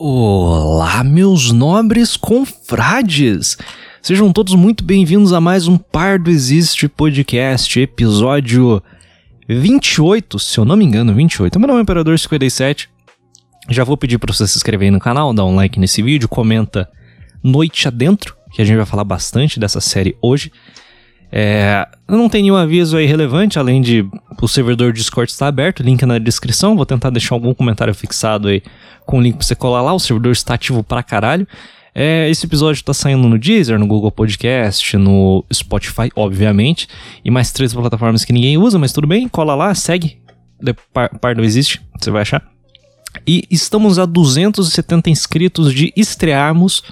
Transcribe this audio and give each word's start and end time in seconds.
Olá, 0.00 1.02
meus 1.02 1.50
nobres 1.50 2.16
confrades! 2.16 3.58
Sejam 4.00 4.32
todos 4.32 4.54
muito 4.54 4.84
bem-vindos 4.84 5.32
a 5.32 5.40
mais 5.40 5.66
um 5.66 5.76
Pardo 5.76 6.30
Existe 6.30 6.86
Podcast, 6.86 7.80
episódio 7.80 8.80
28, 9.48 10.38
se 10.38 10.56
eu 10.56 10.64
não 10.64 10.76
me 10.76 10.84
engano, 10.84 11.12
28. 11.12 11.58
Meu 11.58 11.66
nome 11.66 11.80
é 11.80 11.82
Imperador 11.82 12.16
57. 12.16 12.88
Já 13.68 13.82
vou 13.82 13.96
pedir 13.96 14.18
para 14.18 14.32
você 14.32 14.46
se 14.46 14.56
inscrever 14.56 14.86
aí 14.86 14.92
no 14.92 15.00
canal, 15.00 15.34
dar 15.34 15.44
um 15.44 15.56
like 15.56 15.80
nesse 15.80 16.00
vídeo, 16.00 16.28
comenta 16.28 16.88
Noite 17.42 17.88
Adentro, 17.88 18.36
que 18.52 18.62
a 18.62 18.64
gente 18.64 18.76
vai 18.76 18.86
falar 18.86 19.02
bastante 19.02 19.58
dessa 19.58 19.80
série 19.80 20.16
hoje. 20.22 20.52
É, 21.30 21.86
não 22.08 22.28
tem 22.28 22.42
nenhum 22.42 22.56
aviso 22.56 22.96
aí 22.96 23.06
relevante, 23.06 23.58
além 23.58 23.82
de 23.82 24.06
o 24.40 24.48
servidor 24.48 24.92
Discord 24.92 25.30
estar 25.30 25.46
aberto, 25.46 25.82
link 25.82 26.04
na 26.06 26.18
descrição. 26.18 26.76
Vou 26.76 26.86
tentar 26.86 27.10
deixar 27.10 27.34
algum 27.34 27.52
comentário 27.52 27.94
fixado 27.94 28.48
aí 28.48 28.62
com 29.04 29.18
o 29.18 29.20
link 29.20 29.36
pra 29.36 29.46
você 29.46 29.54
colar 29.54 29.82
lá. 29.82 29.92
O 29.92 29.98
servidor 29.98 30.32
está 30.32 30.54
ativo 30.54 30.82
pra 30.82 31.02
caralho. 31.02 31.46
É, 31.94 32.30
esse 32.30 32.46
episódio 32.46 32.82
tá 32.84 32.94
saindo 32.94 33.26
no 33.28 33.38
Deezer, 33.38 33.78
no 33.78 33.86
Google 33.86 34.12
Podcast, 34.12 34.96
no 34.96 35.44
Spotify, 35.52 36.10
obviamente, 36.14 36.86
e 37.24 37.30
mais 37.30 37.50
três 37.50 37.74
plataformas 37.74 38.24
que 38.24 38.32
ninguém 38.32 38.56
usa, 38.56 38.78
mas 38.78 38.92
tudo 38.92 39.06
bem, 39.06 39.26
cola 39.26 39.54
lá, 39.54 39.74
segue. 39.74 40.18
Par, 40.92 41.18
Par 41.18 41.36
não 41.36 41.42
existe, 41.42 41.80
você 41.98 42.10
vai 42.10 42.22
achar. 42.22 42.46
E 43.26 43.42
estamos 43.50 43.98
a 43.98 44.06
270 44.06 45.10
inscritos 45.10 45.74
de 45.74 45.92
estrearmos 45.96 46.84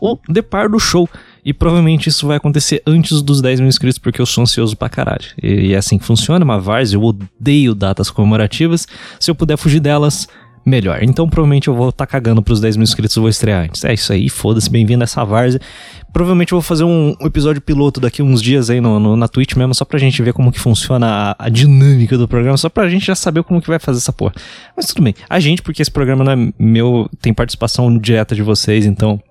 o 0.00 0.16
The 0.32 0.42
Par 0.42 0.70
do 0.70 0.78
Show. 0.78 1.08
E 1.46 1.54
provavelmente 1.54 2.08
isso 2.08 2.26
vai 2.26 2.38
acontecer 2.38 2.82
antes 2.84 3.22
dos 3.22 3.40
10 3.40 3.60
mil 3.60 3.68
inscritos, 3.68 4.00
porque 4.00 4.20
eu 4.20 4.26
sou 4.26 4.42
ansioso 4.42 4.76
pra 4.76 4.88
caralho. 4.88 5.26
E, 5.40 5.72
é 5.72 5.76
assim 5.76 5.96
que 5.96 6.04
funciona, 6.04 6.44
uma 6.44 6.58
várzea, 6.58 6.96
eu 6.96 7.02
odeio 7.04 7.72
datas 7.72 8.10
comemorativas. 8.10 8.84
Se 9.20 9.30
eu 9.30 9.34
puder 9.36 9.56
fugir 9.56 9.78
delas, 9.78 10.26
melhor. 10.66 11.04
Então 11.04 11.28
provavelmente 11.28 11.68
eu 11.68 11.74
vou 11.76 11.90
estar 11.90 12.04
tá 12.04 12.10
cagando 12.10 12.42
pros 12.42 12.58
10 12.58 12.76
mil 12.76 12.82
inscritos 12.82 13.16
e 13.16 13.20
vou 13.20 13.28
estrear 13.28 13.62
antes. 13.62 13.84
É 13.84 13.94
isso 13.94 14.12
aí, 14.12 14.28
foda-se, 14.28 14.68
bem-vindo 14.68 15.04
a 15.04 15.04
essa 15.04 15.24
várzea. 15.24 15.60
Provavelmente 16.12 16.52
eu 16.52 16.56
vou 16.56 16.62
fazer 16.62 16.82
um 16.82 17.14
episódio 17.20 17.62
piloto 17.62 18.00
daqui 18.00 18.24
uns 18.24 18.42
dias 18.42 18.68
aí 18.68 18.80
no, 18.80 18.98
no, 18.98 19.16
na 19.16 19.28
Twitch 19.28 19.54
mesmo, 19.54 19.72
só 19.72 19.84
pra 19.84 20.00
gente 20.00 20.20
ver 20.24 20.32
como 20.32 20.50
que 20.50 20.58
funciona 20.58 21.06
a, 21.38 21.46
a, 21.46 21.48
dinâmica 21.48 22.18
do 22.18 22.26
programa, 22.26 22.56
só 22.56 22.68
pra 22.68 22.88
gente 22.88 23.06
já 23.06 23.14
saber 23.14 23.44
como 23.44 23.62
que 23.62 23.68
vai 23.68 23.78
fazer 23.78 23.98
essa 23.98 24.12
porra. 24.12 24.34
Mas 24.76 24.86
tudo 24.86 25.00
bem. 25.00 25.14
A 25.30 25.38
gente, 25.38 25.62
porque 25.62 25.80
esse 25.80 25.92
programa 25.92 26.24
não 26.24 26.32
é 26.32 26.52
meu, 26.58 27.08
tem 27.22 27.32
participação 27.32 27.96
direta 27.96 28.34
de 28.34 28.42
vocês, 28.42 28.84
então 28.84 29.22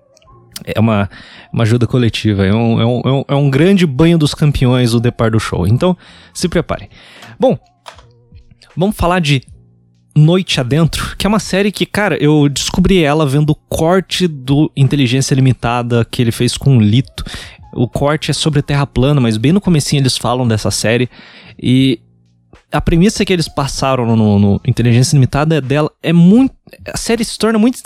é 0.64 0.78
uma, 0.80 1.08
uma 1.52 1.62
ajuda 1.62 1.86
coletiva, 1.86 2.44
é 2.44 2.54
um, 2.54 2.80
é, 2.80 2.86
um, 2.86 3.24
é 3.28 3.34
um 3.34 3.50
grande 3.50 3.86
banho 3.86 4.18
dos 4.18 4.34
campeões 4.34 4.94
o 4.94 5.00
Depar 5.00 5.30
do 5.30 5.40
Show. 5.40 5.66
Então, 5.66 5.96
se 6.32 6.48
preparem. 6.48 6.88
Bom, 7.38 7.58
vamos 8.76 8.96
falar 8.96 9.20
de 9.20 9.42
Noite 10.16 10.58
Adentro, 10.58 11.14
que 11.18 11.26
é 11.26 11.28
uma 11.28 11.38
série 11.38 11.70
que, 11.70 11.84
cara, 11.84 12.16
eu 12.16 12.48
descobri 12.48 13.02
ela 13.02 13.26
vendo 13.26 13.50
o 13.50 13.54
corte 13.54 14.26
do 14.26 14.72
Inteligência 14.74 15.34
Limitada 15.34 16.06
que 16.10 16.22
ele 16.22 16.32
fez 16.32 16.56
com 16.56 16.78
o 16.78 16.80
Lito. 16.80 17.22
O 17.74 17.86
corte 17.86 18.30
é 18.30 18.34
sobre 18.34 18.62
Terra 18.62 18.86
plana, 18.86 19.20
mas 19.20 19.36
bem 19.36 19.52
no 19.52 19.60
comecinho 19.60 20.00
eles 20.00 20.16
falam 20.16 20.48
dessa 20.48 20.70
série. 20.70 21.10
E 21.62 22.00
a 22.72 22.80
premissa 22.80 23.26
que 23.26 23.32
eles 23.32 23.46
passaram 23.46 24.16
no, 24.16 24.38
no 24.38 24.60
Inteligência 24.66 25.14
Limitada 25.14 25.56
é 25.56 25.60
dela 25.60 25.90
é 26.02 26.14
muito. 26.14 26.54
A 26.90 26.96
série 26.96 27.22
se 27.22 27.36
torna 27.36 27.58
muito. 27.58 27.78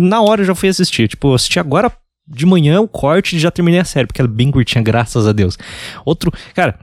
Na 0.00 0.22
hora 0.22 0.40
eu 0.40 0.46
já 0.46 0.54
fui 0.54 0.70
assistir. 0.70 1.08
Tipo, 1.08 1.28
eu 1.28 1.34
assisti 1.34 1.60
agora 1.60 1.92
de 2.26 2.44
manhã 2.44 2.80
o 2.80 2.88
corte 2.88 3.36
e 3.36 3.38
já 3.38 3.50
terminei 3.50 3.80
a 3.80 3.84
série, 3.84 4.06
porque 4.06 4.20
ela 4.20 4.30
é 4.30 4.32
bem 4.32 4.50
curtinha, 4.50 4.82
graças 4.82 5.26
a 5.26 5.32
Deus. 5.32 5.58
Outro, 6.04 6.32
cara, 6.54 6.78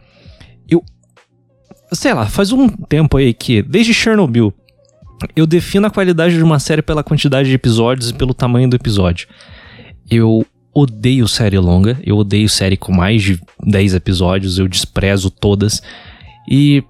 eu. 0.70 0.84
Sei 1.92 2.14
lá, 2.14 2.26
faz 2.26 2.52
um 2.52 2.68
tempo 2.68 3.18
aí 3.18 3.34
que, 3.34 3.62
desde 3.62 3.94
Chernobyl, 3.94 4.54
eu 5.36 5.46
defino 5.46 5.88
a 5.88 5.92
qualidade 5.92 6.36
de 6.36 6.44
uma 6.44 6.60
série 6.60 6.82
pela 6.82 7.04
quantidade 7.04 7.50
de 7.50 7.56
episódios 7.56 8.10
e 8.10 8.14
pelo 8.14 8.34
tamanho 8.34 8.70
do 8.70 8.76
episódio. 8.76 9.28
Eu 10.10 10.46
odeio 10.74 11.28
série 11.28 11.60
longa, 11.60 12.00
eu 12.04 12.18
odeio 12.18 12.50
série 12.50 12.76
com 12.76 12.92
mais 12.92 13.22
de 13.22 13.40
10 13.64 13.94
episódios, 13.94 14.58
eu 14.58 14.68
desprezo 14.68 15.30
todas. 15.30 15.84
E 16.50 16.84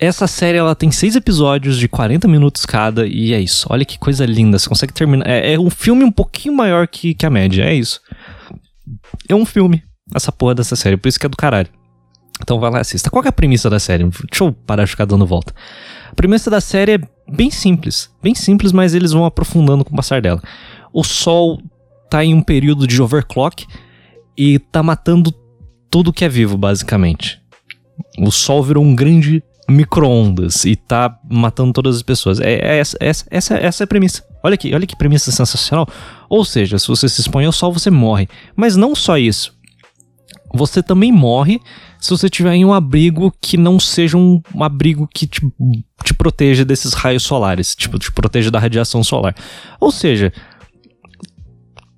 essa 0.00 0.26
série 0.26 0.58
ela 0.58 0.74
tem 0.74 0.90
seis 0.90 1.14
episódios 1.16 1.78
de 1.78 1.88
40 1.88 2.26
minutos 2.26 2.66
cada 2.66 3.06
e 3.06 3.32
é 3.32 3.40
isso. 3.40 3.66
Olha 3.70 3.84
que 3.84 3.98
coisa 3.98 4.26
linda. 4.26 4.58
Você 4.58 4.68
consegue 4.68 4.92
terminar. 4.92 5.28
É, 5.28 5.54
é 5.54 5.58
um 5.58 5.70
filme 5.70 6.04
um 6.04 6.10
pouquinho 6.10 6.54
maior 6.54 6.88
que, 6.88 7.14
que 7.14 7.24
a 7.24 7.30
média. 7.30 7.64
É 7.64 7.74
isso. 7.74 8.00
É 9.28 9.34
um 9.34 9.44
filme, 9.44 9.82
essa 10.14 10.32
porra 10.32 10.54
dessa 10.54 10.76
série. 10.76 10.96
Por 10.96 11.08
isso 11.08 11.18
que 11.18 11.26
é 11.26 11.28
do 11.28 11.36
caralho. 11.36 11.68
Então 12.42 12.58
vai 12.58 12.70
lá 12.70 12.78
e 12.78 12.80
assista. 12.80 13.10
Qual 13.10 13.24
é 13.24 13.28
a 13.28 13.32
premissa 13.32 13.70
da 13.70 13.78
série? 13.78 14.04
Deixa 14.04 14.44
eu 14.44 14.52
parar 14.52 14.84
de 14.84 14.90
ficar 14.90 15.04
dando 15.04 15.24
volta. 15.24 15.54
A 16.10 16.14
premissa 16.14 16.50
da 16.50 16.60
série 16.60 16.92
é 16.94 16.98
bem 17.30 17.50
simples. 17.50 18.10
Bem 18.22 18.34
simples, 18.34 18.72
mas 18.72 18.94
eles 18.94 19.12
vão 19.12 19.24
aprofundando 19.24 19.84
com 19.84 19.92
o 19.92 19.96
passar 19.96 20.20
dela. 20.20 20.42
O 20.92 21.04
Sol 21.04 21.60
tá 22.10 22.24
em 22.24 22.34
um 22.34 22.42
período 22.42 22.86
de 22.86 23.00
overclock 23.00 23.66
e 24.36 24.58
tá 24.58 24.82
matando 24.82 25.32
tudo 25.88 26.12
que 26.12 26.24
é 26.24 26.28
vivo, 26.28 26.56
basicamente. 26.58 27.40
O 28.18 28.30
Sol 28.30 28.62
virou 28.62 28.82
um 28.82 28.94
grande 28.94 29.42
micro-ondas 29.68 30.64
e 30.64 30.76
tá 30.76 31.18
matando 31.30 31.72
todas 31.72 31.96
as 31.96 32.02
pessoas. 32.02 32.40
É, 32.40 32.54
é 32.54 32.78
essa, 32.78 32.96
essa, 33.00 33.26
essa, 33.30 33.54
essa 33.56 33.82
é 33.82 33.84
a 33.84 33.88
premissa. 33.88 34.24
Olha 34.42 34.54
aqui, 34.54 34.74
olha 34.74 34.86
que 34.86 34.96
premissa 34.96 35.30
sensacional. 35.30 35.86
Ou 36.28 36.44
seja, 36.44 36.78
se 36.78 36.88
você 36.88 37.08
se 37.08 37.20
expõe 37.20 37.46
ao 37.46 37.52
sol, 37.52 37.72
você 37.72 37.90
morre. 37.90 38.28
Mas 38.54 38.76
não 38.76 38.94
só 38.94 39.16
isso. 39.16 39.54
Você 40.52 40.82
também 40.82 41.10
morre 41.10 41.60
se 41.98 42.10
você 42.10 42.28
tiver 42.28 42.54
em 42.54 42.64
um 42.64 42.72
abrigo 42.72 43.32
que 43.40 43.56
não 43.56 43.80
seja 43.80 44.16
um, 44.16 44.40
um 44.54 44.62
abrigo 44.62 45.08
que 45.12 45.26
te, 45.26 45.40
te 46.04 46.14
proteja 46.14 46.64
desses 46.64 46.92
raios 46.92 47.22
solares, 47.22 47.74
tipo, 47.74 47.98
te 47.98 48.12
proteja 48.12 48.50
da 48.50 48.58
radiação 48.58 49.02
solar. 49.02 49.34
Ou 49.80 49.90
seja, 49.90 50.32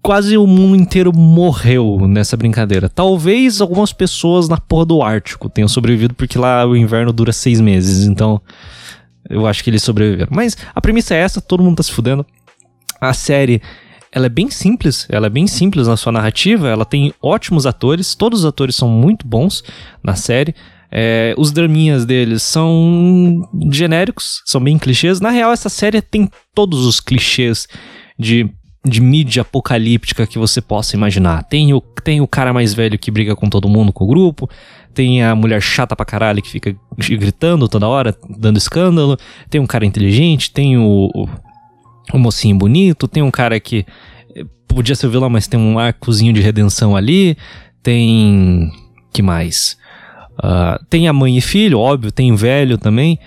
quase 0.07 0.39
o 0.39 0.47
mundo 0.47 0.77
inteiro 0.77 1.13
morreu 1.13 2.07
nessa 2.07 2.37
brincadeira. 2.37 2.89
Talvez 2.89 3.61
algumas 3.61 3.93
pessoas 3.93 4.49
na 4.49 4.57
porra 4.57 4.87
do 4.87 5.03
Ártico 5.03 5.49
tenham 5.49 5.67
sobrevivido, 5.67 6.15
porque 6.15 6.39
lá 6.39 6.65
o 6.65 6.77
inverno 6.77 7.13
dura 7.13 7.33
seis 7.33 7.61
meses, 7.61 8.07
então 8.07 8.41
eu 9.29 9.49
acho 9.49 9.65
que 9.65 9.71
eles 9.71 9.83
sobreviveram. 9.83 10.31
Mas 10.33 10.57
a 10.73 10.81
premissa 10.81 11.13
é 11.13 11.19
essa, 11.19 11.41
todo 11.41 11.61
mundo 11.61 11.79
tá 11.79 11.83
se 11.83 11.91
fudendo. 11.91 12.25
A 13.01 13.13
série, 13.13 13.61
ela 14.13 14.27
é 14.27 14.29
bem 14.29 14.49
simples, 14.49 15.09
ela 15.11 15.27
é 15.27 15.31
bem 15.31 15.49
simples 15.49 15.89
na 15.89 15.97
sua 15.97 16.13
narrativa, 16.13 16.69
ela 16.69 16.85
tem 16.85 17.13
ótimos 17.21 17.67
atores, 17.67 18.15
todos 18.15 18.41
os 18.41 18.47
atores 18.47 18.77
são 18.77 18.89
muito 18.89 19.27
bons 19.27 19.65
na 20.05 20.15
série. 20.15 20.55
É, 20.89 21.35
os 21.37 21.51
draminhas 21.51 22.05
deles 22.05 22.45
são 22.45 23.43
genéricos, 23.73 24.41
são 24.47 24.61
bem 24.61 24.79
clichês. 24.79 25.21
Na 25.21 25.31
real, 25.31 25.51
essa 25.51 25.69
série 25.69 26.01
tem 26.01 26.31
todos 26.55 26.87
os 26.87 27.01
clichês 27.01 27.67
de 28.17 28.49
de 28.87 29.01
mídia 29.01 29.43
apocalíptica 29.43 30.27
que 30.27 30.39
você 30.39 30.61
possa 30.61 30.97
imaginar. 30.97 31.43
Tem 31.45 31.75
o, 31.75 31.81
tem 31.81 32.21
o 32.21 32.27
cara 32.27 32.53
mais 32.53 32.73
velho 32.73 32.99
que 32.99 33.11
briga 33.11 33.35
com 33.35 33.51
todo 33.51 33.69
mundo, 33.69 33.93
com 33.93 34.05
o 34.05 34.07
grupo. 34.07 34.49
Tem 34.95 35.23
a 35.23 35.35
mulher 35.35 35.61
chata 35.61 35.95
pra 35.97 36.07
caralho 36.07 36.41
que 36.41 36.49
fica 36.49 36.75
gritando 37.19 37.69
toda 37.69 37.89
hora, 37.89 38.17
dando 38.39 38.57
escândalo. 38.57 39.19
Tem 39.51 39.61
um 39.61 39.67
cara 39.67 39.85
inteligente, 39.85 40.53
tem 40.53 40.79
o, 40.79 41.11
o, 41.13 41.29
o 42.15 42.19
mocinho 42.19 42.57
bonito, 42.57 43.09
tem 43.09 43.23
um 43.23 43.31
cara 43.31 43.59
que 43.59 43.85
eh, 44.35 44.45
podia 44.69 44.95
ser 44.95 45.09
o 45.09 45.11
vilão, 45.11 45.29
mas 45.29 45.47
tem 45.47 45.59
um 45.59 45.79
arcozinho 45.79 46.33
de 46.33 46.41
redenção 46.41 46.97
ali. 46.97 47.37
Tem. 47.83 48.71
que 49.13 49.21
mais? 49.21 49.77
Uh, 50.39 50.83
tem 50.89 51.09
a 51.09 51.13
mãe 51.13 51.37
e 51.37 51.41
filho, 51.41 51.79
óbvio, 51.79 52.13
tem 52.13 52.33
o 52.33 52.37
velho 52.37 52.79
também. 52.79 53.19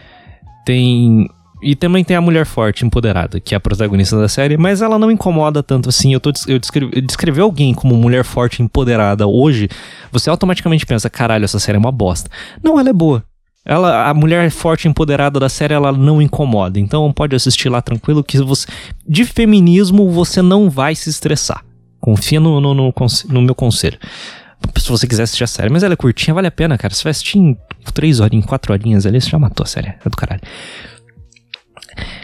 Tem 0.66 1.28
e 1.62 1.76
também 1.76 2.04
tem 2.04 2.16
a 2.16 2.22
mulher 2.22 2.46
forte, 2.46 2.86
empoderada, 2.86 3.40
que 3.40 3.54
é 3.54 3.58
a 3.58 3.60
protagonista 3.60 4.18
da 4.18 4.28
série, 4.28 4.58
mas 4.58 4.82
ela 4.82 4.98
não 4.98 5.12
incomoda 5.12 5.62
tanto 5.62 5.90
assim. 5.90 6.14
Eu, 6.14 6.20
tô, 6.20 6.32
eu 6.48 6.58
descrever, 6.58 7.02
descrever 7.02 7.42
alguém 7.42 7.74
como 7.74 7.96
mulher 7.96 8.24
forte, 8.24 8.62
empoderada 8.62 9.28
hoje, 9.28 9.70
você 10.12 10.30
automaticamente 10.30 10.86
pensa, 10.86 11.10
caralho, 11.10 11.46
essa 11.46 11.60
série 11.60 11.76
é 11.76 11.80
uma 11.80 11.92
bosta. 11.92 12.30
Não, 12.64 12.80
ela 12.80 12.90
é 12.90 12.94
boa. 12.94 13.24
Ela, 13.66 14.10
a 14.10 14.14
mulher 14.14 14.50
forte 14.50 14.88
empoderada 14.88 15.40
da 15.40 15.50
série, 15.50 15.74
ela 15.74 15.92
não 15.92 16.22
incomoda. 16.22 16.80
Então 16.80 17.12
pode 17.12 17.36
assistir 17.36 17.70
lá 17.70 17.82
tranquilo 17.82 18.24
que 18.24 18.40
você. 18.40 18.66
De 19.08 19.26
feminismo, 19.26 20.10
você 20.10 20.42
não 20.42 20.70
vai 20.70 20.96
se 20.96 21.10
estressar. 21.10 21.64
Confia 22.00 22.40
no, 22.40 22.62
no, 22.62 22.74
no, 22.74 22.94
no 23.28 23.42
meu 23.42 23.54
conselho. 23.54 24.00
Se 24.78 24.90
você 24.90 25.06
quiser 25.06 25.24
assistir 25.24 25.44
a 25.44 25.48
série, 25.48 25.70
mas 25.70 25.84
ela 25.84 25.94
é 25.94 25.98
curtinha, 25.98 26.34
vale 26.34 26.48
a 26.48 26.52
pena, 26.52 26.78
cara. 26.78 26.94
Você 26.94 27.04
vai 27.04 27.12
assistir 27.12 27.38
em 27.38 27.58
três 27.94 28.20
horinhas, 28.20 28.46
quatro 28.46 28.74
horinhas 28.74 29.06
ali, 29.06 29.20
você 29.20 29.30
já 29.30 29.38
matou 29.38 29.64
a 29.64 29.68
série. 29.68 29.90
É 29.90 30.10
do 30.10 30.18
caralho. 30.18 30.42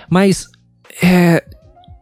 Mas 0.10 0.48
é, 1.02 1.44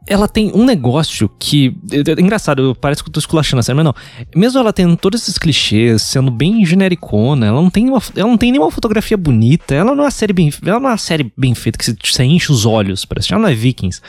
ela 0.06 0.28
tem 0.28 0.52
um 0.54 0.66
negócio 0.66 1.30
que. 1.40 1.76
É, 1.92 2.12
é, 2.12 2.22
engraçado, 2.22 2.76
parece 2.80 3.02
que 3.02 3.10
eu 3.10 3.14
tô 3.14 3.20
esculachando 3.20 3.60
a 3.60 3.64
série, 3.64 3.76
mas 3.76 3.86
não. 3.86 3.96
Mesmo 4.36 4.60
ela 4.60 4.74
tendo 4.74 4.96
todos 4.98 5.22
esses 5.22 5.38
clichês, 5.38 6.02
sendo 6.02 6.30
bem 6.30 6.66
genericona, 6.66 7.48
ela 7.48 7.62
não 7.62 7.70
tem, 7.70 7.90
uma, 7.90 8.02
ela 8.16 8.30
não 8.30 8.38
tem 8.38 8.52
nenhuma 8.52 8.72
fotografia 8.72 9.16
bonita, 9.16 9.74
ela 9.74 9.96
não 9.96 10.04
é 10.04 10.06
uma 10.06 10.12
série 10.12 10.34
bem. 10.34 10.52
Ela 10.66 10.80
não 10.80 10.90
é 10.90 10.92
uma 10.92 10.98
série 10.98 11.32
bem 11.38 11.56
feita 11.56 11.78
que 11.78 11.86
você, 11.86 12.24
enche 12.24 12.52
os 12.52 12.66
olhos, 12.66 13.06
parece. 13.06 13.34
Ela 13.34 13.42
não 13.42 13.50
é 13.50 13.54
Vikings, 13.54 14.02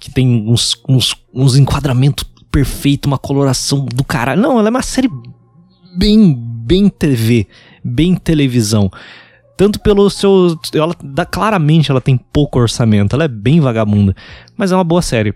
que 0.00 0.10
tem 0.10 0.26
uns, 0.48 0.74
uns, 0.88 1.14
uns 1.32 1.56
enquadramentos 1.56 2.24
perfeitos, 2.50 3.06
uma 3.06 3.18
coloração 3.18 3.84
do 3.84 4.02
caralho. 4.02 4.40
Não, 4.40 4.58
ela 4.58 4.68
é 4.68 4.70
uma 4.70 4.82
série 4.82 5.10
bem, 5.96 6.34
bem 6.36 6.88
TV, 6.88 7.46
bem 7.84 8.16
televisão. 8.16 8.90
Tanto 9.56 9.80
pelo 9.80 10.08
seu. 10.10 10.58
Ela 10.74 10.94
dá, 11.02 11.24
claramente 11.24 11.90
ela 11.90 12.00
tem 12.00 12.16
pouco 12.16 12.58
orçamento. 12.58 13.14
Ela 13.14 13.24
é 13.24 13.28
bem 13.28 13.60
vagabunda. 13.60 14.14
Mas 14.56 14.72
é 14.72 14.74
uma 14.74 14.84
boa 14.84 15.02
série. 15.02 15.34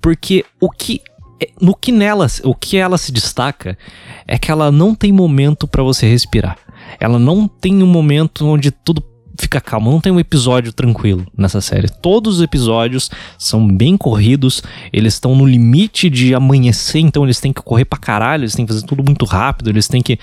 Porque 0.00 0.44
o 0.60 0.70
que 0.70 1.00
é, 1.40 1.48
no 1.60 1.74
que 1.74 1.92
nela, 1.92 2.26
o 2.42 2.54
que 2.54 2.76
ela 2.76 2.98
se 2.98 3.12
destaca 3.12 3.78
é 4.26 4.38
que 4.38 4.50
ela 4.50 4.72
não 4.72 4.94
tem 4.94 5.12
momento 5.12 5.68
para 5.68 5.82
você 5.82 6.06
respirar. 6.06 6.58
Ela 6.98 7.18
não 7.18 7.46
tem 7.46 7.82
um 7.82 7.86
momento 7.86 8.46
onde 8.46 8.70
tudo 8.70 9.02
fica 9.38 9.60
calmo, 9.60 9.90
não 9.90 10.00
tem 10.00 10.12
um 10.12 10.18
episódio 10.18 10.72
tranquilo 10.72 11.26
nessa 11.36 11.60
série. 11.60 11.88
Todos 11.88 12.36
os 12.36 12.42
episódios 12.42 13.10
são 13.38 13.66
bem 13.66 13.96
corridos, 13.96 14.62
eles 14.92 15.14
estão 15.14 15.34
no 15.34 15.46
limite 15.46 16.10
de 16.10 16.34
amanhecer, 16.34 16.98
então 16.98 17.24
eles 17.24 17.40
têm 17.40 17.52
que 17.52 17.62
correr 17.62 17.84
pra 17.84 17.98
caralho, 17.98 18.42
eles 18.42 18.54
têm 18.54 18.66
que 18.66 18.72
fazer 18.72 18.84
tudo 18.84 19.02
muito 19.04 19.24
rápido, 19.24 19.70
eles 19.70 19.86
têm 19.86 20.02
que. 20.02 20.18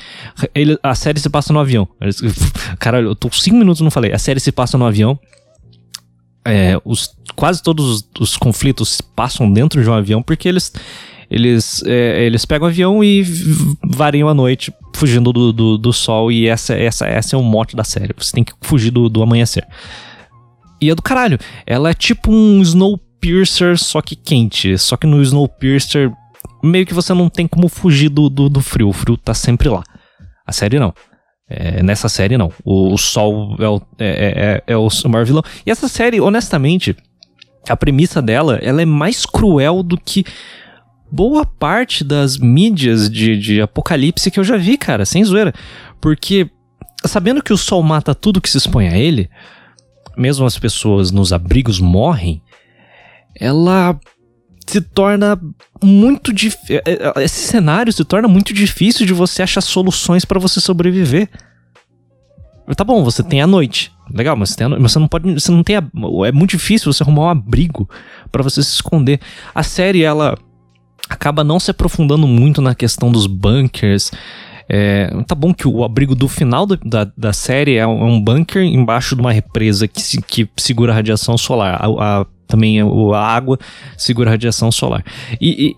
Ele, 0.53 0.77
a 0.83 0.93
série 0.93 1.19
se 1.19 1.29
passa 1.29 1.53
no 1.53 1.59
avião. 1.59 1.87
Eles, 2.01 2.21
caralho, 2.77 3.07
eu 3.07 3.15
tô 3.15 3.31
cinco 3.31 3.57
minutos 3.57 3.81
não 3.81 3.89
falei. 3.89 4.11
A 4.11 4.19
série 4.19 4.39
se 4.39 4.51
passa 4.51 4.77
no 4.77 4.85
avião. 4.85 5.17
É, 6.47 6.79
os, 6.85 7.15
quase 7.35 7.63
todos 7.63 7.85
os, 7.85 8.07
os 8.19 8.37
conflitos 8.37 9.01
passam 9.01 9.51
dentro 9.51 9.81
de 9.81 9.89
um 9.89 9.93
avião 9.93 10.21
porque 10.21 10.47
eles 10.47 10.71
eles, 11.29 11.83
é, 11.85 12.23
eles 12.25 12.45
pegam 12.45 12.67
o 12.67 12.69
avião 12.69 13.03
e 13.03 13.23
variam 13.83 14.29
a 14.29 14.33
noite 14.33 14.73
fugindo 14.95 15.33
do, 15.33 15.51
do, 15.51 15.77
do, 15.77 15.93
sol 15.93 16.31
e 16.31 16.47
essa, 16.47 16.73
essa, 16.73 17.05
essa 17.05 17.35
é 17.35 17.39
o 17.39 17.43
mote 17.43 17.75
da 17.75 17.83
série. 17.83 18.13
Você 18.17 18.31
tem 18.31 18.43
que 18.43 18.53
fugir 18.61 18.91
do, 18.91 19.09
do 19.09 19.21
amanhecer. 19.21 19.67
E 20.81 20.89
é 20.89 20.95
do 20.95 21.01
caralho. 21.01 21.37
Ela 21.65 21.89
é 21.89 21.93
tipo 21.93 22.31
um 22.31 22.61
Snowpiercer, 22.61 23.77
só 23.77 24.01
que 24.01 24.15
quente. 24.15 24.77
Só 24.77 24.95
que 24.95 25.07
no 25.07 25.21
Snowpiercer, 25.21 26.11
meio 26.63 26.85
que 26.85 26.93
você 26.93 27.13
não 27.13 27.29
tem 27.29 27.47
como 27.47 27.67
fugir 27.67 28.09
do, 28.09 28.29
do, 28.29 28.49
do 28.49 28.61
frio. 28.61 28.89
O 28.89 28.93
frio 28.93 29.17
tá 29.17 29.33
sempre 29.33 29.67
lá. 29.67 29.83
A 30.45 30.51
série 30.51 30.79
não. 30.79 30.93
É, 31.47 31.83
nessa 31.83 32.09
série 32.09 32.37
não. 32.37 32.51
O, 32.63 32.93
o 32.93 32.97
sol 32.97 33.55
é 33.59 33.67
o, 33.67 33.81
é, 33.99 34.07
é, 34.07 34.73
é, 34.73 34.73
é 34.73 34.77
o 34.77 34.89
maior 35.09 35.25
vilão. 35.25 35.43
E 35.65 35.71
essa 35.71 35.87
série, 35.87 36.19
honestamente, 36.19 36.95
a 37.69 37.75
premissa 37.75 38.21
dela, 38.21 38.59
ela 38.61 38.81
é 38.81 38.85
mais 38.85 39.25
cruel 39.25 39.81
do 39.83 39.97
que 39.97 40.23
boa 41.15 41.45
parte 41.45 42.03
das 42.03 42.37
mídias 42.37 43.09
de, 43.09 43.37
de 43.37 43.61
apocalipse 43.61 44.29
que 44.29 44.37
eu 44.37 44.43
já 44.43 44.57
vi, 44.57 44.77
cara, 44.77 45.05
sem 45.05 45.23
zoeira. 45.23 45.53
Porque, 46.01 46.49
sabendo 47.05 47.41
que 47.41 47.53
o 47.53 47.57
sol 47.57 47.81
mata 47.81 48.13
tudo 48.13 48.41
que 48.41 48.49
se 48.49 48.57
expõe 48.57 48.89
a 48.89 48.97
ele, 48.97 49.29
mesmo 50.17 50.45
as 50.45 50.59
pessoas 50.59 51.11
nos 51.11 51.31
abrigos 51.31 51.79
morrem, 51.79 52.41
ela 53.33 53.97
se 54.67 54.81
torna 54.81 55.39
muito 55.81 56.33
difícil. 56.33 56.81
É, 56.85 57.13
é, 57.17 57.23
esse 57.23 57.47
cenário 57.47 57.93
se 57.93 58.03
torna 58.03 58.27
muito 58.27 58.53
difícil 58.53 59.05
de 59.05 59.13
você 59.13 59.41
achar 59.41 59.61
soluções 59.61 60.25
para 60.25 60.39
você 60.39 60.59
sobreviver. 60.59 61.29
Tá 62.75 62.83
bom, 62.83 63.03
você 63.03 63.23
tem 63.23 63.41
a 63.41 63.47
noite. 63.47 63.93
Legal, 64.11 64.35
mas 64.35 64.49
você, 64.49 64.57
tem 64.57 64.67
a, 64.67 64.69
mas 64.69 64.91
você 64.91 64.99
não 64.99 65.07
pode. 65.07 65.33
Você 65.33 65.51
não 65.51 65.63
tem. 65.63 65.77
A, 65.77 65.83
é 66.27 66.31
muito 66.31 66.51
difícil 66.51 66.91
você 66.91 67.03
arrumar 67.03 67.21
um 67.21 67.29
abrigo 67.29 67.89
para 68.31 68.43
você 68.43 68.61
se 68.61 68.71
esconder. 68.71 69.21
A 69.53 69.63
série, 69.63 70.03
ela 70.03 70.37
acaba 71.09 71.43
não 71.43 71.59
se 71.59 71.71
aprofundando 71.71 72.27
muito 72.27 72.61
na 72.61 72.75
questão 72.75 73.11
dos 73.11 73.27
bunkers. 73.27 74.11
É, 74.67 75.09
tá 75.27 75.35
bom 75.35 75.53
que 75.53 75.67
o 75.67 75.83
abrigo 75.83 76.15
do 76.15 76.27
final 76.27 76.65
do, 76.65 76.75
da, 76.77 77.07
da 77.15 77.31
série 77.31 77.75
é 77.75 77.85
um, 77.85 78.17
é 78.17 78.19
bunker 78.19 78.63
embaixo 78.63 79.15
de 79.15 79.21
uma 79.21 79.31
represa 79.31 79.87
que, 79.87 80.21
que 80.21 80.49
segura 80.57 80.91
a 80.91 80.95
radiação 80.95 81.37
solar. 81.37 81.79
A, 81.79 82.21
a, 82.21 82.25
também 82.47 82.81
a, 82.81 82.85
a 82.85 83.27
água 83.27 83.59
segura 83.97 84.29
a 84.29 84.33
radiação 84.33 84.71
solar. 84.71 85.03
E, 85.39 85.67
e 85.67 85.75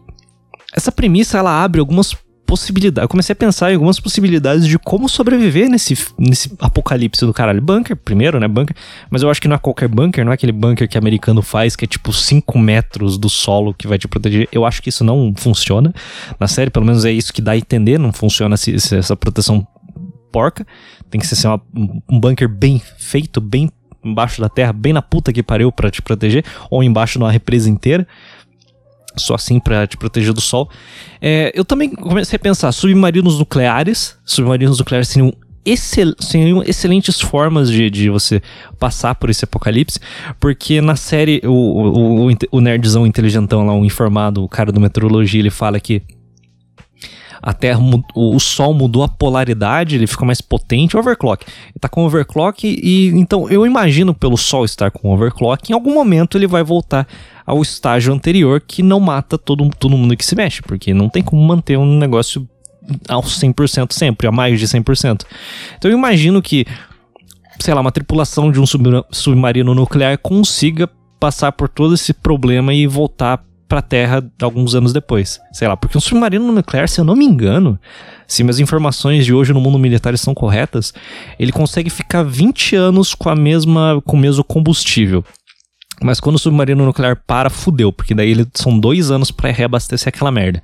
essa 0.73 0.91
premissa 0.91 1.37
ela 1.37 1.63
abre 1.63 1.79
algumas 1.79 2.15
possibilidades. 2.47 3.03
Eu 3.03 3.09
comecei 3.09 3.33
a 3.33 3.35
pensar 3.35 3.69
em 3.71 3.73
algumas 3.75 3.99
possibilidades 3.99 4.65
de 4.65 4.79
como 4.79 5.09
sobreviver 5.09 5.69
nesse, 5.69 5.97
nesse 6.17 6.51
apocalipse 6.59 7.25
do 7.25 7.33
caralho. 7.33 7.61
Bunker, 7.61 7.95
primeiro, 7.95 8.39
né? 8.39 8.47
Bunker. 8.47 8.75
Mas 9.11 9.21
eu 9.21 9.29
acho 9.29 9.41
que 9.41 9.47
não 9.49 9.57
é 9.57 9.59
qualquer 9.59 9.89
bunker, 9.89 10.23
não 10.23 10.31
é 10.31 10.35
aquele 10.35 10.53
bunker 10.53 10.87
que 10.87 10.97
americano 10.97 11.41
faz, 11.41 11.75
que 11.75 11.83
é 11.83 11.87
tipo 11.87 12.13
5 12.13 12.57
metros 12.57 13.17
do 13.17 13.29
solo 13.29 13.73
que 13.73 13.85
vai 13.85 13.99
te 13.99 14.07
proteger. 14.07 14.47
Eu 14.51 14.65
acho 14.65 14.81
que 14.81 14.87
isso 14.87 15.03
não 15.03 15.33
funciona. 15.37 15.93
Na 16.39 16.47
série, 16.47 16.71
pelo 16.71 16.85
menos 16.85 17.03
é 17.03 17.11
isso 17.11 17.33
que 17.33 17.41
dá 17.41 17.51
a 17.51 17.57
entender. 17.57 17.99
Não 17.99 18.13
funciona 18.13 18.55
essa 18.55 19.15
proteção 19.15 19.67
porca. 20.31 20.65
Tem 21.09 21.19
que 21.19 21.27
ser 21.27 21.47
uma, 21.47 21.61
um 22.09 22.19
bunker 22.19 22.47
bem 22.47 22.81
feito, 22.97 23.41
bem 23.41 23.69
embaixo 24.03 24.39
da 24.39 24.47
terra, 24.47 24.71
bem 24.71 24.93
na 24.93 25.01
puta 25.01 25.33
que 25.33 25.43
pariu 25.43 25.69
para 25.71 25.91
te 25.91 26.01
proteger, 26.01 26.45
ou 26.69 26.81
embaixo 26.81 27.19
de 27.19 27.25
uma 27.25 27.31
represa 27.31 27.69
inteira 27.69 28.07
só 29.19 29.35
assim 29.35 29.59
para 29.59 29.85
te 29.87 29.97
proteger 29.97 30.33
do 30.33 30.41
sol. 30.41 30.69
É, 31.21 31.51
eu 31.55 31.65
também 31.65 31.89
comecei 31.89 32.37
a 32.37 32.39
pensar 32.39 32.71
submarinos 32.71 33.39
nucleares. 33.39 34.17
Submarinos 34.25 34.79
nucleares 34.79 35.07
seriam, 35.07 35.33
excel, 35.65 36.13
seriam 36.19 36.63
excelentes 36.63 37.19
formas 37.19 37.69
de, 37.69 37.89
de 37.89 38.09
você 38.09 38.41
passar 38.79 39.15
por 39.15 39.29
esse 39.29 39.43
apocalipse, 39.43 39.99
porque 40.39 40.79
na 40.81 40.95
série 40.95 41.41
o, 41.43 41.51
o, 41.51 42.29
o, 42.29 42.33
o 42.51 42.61
nerdzão 42.61 43.05
inteligentão 43.05 43.65
lá, 43.65 43.73
o 43.73 43.85
informado, 43.85 44.43
o 44.43 44.47
cara 44.47 44.71
do 44.71 44.79
meteorologia, 44.79 45.39
ele 45.39 45.49
fala 45.49 45.79
que 45.79 46.01
a 47.41 47.53
Terra, 47.53 47.79
o 48.15 48.39
Sol 48.39 48.73
mudou 48.73 49.03
a 49.03 49.07
polaridade, 49.07 49.95
ele 49.95 50.07
ficou 50.07 50.25
mais 50.25 50.41
potente, 50.41 50.97
overclock. 50.97 51.45
Ele 51.47 51.79
tá 51.79 51.89
com 51.89 52.05
overclock 52.05 52.67
e 52.67 53.07
então 53.09 53.49
eu 53.49 53.65
imagino 53.65 54.13
pelo 54.13 54.37
Sol 54.37 54.65
estar 54.65 54.91
com 54.91 55.13
overclock, 55.13 55.69
em 55.71 55.73
algum 55.73 55.93
momento 55.93 56.37
ele 56.37 56.47
vai 56.47 56.63
voltar 56.63 57.07
ao 57.45 57.61
estágio 57.61 58.13
anterior 58.13 58.61
que 58.61 58.83
não 58.83 58.99
mata 58.99 59.37
todo, 59.37 59.69
todo 59.77 59.97
mundo 59.97 60.17
que 60.17 60.25
se 60.25 60.35
mexe, 60.35 60.61
porque 60.61 60.93
não 60.93 61.09
tem 61.09 61.23
como 61.23 61.41
manter 61.41 61.77
um 61.77 61.97
negócio 61.97 62.47
ao 63.07 63.21
100% 63.21 63.93
sempre, 63.93 64.27
a 64.27 64.31
mais 64.31 64.59
de 64.59 64.67
100%. 64.67 65.23
Então 65.77 65.91
eu 65.91 65.97
imagino 65.97 66.41
que, 66.41 66.65
sei 67.59 67.73
lá, 67.73 67.81
uma 67.81 67.91
tripulação 67.91 68.51
de 68.51 68.59
um 68.59 68.65
submarino 69.11 69.73
nuclear 69.73 70.17
consiga 70.17 70.89
passar 71.19 71.51
por 71.51 71.67
todo 71.67 71.95
esse 71.95 72.13
problema 72.13 72.73
e 72.73 72.85
voltar 72.85 73.43
para 73.67 73.79
a 73.79 73.81
Terra 73.81 74.23
alguns 74.41 74.75
anos 74.75 74.93
depois. 74.93 75.39
Sei 75.51 75.67
lá, 75.67 75.75
porque 75.75 75.97
um 75.97 76.01
submarino 76.01 76.51
nuclear, 76.51 76.87
se 76.87 76.99
eu 76.99 77.05
não 77.05 77.15
me 77.15 77.25
engano, 77.25 77.79
se 78.27 78.43
minhas 78.43 78.59
informações 78.59 79.25
de 79.25 79.33
hoje 79.33 79.53
no 79.53 79.61
mundo 79.61 79.77
militar 79.77 80.17
são 80.17 80.33
corretas, 80.33 80.93
ele 81.39 81.51
consegue 81.51 81.89
ficar 81.89 82.23
20 82.23 82.75
anos 82.75 83.13
com 83.13 83.29
a 83.29 83.35
mesma 83.35 84.01
com 84.05 84.15
o 84.17 84.19
mesmo 84.19 84.43
combustível. 84.43 85.23
Mas 86.01 86.19
quando 86.19 86.35
o 86.35 86.39
submarino 86.39 86.85
nuclear 86.85 87.19
para, 87.25 87.49
fudeu, 87.49 87.91
porque 87.91 88.13
daí 88.13 88.29
ele, 88.29 88.45
são 88.53 88.77
dois 88.79 89.09
anos 89.09 89.31
para 89.31 89.51
reabastecer 89.51 90.09
aquela 90.09 90.31
merda. 90.31 90.61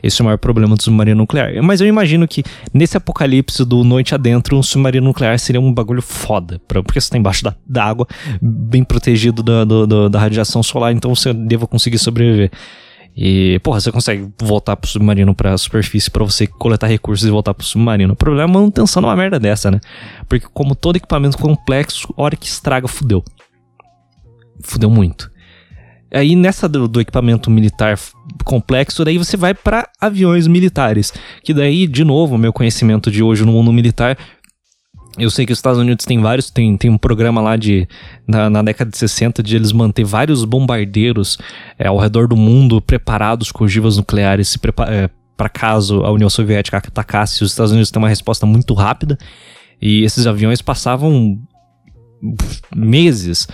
Esse 0.00 0.20
é 0.20 0.22
o 0.22 0.24
maior 0.24 0.38
problema 0.38 0.76
do 0.76 0.82
submarino 0.82 1.18
nuclear. 1.18 1.52
Mas 1.62 1.80
eu 1.80 1.88
imagino 1.88 2.26
que 2.28 2.44
nesse 2.72 2.96
apocalipse 2.96 3.64
do 3.64 3.82
noite 3.82 4.14
adentro, 4.14 4.56
um 4.56 4.62
submarino 4.62 5.06
nuclear 5.06 5.38
seria 5.40 5.60
um 5.60 5.72
bagulho 5.72 6.02
foda, 6.02 6.60
pra, 6.68 6.82
porque 6.84 7.00
você 7.00 7.10
tá 7.10 7.18
embaixo 7.18 7.42
da, 7.42 7.54
da 7.66 7.84
água, 7.84 8.06
bem 8.40 8.84
protegido 8.84 9.42
da, 9.42 9.64
da 10.08 10.20
radiação 10.20 10.62
solar, 10.62 10.92
então 10.92 11.12
você 11.12 11.32
deva 11.32 11.66
conseguir 11.66 11.98
sobreviver. 11.98 12.52
E, 13.16 13.58
porra, 13.60 13.80
você 13.80 13.90
consegue 13.90 14.28
voltar 14.40 14.76
pro 14.76 14.88
submarino 14.88 15.34
pra 15.34 15.56
superfície 15.56 16.10
para 16.10 16.22
você 16.22 16.46
coletar 16.46 16.86
recursos 16.86 17.26
e 17.26 17.30
voltar 17.30 17.54
pro 17.54 17.66
submarino. 17.66 18.12
O 18.12 18.16
problema 18.16 18.42
é 18.42 18.50
a 18.50 18.52
manutenção 18.52 19.00
numa 19.00 19.16
merda 19.16 19.40
dessa, 19.40 19.70
né? 19.70 19.80
Porque 20.28 20.46
como 20.52 20.74
todo 20.74 20.96
equipamento 20.96 21.38
complexo, 21.38 22.12
hora 22.14 22.36
que 22.36 22.46
estraga, 22.46 22.86
fudeu 22.86 23.24
fudeu 24.62 24.90
muito. 24.90 25.30
Aí 26.12 26.36
nessa 26.36 26.68
do, 26.68 26.86
do, 26.86 27.00
equipamento 27.00 27.50
militar 27.50 27.98
complexo, 28.44 29.04
daí 29.04 29.18
você 29.18 29.36
vai 29.36 29.54
para 29.54 29.88
aviões 30.00 30.46
militares. 30.46 31.12
Que 31.42 31.52
daí, 31.52 31.86
de 31.86 32.04
novo, 32.04 32.38
meu 32.38 32.52
conhecimento 32.52 33.10
de 33.10 33.22
hoje 33.22 33.44
no 33.44 33.52
mundo 33.52 33.72
militar. 33.72 34.16
Eu 35.18 35.30
sei 35.30 35.46
que 35.46 35.52
os 35.52 35.58
Estados 35.58 35.80
Unidos 35.80 36.04
tem 36.04 36.20
vários, 36.20 36.50
tem, 36.50 36.76
tem 36.76 36.90
um 36.90 36.98
programa 36.98 37.40
lá 37.40 37.56
de. 37.56 37.88
Na, 38.26 38.48
na 38.48 38.62
década 38.62 38.90
de 38.90 38.98
60 38.98 39.42
de 39.42 39.56
eles 39.56 39.72
manter 39.72 40.04
vários 40.04 40.44
bombardeiros 40.44 41.38
é, 41.78 41.88
ao 41.88 41.98
redor 41.98 42.28
do 42.28 42.36
mundo 42.36 42.80
preparados 42.80 43.50
com 43.50 43.64
ogivas 43.64 43.96
nucleares 43.96 44.56
prepara, 44.56 44.94
é, 44.94 45.10
para 45.36 45.48
caso 45.48 46.04
a 46.04 46.10
União 46.12 46.30
Soviética 46.30 46.76
atacasse. 46.76 47.42
Os 47.42 47.50
Estados 47.50 47.72
Unidos 47.72 47.90
têm 47.90 48.00
uma 48.00 48.08
resposta 48.08 48.46
muito 48.46 48.74
rápida. 48.74 49.18
E 49.80 50.02
esses 50.02 50.26
aviões 50.26 50.62
passavam 50.62 51.38
meses 52.74 53.46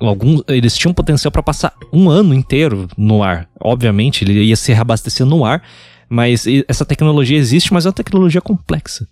alguns, 0.00 0.42
eles 0.48 0.76
tinham 0.76 0.94
potencial 0.94 1.30
para 1.30 1.42
passar 1.42 1.72
um 1.92 2.08
ano 2.08 2.34
inteiro 2.34 2.88
no 2.96 3.22
ar. 3.22 3.48
Obviamente, 3.60 4.24
ele 4.24 4.42
ia 4.42 4.56
se 4.56 4.72
reabastecer 4.72 5.26
no 5.26 5.44
ar, 5.44 5.62
mas 6.08 6.44
essa 6.66 6.84
tecnologia 6.84 7.36
existe, 7.36 7.72
mas 7.72 7.86
é 7.86 7.88
uma 7.88 7.94
tecnologia 7.94 8.40
complexa. 8.40 9.06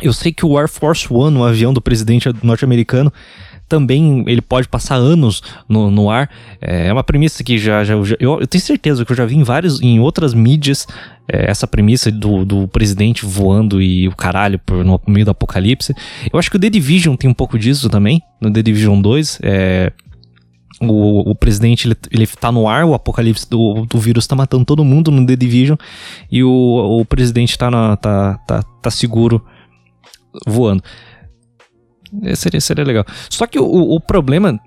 Eu 0.00 0.12
sei 0.12 0.32
que 0.32 0.46
o 0.46 0.58
Air 0.58 0.68
Force 0.68 1.06
One, 1.12 1.36
o 1.36 1.44
avião 1.44 1.72
do 1.72 1.82
presidente 1.82 2.28
norte-americano, 2.42 3.12
também 3.72 4.22
ele 4.26 4.42
pode 4.42 4.68
passar 4.68 4.96
anos 4.96 5.42
no, 5.66 5.90
no 5.90 6.10
ar. 6.10 6.28
É, 6.60 6.88
é 6.88 6.92
uma 6.92 7.02
premissa 7.02 7.42
que 7.42 7.56
já, 7.56 7.82
já, 7.82 7.94
já 8.02 8.16
eu, 8.20 8.38
eu, 8.38 8.46
tenho 8.46 8.62
certeza 8.62 9.02
que 9.02 9.10
eu 9.10 9.16
já 9.16 9.24
vi 9.24 9.34
em 9.34 9.42
vários, 9.42 9.80
em 9.80 9.98
outras 9.98 10.34
mídias, 10.34 10.86
é, 11.26 11.50
essa 11.50 11.66
premissa 11.66 12.10
do, 12.10 12.44
do 12.44 12.68
presidente 12.68 13.24
voando 13.24 13.80
e 13.80 14.06
o 14.08 14.14
caralho 14.14 14.58
por, 14.58 14.84
no 14.84 15.00
meio 15.08 15.24
do 15.24 15.30
apocalipse. 15.30 15.94
Eu 16.30 16.38
acho 16.38 16.50
que 16.50 16.56
o 16.58 16.60
The 16.60 16.68
Division 16.68 17.16
tem 17.16 17.30
um 17.30 17.34
pouco 17.34 17.58
disso 17.58 17.88
também, 17.88 18.20
no 18.42 18.52
The 18.52 18.62
Division 18.62 19.00
2. 19.00 19.38
É, 19.42 19.90
o, 20.82 21.30
o 21.30 21.34
presidente 21.34 21.88
ele, 21.88 21.96
ele 22.10 22.26
tá 22.26 22.52
no 22.52 22.68
ar, 22.68 22.84
o 22.84 22.92
apocalipse 22.92 23.48
do, 23.48 23.86
do 23.86 23.98
vírus 23.98 24.26
tá 24.26 24.36
matando 24.36 24.66
todo 24.66 24.84
mundo 24.84 25.10
no 25.10 25.24
The 25.24 25.34
Division 25.34 25.78
e 26.30 26.44
o, 26.44 26.50
o 27.00 27.06
presidente 27.06 27.56
tá, 27.56 27.70
na, 27.70 27.96
tá, 27.96 28.36
tá, 28.46 28.62
tá 28.82 28.90
seguro 28.90 29.42
voando. 30.46 30.82
Seria, 32.34 32.60
seria 32.60 32.84
legal. 32.84 33.04
Só 33.30 33.46
que 33.46 33.58
o, 33.58 33.64
o 33.64 34.00
problema 34.00 34.60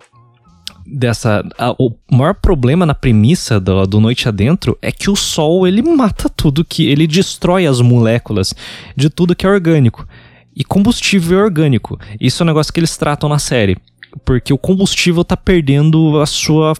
dessa. 0.85 1.43
A, 1.57 1.71
o 1.71 1.91
maior 2.11 2.35
problema 2.35 2.85
na 2.85 2.93
premissa 2.93 3.59
do, 3.59 3.85
do 3.85 3.99
Noite 3.99 4.27
Adentro 4.27 4.77
é 4.81 4.91
que 4.91 5.09
o 5.09 5.15
Sol 5.15 5.67
ele 5.67 5.81
mata 5.81 6.29
tudo 6.29 6.65
que. 6.65 6.87
Ele 6.87 7.07
destrói 7.07 7.65
as 7.65 7.81
moléculas 7.81 8.53
de 8.95 9.09
tudo 9.09 9.35
que 9.35 9.45
é 9.45 9.49
orgânico. 9.49 10.07
E 10.55 10.63
combustível 10.63 11.39
é 11.39 11.43
orgânico. 11.43 11.99
Isso 12.19 12.41
é 12.41 12.43
um 12.43 12.47
negócio 12.47 12.71
que 12.71 12.79
eles 12.79 12.95
tratam 12.95 13.27
na 13.27 13.39
série. 13.39 13.77
Porque 14.23 14.53
o 14.53 14.57
combustível 14.57 15.25
tá 15.25 15.35
perdendo 15.35 16.21
a 16.21 16.25
sua 16.25 16.73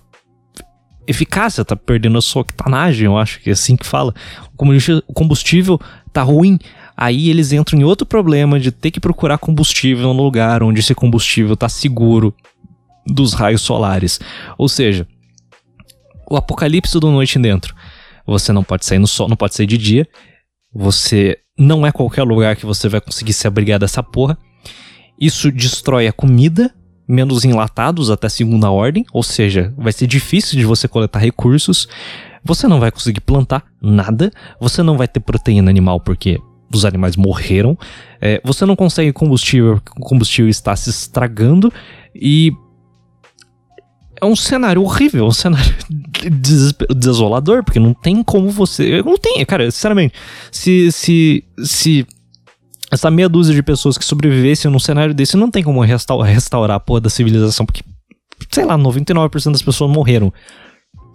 eficácia, 1.08 1.66
tá 1.66 1.76
perdendo 1.76 2.18
a 2.18 2.22
sua 2.22 2.42
octanagem, 2.42 3.06
eu 3.06 3.18
acho 3.18 3.40
que 3.42 3.50
é 3.50 3.54
assim 3.54 3.76
que 3.76 3.86
fala. 3.86 4.14
O 4.58 5.14
combustível 5.14 5.80
tá 6.14 6.24
ruim. 6.24 6.58
Aí 6.98 7.30
eles 7.30 7.52
entram 7.52 7.80
em 7.80 7.84
outro 7.84 8.06
problema 8.06 8.60
de 8.60 8.72
ter 8.72 8.92
que 8.92 9.00
procurar 9.00 9.38
combustível 9.38 10.14
no 10.14 10.24
lugar 10.24 10.64
onde 10.64 10.80
esse 10.80 10.96
combustível 10.96 11.58
tá 11.58 11.68
seguro 11.68 12.34
dos 13.06 13.34
raios 13.34 13.62
solares. 13.62 14.20
Ou 14.58 14.70
seja, 14.70 15.08
o 16.30 16.36
apocalipse 16.36 17.00
do 17.00 17.12
noite 17.12 17.38
dentro. 17.38 17.76
Você 18.26 18.52
não 18.52 18.64
pode 18.64 18.86
sair 18.86 19.00
no 19.00 19.08
sol, 19.08 19.28
não 19.28 19.36
pode 19.36 19.56
sair 19.56 19.68
de 19.68 19.78
dia. 19.78 20.08
Você 20.74 21.38
não 21.58 21.86
é 21.86 21.92
qualquer 21.92 22.24
lugar 22.24 22.56
que 22.56 22.66
você 22.66 22.90
vai 22.90 23.00
conseguir 23.00 23.34
se 23.34 23.48
abrigar 23.48 23.80
dessa 23.80 24.02
porra. 24.02 24.38
Isso 25.20 25.52
destrói 25.52 26.08
a 26.08 26.14
comida, 26.14 26.74
menos 27.08 27.46
enlatados 27.46 28.10
até 28.10 28.28
segunda 28.28 28.70
ordem, 28.70 29.06
ou 29.14 29.24
seja, 29.24 29.74
vai 29.78 29.94
ser 29.94 30.08
difícil 30.08 30.58
de 30.58 30.66
você 30.66 30.88
coletar 30.88 31.20
recursos. 31.20 31.88
Você 32.44 32.68
não 32.68 32.80
vai 32.80 32.92
conseguir 32.92 33.22
plantar 33.22 33.64
nada, 33.82 34.32
você 34.60 34.84
não 34.84 34.98
vai 34.98 35.08
ter 35.08 35.20
proteína 35.20 35.70
animal 35.70 36.00
porque 36.00 36.40
os 36.74 36.86
animais 36.86 37.16
morreram. 37.16 37.78
É, 38.22 38.42
você 38.44 38.66
não 38.66 38.76
consegue 38.76 39.12
combustível, 39.14 39.82
o 39.98 40.02
combustível 40.02 40.50
está 40.50 40.76
se 40.76 40.90
estragando 40.90 41.72
e 42.14 42.52
é 44.22 44.26
um 44.26 44.36
cenário 44.36 44.82
horrível, 44.82 45.26
um 45.26 45.32
cenário 45.32 45.74
desolador, 46.96 47.64
porque 47.64 47.80
não 47.80 47.94
tem 47.94 48.24
como 48.24 48.50
você. 48.50 49.02
Não 49.04 49.18
tem, 49.18 49.44
cara, 49.46 49.70
sinceramente. 49.70 50.14
Se, 50.52 50.92
se, 50.92 51.44
se 51.64 52.08
essa 52.92 53.12
meia 53.12 53.28
dúzia 53.28 53.54
de 53.54 53.62
pessoas 53.62 53.98
que 53.98 54.06
sobrevivessem 54.06 54.72
num 54.72 54.80
cenário 54.80 55.14
desse, 55.14 55.36
não 55.38 55.52
tem 55.52 55.64
como 55.64 55.82
restaurar, 55.82 56.32
restaurar 56.32 56.78
a 56.78 56.80
porra 56.80 57.02
da 57.02 57.10
civilização, 57.10 57.66
porque, 57.66 57.84
sei 58.50 58.66
lá, 58.66 58.78
99% 58.78 59.52
das 59.52 59.62
pessoas 59.62 59.92
morreram. 59.92 60.34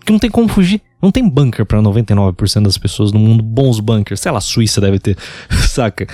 Que 0.04 0.12
não 0.12 0.19
tem 0.19 0.30
como 0.30 0.49
fugir. 0.49 0.83
Não 1.00 1.11
tem 1.11 1.26
bunker 1.28 1.64
para 1.64 1.80
99% 1.80 2.62
das 2.62 2.76
pessoas 2.76 3.12
no 3.12 3.19
mundo, 3.19 3.42
bons 3.42 3.80
bunkers. 3.80 4.21
Sei 4.21 4.30
lá, 4.30 4.40
Suíça 4.40 4.80
deve 4.80 4.99
ter, 4.99 5.16
saca? 5.69 6.07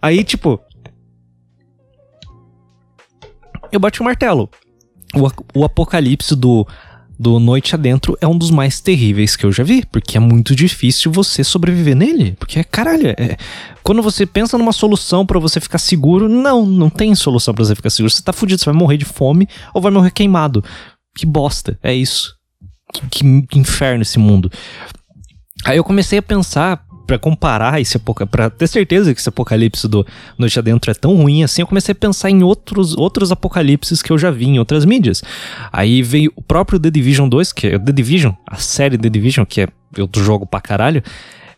Aí, 0.00 0.22
tipo. 0.24 0.60
Eu 3.72 3.78
bati 3.80 4.00
o 4.00 4.04
martelo 4.04 4.50
o, 5.14 5.60
o 5.60 5.64
apocalipse 5.64 6.36
do, 6.36 6.66
do 7.18 7.40
Noite 7.40 7.74
Adentro 7.74 8.16
é 8.20 8.26
um 8.26 8.36
dos 8.36 8.50
mais 8.50 8.80
terríveis 8.80 9.36
que 9.36 9.44
eu 9.44 9.52
já 9.52 9.62
vi, 9.62 9.84
porque 9.86 10.16
é 10.16 10.20
muito 10.20 10.54
difícil 10.54 11.10
você 11.10 11.42
sobreviver 11.42 11.96
nele. 11.96 12.36
Porque, 12.38 12.62
caralho, 12.64 13.08
é, 13.08 13.36
quando 13.82 14.02
você 14.02 14.26
pensa 14.26 14.56
numa 14.56 14.72
solução 14.72 15.26
para 15.26 15.38
você 15.38 15.60
ficar 15.60 15.78
seguro, 15.78 16.28
não, 16.28 16.64
não 16.64 16.90
tem 16.90 17.14
solução 17.14 17.54
para 17.54 17.64
você 17.64 17.74
ficar 17.74 17.90
seguro. 17.90 18.12
Você 18.12 18.22
tá 18.22 18.32
fudido, 18.32 18.60
você 18.60 18.66
vai 18.66 18.74
morrer 18.74 18.96
de 18.96 19.04
fome 19.04 19.48
ou 19.74 19.82
vai 19.82 19.92
morrer 19.92 20.10
queimado. 20.10 20.64
Que 21.16 21.26
bosta, 21.26 21.78
é 21.82 21.92
isso. 21.92 22.39
Que, 22.92 23.42
que, 23.42 23.58
inferno 23.58 24.02
esse 24.02 24.18
mundo. 24.18 24.50
Aí 25.64 25.76
eu 25.76 25.84
comecei 25.84 26.18
a 26.18 26.22
pensar, 26.22 26.84
para 27.06 27.18
comparar 27.18 27.80
esse 27.80 27.96
apocalipse, 27.96 28.30
pra 28.30 28.48
ter 28.48 28.68
certeza 28.68 29.12
que 29.12 29.20
esse 29.20 29.28
apocalipse 29.28 29.88
do 29.88 30.06
Noite 30.38 30.58
Adentro 30.58 30.90
é 30.92 30.94
tão 30.94 31.16
ruim 31.16 31.42
assim, 31.42 31.60
eu 31.60 31.66
comecei 31.66 31.92
a 31.92 31.94
pensar 31.94 32.30
em 32.30 32.42
outros, 32.44 32.96
outros 32.96 33.32
apocalipses 33.32 34.00
que 34.00 34.12
eu 34.12 34.18
já 34.18 34.30
vi 34.30 34.46
em 34.46 34.58
outras 34.60 34.84
mídias. 34.84 35.22
Aí 35.72 36.02
veio 36.02 36.32
o 36.36 36.42
próprio 36.42 36.78
The 36.78 36.90
Division 36.90 37.28
2, 37.28 37.52
que 37.52 37.66
é 37.66 37.78
The 37.78 37.92
Division, 37.92 38.32
a 38.46 38.56
série 38.56 38.96
The 38.96 39.08
Division, 39.08 39.44
que 39.44 39.62
é 39.62 39.68
outro 39.98 40.22
jogo 40.22 40.46
pra 40.46 40.60
caralho. 40.60 41.02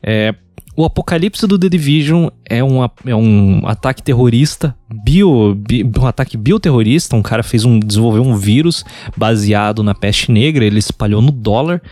É, 0.02 0.34
o 0.74 0.84
apocalipse 0.84 1.46
do 1.46 1.58
The 1.58 1.68
Division 1.68 2.28
é 2.48 2.64
um, 2.64 2.82
é 3.06 3.14
um 3.14 3.62
ataque 3.66 4.02
terrorista, 4.02 4.74
bio, 4.90 5.54
bio, 5.54 5.90
um 6.00 6.06
ataque 6.06 6.36
bioterrorista. 6.36 7.14
Um 7.14 7.22
cara 7.22 7.42
fez 7.42 7.64
um, 7.64 7.78
desenvolveu 7.78 8.22
um 8.22 8.36
vírus 8.36 8.84
baseado 9.16 9.82
na 9.82 9.94
peste 9.94 10.32
negra, 10.32 10.64
ele 10.64 10.78
espalhou 10.78 11.20
no 11.20 11.30
dólar. 11.30 11.82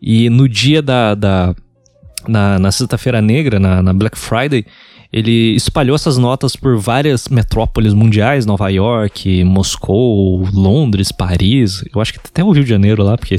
E 0.00 0.30
no 0.30 0.48
dia 0.48 0.80
da, 0.80 1.16
da 1.16 1.54
na, 2.28 2.58
na 2.58 2.70
Sexta-feira 2.70 3.20
Negra, 3.20 3.58
na, 3.58 3.82
na 3.82 3.92
Black 3.92 4.16
Friday, 4.16 4.64
ele 5.12 5.54
espalhou 5.56 5.96
essas 5.96 6.18
notas 6.18 6.54
por 6.54 6.78
várias 6.78 7.28
metrópoles 7.28 7.94
mundiais, 7.94 8.44
Nova 8.44 8.68
York, 8.68 9.42
Moscou, 9.42 10.46
Londres, 10.52 11.10
Paris, 11.10 11.82
eu 11.92 12.00
acho 12.00 12.12
que 12.12 12.20
até 12.22 12.44
o 12.44 12.50
Rio 12.50 12.62
de 12.62 12.70
Janeiro 12.70 13.02
lá, 13.02 13.16
porque 13.16 13.36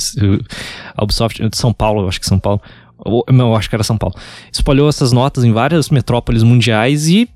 a 0.96 1.04
Ubisoft 1.04 1.48
de 1.48 1.58
São 1.58 1.72
Paulo, 1.72 2.02
eu 2.02 2.08
acho 2.08 2.20
que 2.20 2.26
São 2.26 2.40
Paulo, 2.40 2.60
eu 3.06 3.56
acho 3.56 3.70
que 3.70 3.76
era 3.76 3.84
São 3.84 3.98
Paulo. 3.98 4.16
Espalhou 4.52 4.90
essas 4.90 5.12
notas 5.12 5.44
em 5.44 5.52
várias 5.52 5.90
metrópoles 5.90 6.44
mundiais 6.44 7.08
e 7.08 7.30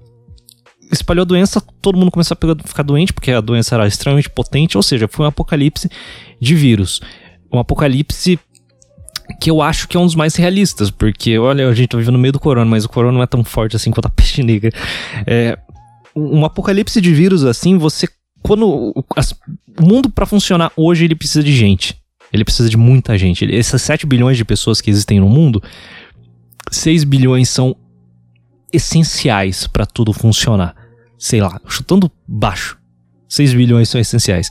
espalhou 0.91 1.23
a 1.23 1.25
doença, 1.25 1.61
todo 1.81 1.97
mundo 1.97 2.11
começou 2.11 2.35
a 2.35 2.37
pegar, 2.37 2.55
ficar 2.63 2.83
doente, 2.83 3.13
porque 3.13 3.31
a 3.31 3.41
doença 3.41 3.75
era 3.75 3.87
extremamente 3.87 4.29
potente, 4.29 4.77
ou 4.77 4.83
seja, 4.83 5.07
foi 5.07 5.25
um 5.25 5.29
apocalipse 5.29 5.89
de 6.39 6.55
vírus. 6.55 7.01
Um 7.51 7.59
apocalipse 7.59 8.39
que 9.39 9.49
eu 9.49 9.61
acho 9.61 9.87
que 9.87 9.97
é 9.97 9.99
um 9.99 10.05
dos 10.05 10.15
mais 10.15 10.35
realistas, 10.35 10.91
porque, 10.91 11.37
olha, 11.37 11.67
a 11.67 11.73
gente 11.73 11.89
tá 11.89 11.97
vivendo 11.97 12.13
no 12.13 12.19
meio 12.19 12.33
do 12.33 12.39
corona, 12.39 12.69
mas 12.69 12.85
o 12.85 12.89
corona 12.89 13.13
não 13.13 13.23
é 13.23 13.27
tão 13.27 13.43
forte 13.43 13.75
assim 13.75 13.91
quanto 13.91 14.07
a 14.07 14.09
peste 14.09 14.43
negra. 14.43 14.71
É, 15.25 15.57
um 16.15 16.45
apocalipse 16.45 16.99
de 17.01 17.13
vírus 17.13 17.43
assim, 17.43 17.77
você. 17.77 18.07
Quando. 18.41 18.93
As, 19.15 19.33
o 19.79 19.85
mundo 19.85 20.09
para 20.09 20.25
funcionar 20.25 20.71
hoje, 20.75 21.05
ele 21.05 21.15
precisa 21.15 21.43
de 21.43 21.53
gente. 21.53 21.95
Ele 22.33 22.43
precisa 22.43 22.67
de 22.67 22.75
muita 22.75 23.15
gente. 23.15 23.45
Essas 23.55 23.83
7 23.83 24.07
bilhões 24.07 24.35
de 24.35 24.43
pessoas 24.43 24.81
que 24.81 24.89
existem 24.89 25.19
no 25.19 25.29
mundo, 25.29 25.61
6 26.71 27.03
bilhões 27.03 27.47
são 27.47 27.75
essenciais 28.73 29.67
para 29.67 29.85
tudo 29.85 30.11
funcionar. 30.11 30.75
Sei 31.17 31.39
lá, 31.39 31.61
chutando 31.67 32.11
baixo. 32.27 32.77
6 33.29 33.53
bilhões 33.53 33.87
são 33.87 34.01
essenciais. 34.01 34.49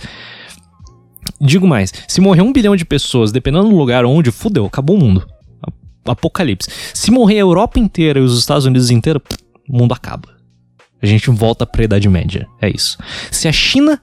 Digo 1.40 1.66
mais, 1.66 1.92
se 2.06 2.20
morrer 2.20 2.42
um 2.42 2.52
bilhão 2.52 2.76
de 2.76 2.84
pessoas, 2.84 3.32
dependendo 3.32 3.68
do 3.68 3.76
lugar 3.76 4.04
onde, 4.04 4.30
fudeu, 4.30 4.64
acabou 4.64 4.96
o 4.96 5.00
mundo. 5.00 5.26
Apocalipse. 6.04 6.70
Se 6.94 7.10
morrer 7.10 7.36
a 7.36 7.40
Europa 7.40 7.80
inteira 7.80 8.20
e 8.20 8.22
os 8.22 8.38
Estados 8.38 8.64
Unidos 8.64 8.90
inteira, 8.90 9.20
o 9.68 9.76
mundo 9.76 9.92
acaba. 9.92 10.28
A 11.00 11.06
gente 11.06 11.28
volta 11.30 11.66
pra 11.66 11.82
Idade 11.82 12.08
Média. 12.08 12.46
É 12.60 12.70
isso. 12.70 12.96
Se 13.30 13.48
a 13.48 13.52
China 13.52 14.00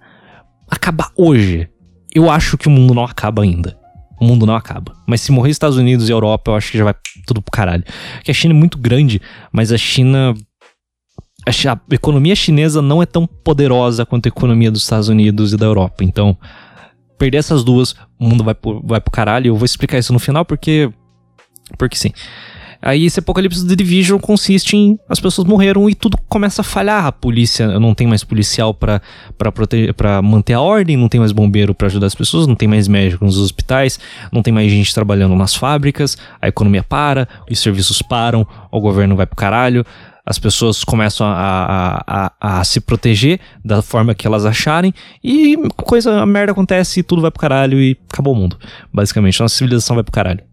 acabar 0.70 1.12
hoje, 1.16 1.70
eu 2.14 2.30
acho 2.30 2.58
que 2.58 2.68
o 2.68 2.72
mundo 2.72 2.94
não 2.94 3.04
acaba 3.04 3.44
ainda. 3.44 3.78
O 4.20 4.26
mundo 4.26 4.46
não 4.46 4.56
acaba. 4.56 4.96
Mas 5.08 5.22
se 5.22 5.32
morrer 5.32 5.50
Estados 5.50 5.78
Unidos 5.78 6.10
e 6.10 6.12
Europa, 6.12 6.52
eu 6.52 6.56
acho 6.56 6.72
que 6.72 6.78
já 6.78 6.84
vai 6.84 6.96
tudo 7.26 7.42
pro 7.42 7.52
caralho. 7.52 7.84
Porque 8.16 8.32
a 8.32 8.34
China 8.34 8.54
é 8.54 8.58
muito 8.58 8.78
grande, 8.78 9.22
mas 9.52 9.72
a 9.72 9.78
China. 9.78 10.34
A 11.48 11.96
economia 11.96 12.36
chinesa 12.36 12.82
não 12.82 13.02
é 13.02 13.06
tão 13.06 13.26
poderosa 13.26 14.06
quanto 14.06 14.26
a 14.26 14.30
economia 14.30 14.70
dos 14.70 14.84
Estados 14.84 15.08
Unidos 15.08 15.54
e 15.54 15.58
da 15.58 15.66
Europa. 15.66 16.04
Então, 16.04 16.38
perder 17.18 17.38
essas 17.38 17.64
duas, 17.64 17.96
o 18.20 18.28
mundo 18.28 18.44
vai 18.44 18.54
pro, 18.54 18.82
vai 18.86 19.00
pro 19.00 19.10
caralho. 19.10 19.48
Eu 19.48 19.56
vou 19.56 19.66
explicar 19.66 19.98
isso 19.98 20.12
no 20.12 20.20
final 20.20 20.44
porque. 20.44 20.92
Porque 21.78 21.96
sim. 21.96 22.12
Aí 22.82 23.06
esse 23.06 23.20
apocalipse 23.20 23.66
do 23.66 23.76
Division 23.76 24.20
consiste 24.20 24.78
em 24.78 24.98
as 25.08 25.20
pessoas 25.20 25.48
morreram 25.48 25.90
e 25.90 25.96
tudo 25.96 26.18
começa 26.30 26.62
a 26.62 26.64
falhar. 26.64 27.06
A 27.06 27.12
polícia 27.12 27.80
não 27.80 27.94
tem 27.94 28.08
mais 28.08 28.24
policial 28.24 28.74
para 28.74 29.02
para 29.98 30.22
manter 30.22 30.54
a 30.54 30.62
ordem, 30.62 30.96
não 30.96 31.10
tem 31.10 31.20
mais 31.20 31.32
bombeiro 31.32 31.76
para 31.76 31.88
ajudar 31.88 32.08
as 32.08 32.16
pessoas, 32.16 32.48
não 32.48 32.56
tem 32.56 32.68
mais 32.68 32.88
médico 32.88 33.26
nos 33.26 33.38
hospitais, 33.38 34.00
não 34.32 34.42
tem 34.42 34.54
mais 34.54 34.72
gente 34.72 34.94
trabalhando 34.94 35.36
nas 35.36 35.56
fábricas, 35.56 36.18
a 36.42 36.48
economia 36.48 36.84
para, 36.84 37.28
os 37.50 37.60
serviços 37.60 38.02
param, 38.02 38.48
o 38.72 38.80
governo 38.80 39.16
vai 39.16 39.26
pro 39.26 39.36
caralho 39.36 39.86
as 40.30 40.38
pessoas 40.38 40.84
começam 40.84 41.26
a, 41.26 41.34
a, 42.06 42.32
a, 42.40 42.60
a, 42.60 42.64
se 42.64 42.80
proteger 42.80 43.40
da 43.66 43.82
forma 43.82 44.14
que 44.14 44.28
elas 44.28 44.46
acharem 44.46 44.94
e 45.24 45.58
coisa, 45.76 46.22
a 46.22 46.26
merda 46.26 46.52
acontece 46.52 47.00
e 47.00 47.04
tudo 47.04 47.20
vai 47.20 47.32
pro 47.32 47.42
caralho 47.42 47.80
e 47.80 47.98
acabou 48.14 48.36
o 48.36 48.38
mundo. 48.38 48.56
Basicamente, 48.94 49.40
nossa 49.40 49.56
civilização 49.56 49.96
vai 49.96 50.04
pro 50.04 50.12
caralho. 50.12 50.49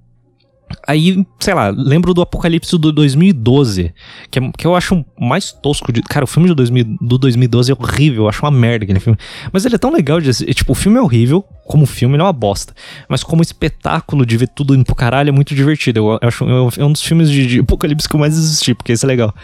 Aí, 0.87 1.25
sei 1.39 1.55
lá, 1.55 1.69
lembro 1.69 2.13
do 2.13 2.21
Apocalipse 2.21 2.77
do 2.77 2.93
2012, 2.93 3.93
que, 4.31 4.39
é, 4.39 4.51
que 4.57 4.67
eu 4.67 4.75
acho 4.75 5.05
mais 5.19 5.53
tosco 5.53 5.93
de. 5.93 6.03
Cara, 6.03 6.25
o 6.25 6.29
filme 6.29 6.49
do, 6.49 6.55
2000, 6.55 6.97
do 7.01 7.19
2012 7.19 7.73
é 7.73 7.75
horrível, 7.75 8.25
eu 8.25 8.29
acho 8.29 8.45
uma 8.45 8.51
merda 8.51 8.85
aquele 8.85 9.01
filme. 9.01 9.19
Mas 9.53 9.65
ele 9.65 9.77
é 9.77 9.79
tão 9.79 9.93
legal 9.93 10.21
de. 10.21 10.33
Tipo, 10.33 10.73
o 10.73 10.75
filme 10.75 10.99
é 10.99 11.01
horrível, 11.03 11.45
como 11.67 11.87
filme, 11.87 12.15
ele 12.15 12.23
é 12.23 12.25
uma 12.25 12.33
bosta. 12.33 12.75
Mas 13.09 13.23
como 13.23 13.43
espetáculo 13.43 14.27
de 14.27 14.37
ver 14.37 14.49
tudo 14.49 14.75
indo 14.75 14.85
pro 14.85 14.95
caralho 14.95 15.29
é 15.29 15.33
muito 15.33 15.55
divertido. 15.55 16.01
Eu, 16.01 16.19
eu 16.21 16.29
acho 16.29 16.45
é 16.81 16.85
um 16.85 16.93
dos 16.93 17.03
filmes 17.03 17.31
de, 17.31 17.47
de 17.47 17.61
Apocalipse 17.61 18.09
que 18.09 18.17
eu 18.17 18.21
mais 18.21 18.37
assisti, 18.37 18.75
porque 18.75 18.93
esse 18.93 19.05
é 19.05 19.09
legal. 19.09 19.35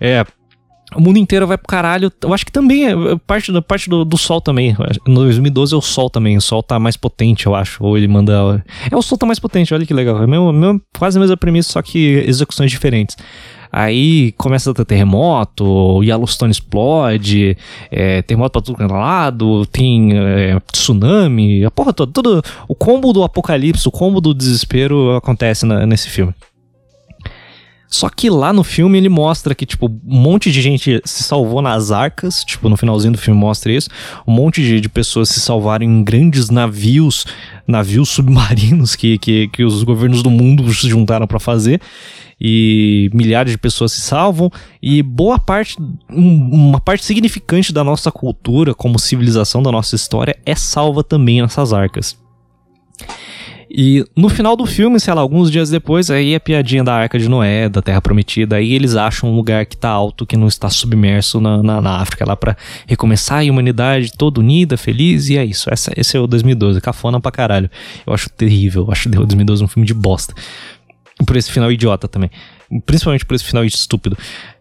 É, 0.00 0.24
o 0.94 1.00
mundo 1.00 1.18
inteiro 1.18 1.46
vai 1.46 1.56
pro 1.56 1.66
caralho. 1.66 2.12
Eu 2.22 2.34
acho 2.34 2.44
que 2.44 2.52
também 2.52 2.86
é, 2.86 2.92
é 2.92 3.16
parte, 3.26 3.52
da 3.52 3.62
parte 3.62 3.88
do, 3.88 4.04
do 4.04 4.18
Sol 4.18 4.40
também. 4.40 4.76
No 5.06 5.22
2012 5.22 5.74
é 5.74 5.76
o 5.76 5.80
Sol 5.80 6.10
também. 6.10 6.36
O 6.36 6.40
Sol 6.40 6.62
tá 6.62 6.78
mais 6.78 6.96
potente, 6.96 7.46
eu 7.46 7.54
acho. 7.54 7.82
Ou 7.84 7.96
ele 7.96 8.08
manda. 8.08 8.62
É, 8.90 8.96
o 8.96 9.02
Sol 9.02 9.16
tá 9.16 9.26
mais 9.26 9.38
potente, 9.38 9.72
olha 9.72 9.86
que 9.86 9.94
legal. 9.94 10.22
É 10.22 10.26
mesmo, 10.26 10.52
mesmo, 10.52 10.80
quase 10.98 11.18
a 11.18 11.20
mesma 11.20 11.36
premissa, 11.36 11.72
só 11.72 11.82
que 11.82 12.24
execuções 12.26 12.70
diferentes. 12.70 13.16
Aí 13.72 14.32
começa 14.32 14.70
a 14.70 14.74
ter 14.74 14.84
terremoto, 14.84 15.64
o 15.64 16.02
Yellowstone 16.02 16.50
explode, 16.50 17.56
é, 17.88 18.20
terremoto 18.22 18.52
pra 18.52 18.62
tudo 18.62 18.76
que 18.76 18.82
é 18.82 18.86
lado, 18.86 19.64
tem 19.66 20.10
é, 20.12 20.58
tsunami, 20.72 21.64
a 21.64 21.70
porra 21.70 21.92
toda, 21.92 22.12
tudo, 22.12 22.42
o 22.66 22.74
combo 22.74 23.12
do 23.12 23.22
apocalipse, 23.22 23.86
o 23.86 23.92
combo 23.92 24.20
do 24.20 24.34
desespero 24.34 25.14
acontece 25.14 25.64
na, 25.64 25.86
nesse 25.86 26.10
filme. 26.10 26.34
Só 27.90 28.08
que 28.08 28.30
lá 28.30 28.52
no 28.52 28.62
filme 28.62 28.96
ele 28.98 29.08
mostra 29.08 29.52
que, 29.52 29.66
tipo, 29.66 29.86
um 29.86 30.20
monte 30.20 30.52
de 30.52 30.62
gente 30.62 31.02
se 31.04 31.24
salvou 31.24 31.60
nas 31.60 31.90
arcas, 31.90 32.44
tipo, 32.44 32.68
no 32.68 32.76
finalzinho 32.76 33.14
do 33.14 33.18
filme 33.18 33.38
mostra 33.38 33.72
isso, 33.72 33.90
um 34.24 34.32
monte 34.32 34.62
de, 34.62 34.80
de 34.80 34.88
pessoas 34.88 35.28
se 35.28 35.40
salvaram 35.40 35.84
em 35.84 36.04
grandes 36.04 36.50
navios, 36.50 37.26
navios 37.66 38.08
submarinos 38.10 38.94
que, 38.94 39.18
que, 39.18 39.48
que 39.48 39.64
os 39.64 39.82
governos 39.82 40.22
do 40.22 40.30
mundo 40.30 40.72
se 40.72 40.88
juntaram 40.88 41.26
para 41.26 41.40
fazer, 41.40 41.80
e 42.40 43.10
milhares 43.12 43.50
de 43.50 43.58
pessoas 43.58 43.90
se 43.90 44.02
salvam, 44.02 44.52
e 44.80 45.02
boa 45.02 45.38
parte, 45.38 45.76
uma 46.08 46.80
parte 46.80 47.04
significante 47.04 47.72
da 47.72 47.82
nossa 47.82 48.12
cultura, 48.12 48.72
como 48.72 49.00
civilização 49.00 49.64
da 49.64 49.72
nossa 49.72 49.96
história, 49.96 50.38
é 50.46 50.54
salva 50.54 51.02
também 51.02 51.42
nessas 51.42 51.72
arcas. 51.72 52.16
E 53.72 54.04
no 54.16 54.28
final 54.28 54.56
do 54.56 54.66
filme, 54.66 54.98
sei 54.98 55.14
lá, 55.14 55.20
alguns 55.20 55.48
dias 55.48 55.70
depois, 55.70 56.10
aí 56.10 56.34
a 56.34 56.40
piadinha 56.40 56.82
da 56.82 56.92
Arca 56.92 57.16
de 57.16 57.28
Noé, 57.28 57.68
da 57.68 57.80
Terra 57.80 58.02
Prometida, 58.02 58.56
aí 58.56 58.72
eles 58.72 58.96
acham 58.96 59.30
um 59.30 59.36
lugar 59.36 59.64
que 59.64 59.76
tá 59.76 59.88
alto, 59.88 60.26
que 60.26 60.36
não 60.36 60.48
está 60.48 60.68
submerso 60.68 61.40
na, 61.40 61.62
na, 61.62 61.80
na 61.80 61.96
África, 61.98 62.24
lá 62.26 62.34
para 62.34 62.56
recomeçar 62.88 63.42
a 63.46 63.50
humanidade 63.50 64.10
toda 64.18 64.40
unida, 64.40 64.76
feliz, 64.76 65.28
e 65.28 65.38
é 65.38 65.44
isso. 65.44 65.72
Essa, 65.72 65.92
esse 65.96 66.16
é 66.16 66.20
o 66.20 66.26
2012, 66.26 66.80
cafona 66.80 67.20
pra 67.20 67.30
caralho. 67.30 67.70
Eu 68.04 68.12
acho 68.12 68.28
terrível, 68.30 68.86
eu 68.86 68.92
acho 68.92 69.06
o 69.08 69.12
2012 69.12 69.62
um 69.62 69.68
filme 69.68 69.86
de 69.86 69.94
bosta. 69.94 70.34
Por 71.24 71.36
esse 71.36 71.52
final 71.52 71.70
idiota 71.70 72.08
também. 72.08 72.30
Principalmente 72.84 73.24
por 73.24 73.34
esse 73.34 73.44
final 73.44 73.64
estúpido. 73.64 74.16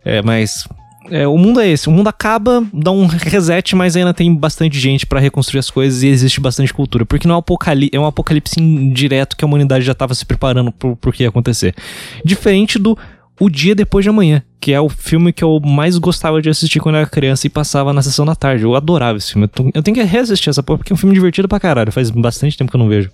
É, 0.05 0.21
mas 0.21 0.67
é, 1.11 1.27
o 1.27 1.37
mundo 1.37 1.59
é 1.59 1.67
esse. 1.67 1.87
O 1.87 1.91
mundo 1.91 2.07
acaba, 2.07 2.63
dá 2.73 2.91
um 2.91 3.05
reset, 3.05 3.75
mas 3.75 3.95
ainda 3.95 4.13
tem 4.13 4.33
bastante 4.33 4.77
gente 4.79 5.05
para 5.05 5.19
reconstruir 5.19 5.59
as 5.59 5.69
coisas 5.69 6.03
e 6.03 6.07
existe 6.07 6.39
bastante 6.39 6.73
cultura. 6.73 7.05
Porque 7.05 7.27
não 7.27 7.35
é 7.35 7.37
um, 7.37 7.39
apocalipse, 7.39 7.95
é 7.95 7.99
um 7.99 8.05
apocalipse 8.05 8.59
indireto 8.59 9.35
que 9.35 9.43
a 9.43 9.47
humanidade 9.47 9.85
já 9.85 9.91
estava 9.91 10.13
se 10.13 10.25
preparando 10.25 10.71
por, 10.71 10.95
por 10.95 11.13
que 11.13 11.23
ia 11.23 11.29
acontecer. 11.29 11.75
Diferente 12.23 12.77
do 12.77 12.97
O 13.39 13.49
Dia 13.49 13.75
Depois 13.75 14.03
de 14.03 14.09
Amanhã, 14.09 14.43
que 14.59 14.71
é 14.73 14.79
o 14.79 14.89
filme 14.89 15.33
que 15.33 15.43
eu 15.43 15.59
mais 15.59 15.97
gostava 15.97 16.41
de 16.41 16.49
assistir 16.49 16.79
quando 16.79 16.95
era 16.95 17.05
criança 17.05 17.47
e 17.47 17.49
passava 17.49 17.93
na 17.93 18.01
sessão 18.01 18.25
da 18.25 18.35
tarde. 18.35 18.63
Eu 18.63 18.75
adorava 18.75 19.17
esse 19.17 19.33
filme. 19.33 19.49
Eu 19.73 19.83
tenho 19.83 19.95
que 19.95 20.03
reassistir 20.03 20.49
essa 20.49 20.63
porra 20.63 20.79
porque 20.79 20.93
é 20.93 20.95
um 20.95 20.97
filme 20.97 21.15
divertido 21.15 21.47
pra 21.47 21.59
caralho. 21.59 21.91
Faz 21.91 22.09
bastante 22.09 22.57
tempo 22.57 22.69
que 22.69 22.75
eu 22.75 22.79
não 22.79 22.89
vejo. 22.89 23.09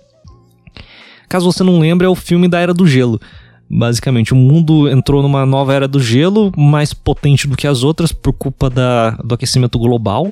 Caso 1.27 1.51
você 1.51 1.63
não 1.63 1.79
lembre, 1.79 2.05
é 2.05 2.09
o 2.09 2.15
filme 2.15 2.47
da 2.47 2.59
Era 2.59 2.73
do 2.73 2.85
Gelo. 2.85 3.19
Basicamente, 3.69 4.33
o 4.33 4.35
mundo 4.35 4.87
entrou 4.89 5.21
numa 5.21 5.45
nova 5.45 5.73
era 5.73 5.87
do 5.87 5.99
gelo, 5.99 6.51
mais 6.55 6.93
potente 6.93 7.47
do 7.47 7.57
que 7.57 7.67
as 7.67 7.83
outras 7.83 8.11
por 8.11 8.33
culpa 8.33 8.69
da, 8.69 9.11
do 9.11 9.33
aquecimento 9.33 9.79
global. 9.79 10.31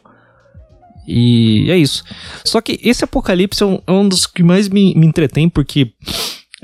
E 1.08 1.70
é 1.70 1.78
isso. 1.78 2.04
Só 2.46 2.62
que 2.62 2.80
esse 2.84 3.04
apocalipse 3.04 3.64
é 3.64 3.66
um, 3.66 3.80
é 3.86 3.92
um 3.92 4.08
dos 4.08 4.26
que 4.26 4.44
mais 4.44 4.70
me, 4.70 4.94
me 4.96 5.06
entretém, 5.06 5.50
porque 5.50 5.92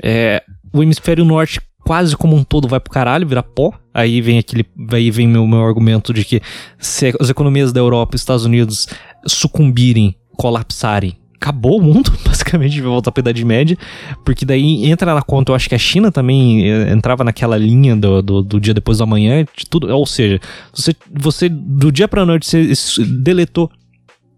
é, 0.02 0.42
o 0.72 0.82
hemisfério 0.82 1.24
norte 1.24 1.60
quase 1.84 2.16
como 2.16 2.36
um 2.36 2.44
todo 2.44 2.68
vai 2.68 2.78
pro 2.78 2.92
caralho, 2.92 3.26
vira 3.26 3.42
pó. 3.42 3.72
Aí 3.92 4.20
vem 4.20 4.38
aquele. 4.38 4.64
Aí 4.92 5.10
vem 5.10 5.26
meu, 5.26 5.46
meu 5.46 5.64
argumento 5.64 6.14
de 6.14 6.24
que 6.24 6.40
se 6.78 7.12
as 7.20 7.28
economias 7.28 7.72
da 7.72 7.80
Europa 7.80 8.14
e 8.14 8.16
Estados 8.16 8.44
Unidos 8.44 8.86
sucumbirem, 9.26 10.14
colapsarem, 10.36 11.16
acabou 11.40 11.78
o 11.78 11.82
mundo, 11.82 12.12
basicamente, 12.24 12.80
vai 12.80 12.90
voltar 12.90 13.10
pra 13.10 13.22
Idade 13.22 13.44
Média, 13.44 13.76
porque 14.24 14.44
daí 14.44 14.84
entra 14.84 15.14
na 15.14 15.22
conta, 15.22 15.50
eu 15.50 15.56
acho 15.56 15.68
que 15.68 15.74
a 15.74 15.78
China 15.78 16.12
também 16.12 16.70
eh, 16.70 16.92
entrava 16.92 17.24
naquela 17.24 17.56
linha 17.56 17.96
do, 17.96 18.20
do, 18.20 18.42
do 18.42 18.60
dia 18.60 18.74
depois 18.74 18.98
do 18.98 19.04
amanhã, 19.04 19.44
de 19.56 19.66
tudo, 19.68 19.88
ou 19.88 20.06
seja, 20.06 20.38
você, 20.72 20.94
você 21.10 21.48
do 21.48 21.90
dia 21.90 22.06
pra 22.06 22.26
noite, 22.26 22.46
você 22.46 23.04
deletou 23.04 23.70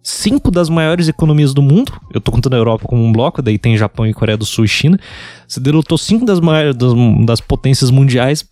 cinco 0.00 0.50
das 0.50 0.68
maiores 0.68 1.08
economias 1.08 1.52
do 1.52 1.60
mundo, 1.60 1.92
eu 2.14 2.20
tô 2.20 2.30
contando 2.30 2.54
a 2.54 2.58
Europa 2.58 2.86
como 2.86 3.04
um 3.04 3.12
bloco, 3.12 3.42
daí 3.42 3.58
tem 3.58 3.76
Japão 3.76 4.06
e 4.06 4.14
Coreia 4.14 4.36
do 4.36 4.46
Sul 4.46 4.64
e 4.64 4.68
China, 4.68 4.98
você 5.46 5.58
deletou 5.58 5.98
cinco 5.98 6.24
das 6.24 6.38
maiores, 6.38 6.76
das, 6.76 6.92
das 7.26 7.40
potências 7.40 7.90
mundiais, 7.90 8.48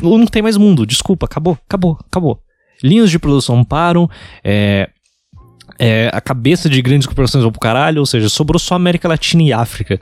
não 0.00 0.26
tem 0.26 0.42
mais 0.42 0.56
mundo, 0.56 0.84
desculpa, 0.84 1.26
acabou, 1.26 1.56
acabou, 1.66 1.98
acabou. 2.08 2.40
Linhas 2.82 3.10
de 3.10 3.18
produção 3.18 3.62
param, 3.62 4.10
é, 4.42 4.90
é, 5.78 6.10
a 6.12 6.20
cabeça 6.20 6.68
de 6.68 6.80
grandes 6.82 7.06
corporações 7.06 7.42
vão 7.42 7.52
pro 7.52 7.60
caralho, 7.60 8.00
ou 8.00 8.06
seja, 8.06 8.28
sobrou 8.28 8.58
só 8.58 8.74
América 8.74 9.08
Latina 9.08 9.42
e 9.42 9.52
África. 9.52 10.00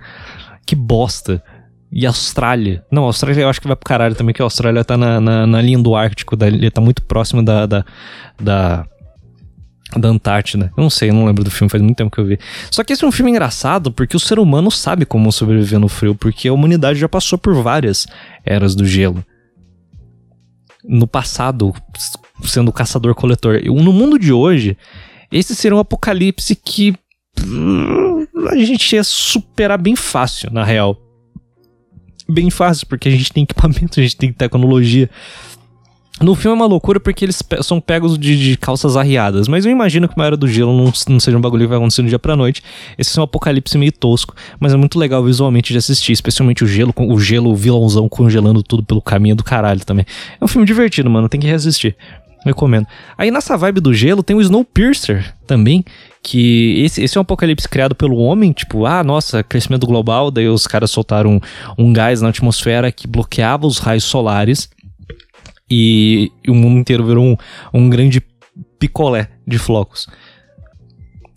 Que 0.67 0.75
bosta. 0.75 1.43
E 1.93 2.07
Austrália. 2.07 2.85
Não, 2.91 3.05
Austrália 3.05 3.43
eu 3.43 3.49
acho 3.49 3.61
que 3.61 3.67
vai 3.67 3.77
pro 3.77 3.89
caralho 3.89 4.15
também, 4.15 4.33
que 4.33 4.41
a 4.41 4.45
Austrália 4.45 4.85
tá 4.85 4.97
na, 4.97 5.21
na, 5.21 5.47
na 5.47 5.61
linha 5.61 5.79
do 5.79 5.97
Ártico, 5.97 6.37
da, 6.37 6.47
tá 6.73 6.81
muito 6.81 7.03
próximo 7.03 7.43
da, 7.43 7.67
da, 7.67 7.85
da, 8.41 8.87
da 9.97 10.09
Antártida. 10.09 10.73
Eu 10.77 10.83
não 10.83 10.91
sei, 10.91 11.11
eu 11.11 11.15
não 11.15 11.25
lembro 11.25 11.43
do 11.43 11.51
filme, 11.51 11.69
faz 11.69 11.83
muito 11.83 11.97
tempo 11.97 12.11
que 12.11 12.21
eu 12.21 12.27
vi. 12.27 12.39
Só 12.71 12.85
que 12.85 12.93
esse 12.93 13.05
é 13.05 13.09
um 13.09 13.13
filme 13.13 13.33
engraçado 13.33 13.91
porque 13.91 14.17
o 14.17 14.21
ser 14.21 14.39
humano 14.39 14.71
sabe 14.71 15.05
como 15.05 15.33
sobreviver 15.33 15.81
no 15.81 15.89
frio, 15.89 16.15
porque 16.15 16.47
a 16.47 16.53
humanidade 16.53 16.99
já 16.99 17.09
passou 17.09 17.37
por 17.39 17.55
várias 17.61 18.07
eras 18.45 18.77
do 18.77 18.87
gelo. 18.87 19.25
No 20.85 21.09
passado, 21.09 21.75
sendo 22.45 22.73
caçador-coletor. 22.73 23.61
No 23.65 23.93
mundo 23.93 24.19
de 24.19 24.33
hoje, 24.33 24.77
esse 25.31 25.55
seria 25.55 25.77
um 25.77 25.81
apocalipse 25.81 26.55
que 26.57 26.95
hum, 27.47 28.27
a 28.49 28.57
gente 28.57 28.95
ia 28.95 29.05
superar 29.05 29.79
bem 29.79 29.95
fácil, 29.95 30.51
na 30.53 30.65
real. 30.65 30.97
Bem 32.29 32.51
fácil, 32.51 32.87
porque 32.87 33.09
a 33.09 33.13
gente 33.13 33.33
tem 33.33 33.43
equipamento, 33.45 33.99
a 33.99 34.03
gente 34.03 34.17
tem 34.17 34.33
tecnologia. 34.33 35.11
No 36.21 36.35
filme 36.35 36.55
é 36.55 36.61
uma 36.61 36.67
loucura 36.67 37.01
porque 37.01 37.25
eles 37.25 37.43
são 37.63 37.81
pegos 37.81 38.19
de, 38.19 38.37
de, 38.37 38.57
calças 38.59 38.95
arriadas, 38.95 39.49
mas 39.49 39.65
eu 39.65 39.73
imagino 39.73 40.07
que 40.07 40.15
uma 40.15 40.27
era 40.27 40.37
do 40.37 40.47
gelo 40.47 40.71
não, 40.71 40.93
não 41.09 41.19
seja 41.19 41.39
um 41.39 41.41
bagulho 41.41 41.63
que 41.63 41.69
vai 41.69 41.79
acontecer 41.79 42.03
do 42.03 42.09
dia 42.09 42.19
pra 42.19 42.37
noite. 42.37 42.63
Esse 42.99 43.19
é 43.19 43.23
um 43.23 43.25
apocalipse 43.25 43.79
meio 43.79 43.91
tosco, 43.91 44.35
mas 44.61 44.75
é 44.75 44.77
muito 44.77 44.99
legal 44.99 45.25
visualmente 45.25 45.73
de 45.73 45.79
assistir, 45.79 46.13
especialmente 46.13 46.63
o 46.63 46.67
gelo, 46.67 46.93
o 46.95 47.19
gelo, 47.19 47.57
vilãozão 47.57 48.07
congelando 48.07 48.63
tudo 48.63 48.85
pelo 48.85 49.01
caminho 49.01 49.35
do 49.35 49.43
caralho 49.43 49.81
também. 49.83 50.05
É 50.39 50.45
um 50.45 50.49
filme 50.49 50.67
divertido, 50.67 51.09
mano, 51.09 51.27
tem 51.27 51.41
que 51.41 51.47
reassistir. 51.47 51.97
Recomendo. 52.45 52.87
Aí 53.19 53.31
nessa 53.31 53.57
vibe 53.57 53.81
do 53.81 53.93
gelo 53.93 54.23
tem 54.23 54.35
o 54.35 54.41
Snowpiercer 54.41 55.35
também, 55.47 55.85
que 56.23 56.83
esse, 56.83 57.03
esse 57.03 57.19
é 57.19 57.21
um 57.21 57.23
apocalipse 57.23 57.69
criado 57.69 57.95
pelo 57.95 58.17
homem, 58.17 58.53
tipo, 58.53 58.87
ah, 58.87 59.05
nossa, 59.05 59.43
crescimento 59.43 59.87
global, 59.87 60.31
daí 60.31 60.49
os 60.49 60.67
caras 60.67 60.91
soltaram 60.91 61.35
um, 61.37 61.41
um 61.87 61.93
gás 61.93 62.23
na 62.23 62.31
atmosfera 62.31 62.91
que 62.91 63.07
bloqueava 63.07 63.67
os 63.67 63.79
raios 63.79 64.05
solares 64.05 64.71
e, 65.71 66.33
e 66.45 66.51
o 66.51 66.55
mundo 66.55 66.79
inteiro 66.79 67.07
virou 67.07 67.25
um, 67.25 67.37
um 67.73 67.91
grande 67.91 68.23
picolé 68.79 69.29
de 69.47 69.59
flocos. 69.59 70.07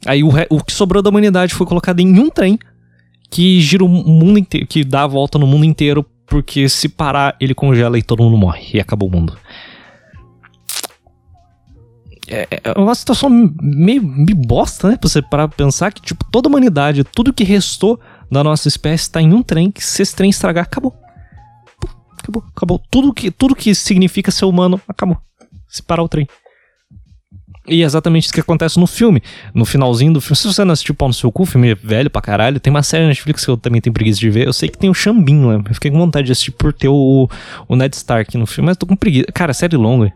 Aí 0.06 0.24
o, 0.24 0.30
o 0.50 0.64
que 0.64 0.74
sobrou 0.74 1.02
da 1.02 1.10
humanidade 1.10 1.54
foi 1.54 1.68
colocado 1.68 2.00
em 2.00 2.20
um 2.20 2.30
trem 2.30 2.58
que 3.30 3.60
gira 3.62 3.84
o 3.84 3.88
mundo 3.88 4.38
inteiro, 4.38 4.68
que 4.68 4.84
dá 4.84 5.04
a 5.04 5.08
volta 5.08 5.40
no 5.40 5.48
mundo 5.48 5.66
inteiro, 5.66 6.06
porque 6.28 6.70
se 6.70 6.88
parar 6.88 7.36
ele 7.40 7.54
congela 7.54 7.98
e 7.98 8.04
todo 8.04 8.24
mundo 8.24 8.38
morre 8.38 8.72
e 8.74 8.80
acabou 8.80 9.10
o 9.10 9.12
mundo. 9.12 9.38
É, 12.28 12.48
é 12.64 12.80
uma 12.80 12.96
situação 12.96 13.30
meio, 13.30 14.02
meio 14.02 14.36
bosta, 14.36 14.90
né? 14.90 14.98
Pra 14.98 15.10
você 15.10 15.22
parar 15.22 15.48
pra 15.48 15.58
pensar 15.58 15.92
que, 15.92 16.02
tipo, 16.02 16.24
toda 16.32 16.48
a 16.48 16.50
humanidade, 16.50 17.04
tudo 17.04 17.34
que 17.34 17.44
restou 17.44 18.00
da 18.32 18.44
nossa 18.44 18.68
espécie 18.68 19.12
tá 19.12 19.22
em 19.22 19.34
um 19.34 19.44
trem, 19.44 19.70
que 19.70 19.84
se 19.84 20.02
esse 20.02 20.16
trem 20.16 20.30
estragar, 20.30 20.64
acabou. 20.64 20.94
Acabou, 22.18 22.44
acabou. 22.56 22.82
Tudo 22.90 23.14
que, 23.14 23.30
tudo 23.30 23.56
que 23.56 23.76
significa 23.76 24.32
ser 24.32 24.46
humano, 24.46 24.80
acabou. 24.88 25.18
Se 25.68 25.84
parar 25.84 26.04
o 26.04 26.08
trem. 26.08 26.28
E 27.68 27.82
é 27.82 27.86
exatamente 27.86 28.26
isso 28.26 28.34
que 28.34 28.42
acontece 28.42 28.78
no 28.78 28.88
filme. 28.88 29.22
No 29.54 29.66
finalzinho 29.66 30.14
do 30.14 30.22
filme. 30.22 30.36
Se 30.36 30.48
você 30.48 30.64
não 30.66 30.74
assistiu 30.74 30.96
Pau 30.96 31.08
no 31.08 31.14
Seu 31.14 31.32
Cu, 31.32 31.46
filme 31.46 31.72
é 31.72 31.76
velho 31.76 32.10
pra 32.10 32.22
caralho, 32.22 32.60
tem 32.60 32.72
uma 32.72 32.84
série 32.84 33.04
na 33.04 33.10
Netflix 33.10 33.46
que 33.46 33.52
eu 33.52 33.58
também 33.58 33.80
tenho 33.80 33.94
preguiça 33.94 34.20
de 34.20 34.30
ver. 34.30 34.48
Eu 34.48 34.54
sei 34.54 34.68
que 34.68 34.78
tem 34.78 34.90
o 34.90 34.94
Xambinho, 34.94 35.50
né? 35.50 35.64
Eu 35.70 35.74
fiquei 35.74 35.90
com 35.90 35.98
vontade 35.98 36.26
de 36.26 36.32
assistir 36.32 36.52
por 36.52 36.74
ter 36.74 36.90
o, 36.90 37.30
o 37.68 37.76
Ned 37.76 37.96
Stark 37.96 38.38
no 38.38 38.46
filme, 38.46 38.68
mas 38.68 38.78
tô 38.78 38.86
com 38.86 38.96
preguiça. 38.96 39.28
Cara, 39.34 39.54
série 39.54 39.78
longa. 39.78 40.14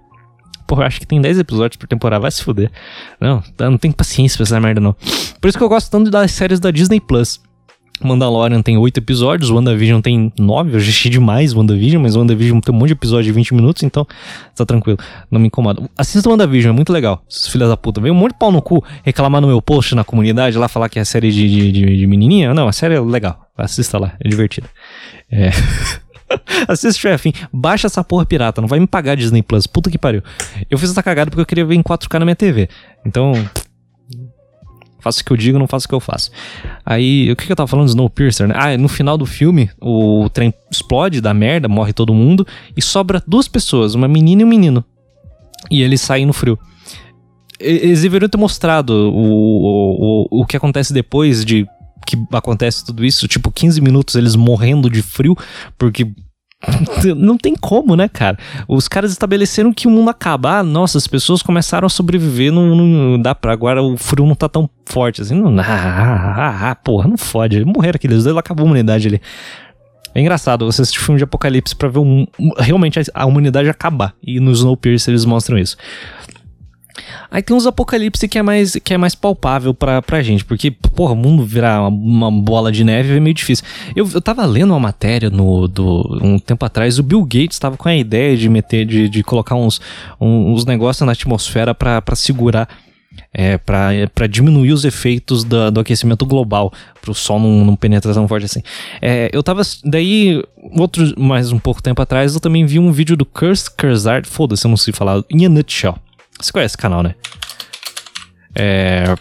Eu 0.70 0.82
acho 0.84 1.00
que 1.00 1.08
tem 1.08 1.22
10 1.22 1.40
episódios 1.40 1.78
por 1.78 1.88
temporada, 1.88 2.22
vai 2.22 2.32
se 2.32 2.44
fuder. 2.44 2.72
Não, 3.20 3.44
não 3.60 3.78
tem 3.78 3.92
paciência 3.92 4.38
pra 4.38 4.44
essa 4.44 4.60
merda, 4.60 4.82
não. 4.82 4.96
Por 5.40 5.48
isso 5.48 5.58
que 5.58 5.64
eu 5.64 5.70
gosto 5.70 5.90
tanto 5.90 6.10
das 6.10 6.32
séries 6.32 6.60
da 6.60 6.72
Disney 6.72 7.00
Plus. 7.00 7.40
Mandalorian 8.04 8.62
tem 8.62 8.78
8 8.78 8.98
episódios, 9.00 9.50
WandaVision 9.50 10.02
tem 10.02 10.32
9, 10.38 10.76
eu 10.76 10.80
já 10.80 10.90
achei 10.90 11.10
demais 11.10 11.54
WandaVision, 11.54 12.02
mas 12.02 12.16
WandaVision 12.16 12.60
tem 12.60 12.74
um 12.74 12.78
monte 12.78 12.90
de 12.90 12.94
episódio 12.94 13.26
de 13.26 13.32
20 13.32 13.56
minutos, 13.56 13.84
então 13.84 14.06
tá 14.56 14.66
tranquilo, 14.66 15.00
não 15.32 15.40
me 15.40 15.48
incomoda. 15.48 15.90
Assista 15.98 16.30
WandaVision, 16.30 16.74
é 16.74 16.76
muito 16.76 16.94
legal, 16.94 17.24
esses 17.30 17.48
filhos 17.48 17.70
da 17.70 17.76
puta. 17.76 18.00
Veio 18.00 18.14
um 18.14 18.18
monte 18.18 18.34
de 18.34 18.38
pau 18.38 18.52
no 18.52 18.62
cu 18.62 18.84
reclamar 19.04 19.42
no 19.42 19.48
meu 19.48 19.62
post 19.62 19.96
na 19.96 20.04
comunidade, 20.04 20.58
lá 20.58 20.68
falar 20.68 20.90
que 20.90 21.00
é 21.00 21.06
série 21.06 21.32
de, 21.32 21.50
de, 21.50 21.72
de, 21.72 21.98
de 21.98 22.08
menininha. 22.08 22.54
Não, 22.54 22.68
a 22.68 22.72
série 22.72 22.96
é 22.96 23.00
legal, 23.00 23.40
assista 23.58 23.98
lá, 23.98 24.14
é 24.24 24.30
divertida. 24.30 24.68
É... 25.32 25.50
Assiste 26.68 27.08
afim. 27.08 27.34
Baixa 27.52 27.88
essa 27.88 28.04
porra 28.04 28.26
pirata. 28.26 28.62
Não 28.62 28.68
vai 28.68 28.80
me 28.80 28.88
pagar 28.88 29.16
Disney 29.16 29.42
Plus. 29.42 29.68
Puta 29.68 29.90
que 29.90 29.98
pariu. 29.98 30.22
Eu 30.70 30.78
fiz 30.78 30.92
essa 30.92 31.04
cagada 31.04 31.30
porque 31.30 31.42
eu 31.42 31.46
queria 31.46 31.66
ver 31.66 31.76
em 31.76 31.84
4K 31.84 32.20
na 32.20 32.26
minha 32.26 32.36
TV. 32.36 32.70
Então. 33.06 33.34
Faço 35.00 35.22
o 35.22 35.26
que 35.26 35.32
eu 35.32 35.38
digo, 35.38 35.60
não 35.60 35.68
faço 35.68 35.86
o 35.86 35.90
que 35.90 35.96
eu 35.96 36.00
faço. 36.00 36.32
Aí, 36.86 37.32
o 37.32 37.36
que, 37.36 37.46
que 37.46 37.52
eu 37.52 37.56
tava 37.56 37.68
falando? 37.68 37.88
Snowpiercer, 37.88 38.48
né? 38.48 38.56
Ah, 38.58 38.78
no 38.78 38.90
final 38.90 39.18
do 39.18 39.26
filme, 39.26 39.70
o 39.80 40.28
trem 40.34 40.54
explode, 40.72 41.22
dá 41.22 41.34
merda, 41.34 41.70
morre 41.70 41.94
todo 41.94 42.14
mundo, 42.14 42.46
e 42.76 42.82
sobra 42.82 43.24
duas 43.26 43.48
pessoas, 43.48 43.94
uma 43.94 44.08
menina 44.08 44.42
e 44.42 44.46
um 44.46 44.48
menino. 44.48 44.84
E 45.70 45.82
eles 45.82 46.02
saem 46.02 46.26
no 46.26 46.34
frio. 46.34 46.60
Eles 47.60 48.02
deveriam 48.02 48.28
ter 48.28 48.38
mostrado 48.38 48.92
o, 48.92 50.26
o, 50.30 50.42
o 50.42 50.46
que 50.46 50.58
acontece 50.58 50.92
depois 50.92 51.46
de 51.46 51.66
que 52.08 52.18
acontece 52.32 52.86
tudo 52.86 53.06
isso, 53.06 53.28
tipo 53.28 53.52
15 53.52 53.82
minutos 53.82 54.16
eles 54.16 54.36
morrendo 54.36 54.90
de 54.90 55.02
frio, 55.02 55.36
porque 55.78 56.08
não 57.16 57.38
tem 57.38 57.54
como, 57.56 57.96
né, 57.96 58.08
cara? 58.08 58.38
Os 58.68 58.88
caras 58.88 59.12
estabeleceram 59.12 59.74
que 59.74 59.88
o 59.88 59.92
mundo 59.92 60.10
acabar, 60.10 60.64
nossa, 60.64 60.98
as 60.98 61.06
pessoas 61.06 61.44
começaram 61.44 61.86
a 61.86 61.90
sobreviver, 61.90 62.52
não, 62.52 62.76
não 62.76 63.22
dá 63.22 63.36
pra. 63.36 63.52
Agora 63.52 63.84
o 63.84 63.98
frio 63.98 64.26
não 64.26 64.36
tá 64.36 64.50
tão 64.50 64.70
forte 64.86 65.22
assim. 65.22 65.36
Não, 65.36 65.60
ah, 65.60 65.64
ah, 65.64 66.36
ah, 66.38 66.72
ah 66.72 66.76
porra, 66.76 67.08
não 67.08 67.18
fode. 67.18 67.64
Morreram 67.64 67.98
aqueles 67.98 68.24
dois, 68.24 68.38
acabou 68.38 68.64
a 68.64 68.68
humanidade 68.68 69.08
ali. 69.08 69.22
É 70.16 70.20
engraçado 70.20 70.66
você 70.66 70.82
assistir 70.82 71.00
filme 71.00 71.20
de 71.20 71.26
apocalipse 71.26 71.76
pra 71.76 71.90
ver 71.90 72.00
um, 72.00 72.26
realmente 72.58 73.00
a, 73.00 73.04
a 73.14 73.26
humanidade 73.26 73.70
acabar. 73.70 74.16
E 74.24 74.40
no 74.40 74.52
Snowpiercer 74.52 75.12
eles 75.12 75.26
mostram 75.26 75.60
isso. 75.60 75.78
Aí 77.30 77.42
tem 77.42 77.56
uns 77.56 77.66
apocalipse 77.66 78.28
que 78.28 78.38
é 78.38 78.42
mais, 78.42 78.76
que 78.76 78.94
é 78.94 78.98
mais 78.98 79.16
palpável 79.16 79.74
pra, 79.74 80.02
pra 80.02 80.22
gente, 80.22 80.44
porque, 80.44 80.72
porra, 80.72 81.14
o 81.14 81.16
mundo 81.16 81.46
virar 81.46 81.88
uma, 81.88 82.28
uma 82.28 82.32
bola 82.32 82.72
de 82.72 82.84
neve 82.84 83.16
é 83.16 83.20
meio 83.20 83.34
difícil. 83.34 83.66
Eu, 83.96 84.10
eu 84.14 84.22
tava 84.22 84.46
lendo 84.46 84.72
uma 84.72 84.80
matéria 84.80 85.30
no, 85.30 85.68
do, 85.68 86.20
um 86.22 86.40
tempo 86.40 86.66
atrás, 86.66 87.00
o 87.00 87.04
Bill 87.04 87.24
Gates 87.24 87.60
tava 87.60 87.78
com 87.78 87.88
a 87.88 87.96
ideia 87.96 88.36
de 88.36 88.50
meter, 88.50 88.86
de, 88.86 89.10
de 89.10 89.24
colocar 89.24 89.56
uns, 89.56 89.80
uns 90.20 90.66
negócios 90.66 91.06
na 91.06 91.12
atmosfera 91.12 91.74
para 91.74 92.16
segurar 92.16 92.68
é, 93.34 93.58
para 93.58 94.28
diminuir 94.28 94.72
os 94.72 94.86
efeitos 94.86 95.44
do 95.44 95.80
aquecimento 95.80 96.26
global, 96.26 96.72
para 97.02 97.12
o 97.12 97.16
sol 97.16 97.40
não, 97.40 97.66
não 97.66 97.76
penetrar 97.76 98.14
tão 98.14 98.28
forte 98.28 98.46
assim. 98.46 98.62
É, 99.02 99.30
eu 99.34 99.44
tava. 99.44 99.62
Daí, 99.84 100.44
outro, 100.78 101.14
mais 101.20 101.52
um 101.52 101.60
pouco 101.60 101.82
tempo 101.82 102.02
atrás, 102.02 102.34
eu 102.34 102.40
também 102.40 102.66
vi 102.66 102.80
um 102.80 102.92
vídeo 102.92 103.16
do 103.16 103.26
Curse 103.26 103.70
Cursard, 103.76 104.28
foda-se, 104.28 104.66
eu 104.66 104.70
não 104.70 104.78
sei 104.78 104.94
falar, 104.94 105.24
in 105.30 105.46
a 105.46 105.50
nutshell. 105.50 105.98
Você 106.40 106.52
conhece 106.52 106.72
esse 106.72 106.78
canal, 106.78 107.04
né? 107.04 107.16
É. 108.56 109.16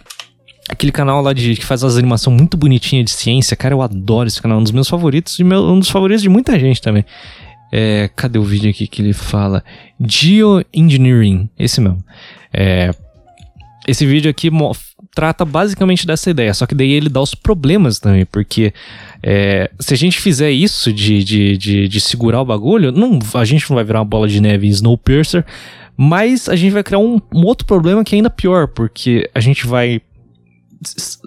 Aquele 0.68 0.90
canal 0.90 1.22
lá 1.22 1.32
de 1.32 1.54
que 1.54 1.64
faz 1.64 1.84
as 1.84 1.96
animação 1.96 2.32
muito 2.32 2.56
bonitinha 2.56 3.04
de 3.04 3.10
ciência, 3.10 3.56
cara, 3.56 3.72
eu 3.72 3.82
adoro 3.82 4.26
esse 4.26 4.42
canal, 4.42 4.58
um 4.58 4.62
dos 4.62 4.72
meus 4.72 4.88
favoritos 4.88 5.38
e 5.38 5.44
meu, 5.44 5.62
um 5.62 5.78
dos 5.78 5.88
favoritos 5.88 6.22
de 6.22 6.28
muita 6.28 6.58
gente 6.58 6.82
também. 6.82 7.04
É, 7.72 8.10
cadê 8.16 8.38
o 8.38 8.42
vídeo 8.42 8.70
aqui 8.70 8.86
que 8.86 9.00
ele 9.00 9.12
fala? 9.12 9.62
Geoengineering, 10.00 11.48
esse 11.56 11.80
mesmo. 11.80 12.02
É, 12.52 12.90
esse 13.86 14.04
vídeo 14.04 14.28
aqui 14.28 14.50
trata 15.14 15.44
basicamente 15.44 16.06
dessa 16.06 16.30
ideia, 16.30 16.52
só 16.52 16.66
que 16.66 16.74
daí 16.74 16.90
ele 16.90 17.08
dá 17.08 17.20
os 17.20 17.34
problemas 17.34 18.00
também, 18.00 18.26
porque 18.26 18.74
é, 19.22 19.70
se 19.78 19.94
a 19.94 19.96
gente 19.96 20.20
fizer 20.20 20.50
isso 20.50 20.92
de, 20.92 21.22
de, 21.22 21.56
de, 21.56 21.88
de, 21.88 22.00
segurar 22.00 22.40
o 22.40 22.44
bagulho, 22.44 22.90
não, 22.90 23.18
a 23.34 23.44
gente 23.44 23.68
não 23.70 23.76
vai 23.76 23.84
virar 23.84 24.00
uma 24.00 24.04
bola 24.04 24.28
de 24.28 24.40
neve 24.40 24.66
em 24.66 24.70
Snowpiercer, 24.70 25.44
mas 25.96 26.48
a 26.48 26.56
gente 26.56 26.72
vai 26.72 26.82
criar 26.82 26.98
um, 26.98 27.20
um 27.34 27.44
outro 27.44 27.66
problema 27.66 28.04
que 28.04 28.14
é 28.14 28.16
ainda 28.16 28.30
pior, 28.30 28.68
porque 28.68 29.30
a 29.34 29.40
gente 29.40 29.66
vai 29.66 30.00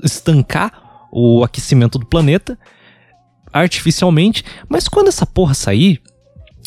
estancar 0.04 1.08
o 1.12 1.44
aquecimento 1.44 1.98
do 1.98 2.06
planeta 2.06 2.58
artificialmente, 3.52 4.44
mas 4.68 4.88
quando 4.88 5.08
essa 5.08 5.26
porra 5.26 5.56
sair, 5.56 6.00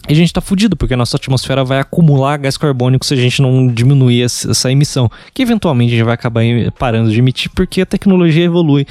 a 0.08 0.12
gente 0.12 0.32
tá 0.32 0.40
fudido, 0.40 0.76
porque 0.76 0.94
a 0.94 0.96
nossa 0.96 1.16
atmosfera 1.16 1.64
vai 1.64 1.78
acumular 1.78 2.36
gás 2.36 2.56
carbônico 2.56 3.06
se 3.06 3.14
a 3.14 3.16
gente 3.16 3.40
não 3.40 3.68
diminuir 3.68 4.22
essa 4.22 4.70
emissão, 4.70 5.08
que 5.32 5.42
eventualmente 5.42 5.92
a 5.92 5.96
gente 5.96 6.04
vai 6.04 6.14
acabar 6.14 6.42
parando 6.76 7.10
de 7.10 7.18
emitir 7.18 7.50
porque 7.54 7.82
a 7.82 7.86
tecnologia 7.86 8.44
evolui. 8.44 8.86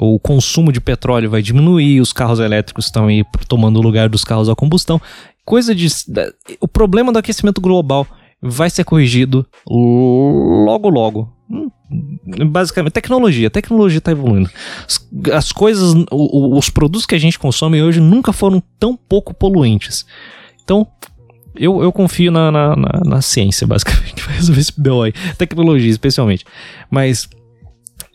O 0.00 0.18
consumo 0.18 0.72
de 0.72 0.80
petróleo 0.80 1.28
vai 1.28 1.42
diminuir, 1.42 2.00
os 2.00 2.12
carros 2.12 2.38
elétricos 2.38 2.86
estão 2.86 3.08
aí 3.08 3.24
tomando 3.48 3.78
o 3.78 3.82
lugar 3.82 4.08
dos 4.08 4.24
carros 4.24 4.48
a 4.48 4.54
combustão. 4.54 5.00
Coisa 5.44 5.74
de. 5.74 5.88
O 6.60 6.68
problema 6.68 7.12
do 7.12 7.18
aquecimento 7.18 7.60
global 7.60 8.06
vai 8.40 8.70
ser 8.70 8.84
corrigido 8.84 9.46
logo, 9.66 10.88
logo. 10.88 11.32
Hum, 11.50 11.70
basicamente, 12.46 12.92
tecnologia. 12.92 13.50
Tecnologia 13.50 13.98
está 13.98 14.12
evoluindo. 14.12 14.50
As 15.32 15.52
coisas, 15.52 15.94
os 16.10 16.70
produtos 16.70 17.06
que 17.06 17.14
a 17.14 17.18
gente 17.18 17.38
consome 17.38 17.82
hoje 17.82 18.00
nunca 18.00 18.32
foram 18.32 18.62
tão 18.78 18.96
pouco 18.96 19.34
poluentes. 19.34 20.06
Então, 20.62 20.86
eu, 21.56 21.82
eu 21.82 21.90
confio 21.90 22.30
na, 22.30 22.50
na, 22.50 22.76
na, 22.76 23.00
na 23.04 23.22
ciência, 23.22 23.66
basicamente, 23.68 24.22
vai 24.22 24.36
resolver 24.36 24.60
esse 24.60 24.80
BO 24.80 25.02
aí. 25.02 25.12
Tecnologia, 25.36 25.90
especialmente. 25.90 26.44
Mas. 26.90 27.28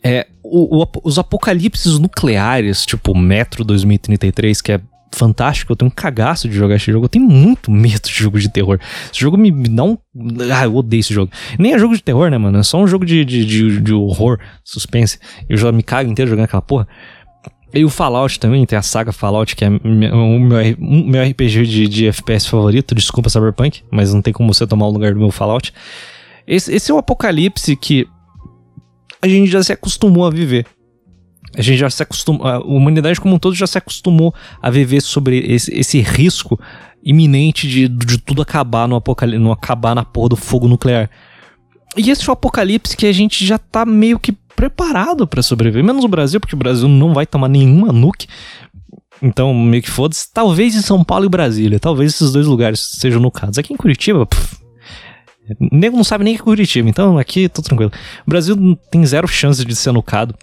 É, 0.06 0.26
o, 0.42 0.82
o, 0.82 0.86
os 1.02 1.18
apocalipses 1.18 1.98
nucleares, 1.98 2.84
tipo 2.84 3.16
Metro 3.16 3.64
2033, 3.64 4.60
que 4.60 4.72
é 4.72 4.80
fantástico, 5.14 5.72
eu 5.72 5.76
tenho 5.76 5.90
um 5.90 5.94
cagaço 5.94 6.48
de 6.48 6.54
jogar 6.54 6.76
esse 6.76 6.90
jogo. 6.90 7.06
Eu 7.06 7.08
tenho 7.08 7.24
muito 7.24 7.70
medo 7.70 8.02
de 8.08 8.14
jogo 8.14 8.38
de 8.38 8.48
terror. 8.48 8.78
Esse 9.10 9.20
jogo 9.20 9.36
me, 9.36 9.50
me 9.50 9.68
dá 9.68 9.84
um. 9.84 9.96
Ah, 10.52 10.64
eu 10.64 10.76
odeio 10.76 11.00
esse 11.00 11.14
jogo. 11.14 11.30
Nem 11.58 11.72
é 11.72 11.78
jogo 11.78 11.94
de 11.94 12.02
terror, 12.02 12.30
né, 12.30 12.38
mano? 12.38 12.58
É 12.58 12.62
só 12.62 12.78
um 12.78 12.86
jogo 12.86 13.06
de, 13.06 13.24
de, 13.24 13.44
de, 13.44 13.80
de 13.80 13.92
horror, 13.92 14.38
suspense. 14.64 15.18
Eu 15.48 15.56
já 15.56 15.70
me 15.72 15.82
cago 15.82 16.10
inteiro 16.10 16.30
jogando 16.30 16.44
aquela 16.44 16.62
porra. 16.62 16.88
E 17.72 17.84
o 17.84 17.90
Fallout 17.90 18.38
também, 18.38 18.64
tem 18.64 18.78
a 18.78 18.82
saga 18.82 19.10
Fallout, 19.10 19.56
que 19.56 19.64
é 19.64 19.68
o 19.68 20.38
meu, 20.38 20.78
meu 20.78 21.28
RPG 21.28 21.66
de, 21.66 21.88
de 21.88 22.06
FPS 22.06 22.46
favorito. 22.46 22.94
Desculpa, 22.94 23.28
Cyberpunk, 23.28 23.82
mas 23.90 24.14
não 24.14 24.22
tem 24.22 24.32
como 24.32 24.52
você 24.52 24.66
tomar 24.66 24.86
o 24.86 24.90
lugar 24.90 25.12
do 25.12 25.18
meu 25.18 25.32
Fallout. 25.32 25.72
Esse, 26.46 26.72
esse 26.72 26.90
é 26.90 26.94
o 26.94 26.98
apocalipse 26.98 27.74
que 27.74 28.06
a 29.20 29.26
gente 29.26 29.50
já 29.50 29.62
se 29.62 29.72
acostumou 29.72 30.24
a 30.24 30.30
viver. 30.30 30.66
A 31.56 31.62
gente 31.62 31.78
já 31.78 31.88
se 31.88 32.02
acostumou, 32.02 32.46
a 32.46 32.58
humanidade 32.60 33.20
como 33.20 33.34
um 33.34 33.38
todo 33.38 33.54
já 33.54 33.66
se 33.66 33.78
acostumou 33.78 34.34
a 34.60 34.70
viver 34.70 35.00
sobre 35.00 35.38
esse, 35.38 35.72
esse 35.72 36.00
risco 36.00 36.58
iminente 37.02 37.68
de, 37.68 37.86
de 37.86 38.18
tudo 38.18 38.42
acabar 38.42 38.88
no 38.88 38.96
apocalipse, 38.96 39.42
no 39.42 39.52
acabar 39.52 39.94
na 39.94 40.04
porra 40.04 40.30
do 40.30 40.36
fogo 40.36 40.66
nuclear. 40.66 41.08
E 41.96 42.10
esse 42.10 42.28
é 42.28 42.30
o 42.30 42.32
apocalipse 42.32 42.96
que 42.96 43.06
a 43.06 43.12
gente 43.12 43.46
já 43.46 43.58
tá 43.58 43.84
meio 43.84 44.18
que 44.18 44.32
preparado 44.32 45.26
para 45.26 45.42
sobreviver, 45.42 45.84
menos 45.84 46.04
o 46.04 46.08
Brasil, 46.08 46.40
porque 46.40 46.54
o 46.54 46.58
Brasil 46.58 46.88
não 46.88 47.12
vai 47.12 47.26
tomar 47.26 47.48
nenhuma 47.48 47.92
nuke. 47.92 48.26
Então, 49.22 49.54
meio 49.54 49.82
que 49.82 49.90
foda-se. 49.90 50.32
Talvez 50.32 50.74
em 50.74 50.82
São 50.82 51.04
Paulo 51.04 51.24
e 51.24 51.28
Brasília, 51.28 51.78
talvez 51.78 52.14
esses 52.14 52.32
dois 52.32 52.46
lugares 52.46 52.80
sejam 52.98 53.20
nucados. 53.20 53.58
Aqui 53.58 53.72
em 53.72 53.76
Curitiba, 53.76 54.26
pff, 54.26 54.56
nego 55.72 55.96
não 55.96 56.04
sabe 56.04 56.24
nem 56.24 56.34
que 56.34 56.40
é 56.40 56.44
Curitiba, 56.44 56.88
então 56.88 57.18
aqui 57.18 57.48
tô 57.48 57.62
tranquilo. 57.62 57.92
O 58.26 58.30
Brasil 58.30 58.56
tem 58.90 59.04
zero 59.06 59.28
chance 59.28 59.64
de 59.64 59.76
ser 59.76 59.92
nucado. 59.92 60.34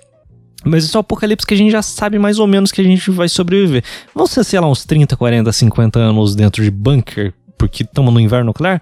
Mas 0.63 0.83
isso 0.83 0.95
é 0.95 0.99
um 0.99 1.01
apocalipse 1.01 1.45
que 1.45 1.53
a 1.53 1.57
gente 1.57 1.71
já 1.71 1.81
sabe 1.81 2.19
mais 2.19 2.37
ou 2.37 2.45
menos 2.45 2.71
que 2.71 2.81
a 2.81 2.83
gente 2.83 3.09
vai 3.09 3.27
sobreviver. 3.27 3.83
Vão 4.13 4.27
ser, 4.27 4.43
sei 4.43 4.59
lá, 4.59 4.69
uns 4.69 4.85
30, 4.85 5.17
40, 5.17 5.51
50 5.51 5.99
anos 5.99 6.35
dentro 6.35 6.63
de 6.63 6.69
bunker, 6.69 7.33
porque 7.57 7.83
estamos 7.83 8.13
no 8.13 8.19
inverno 8.19 8.47
nuclear? 8.47 8.81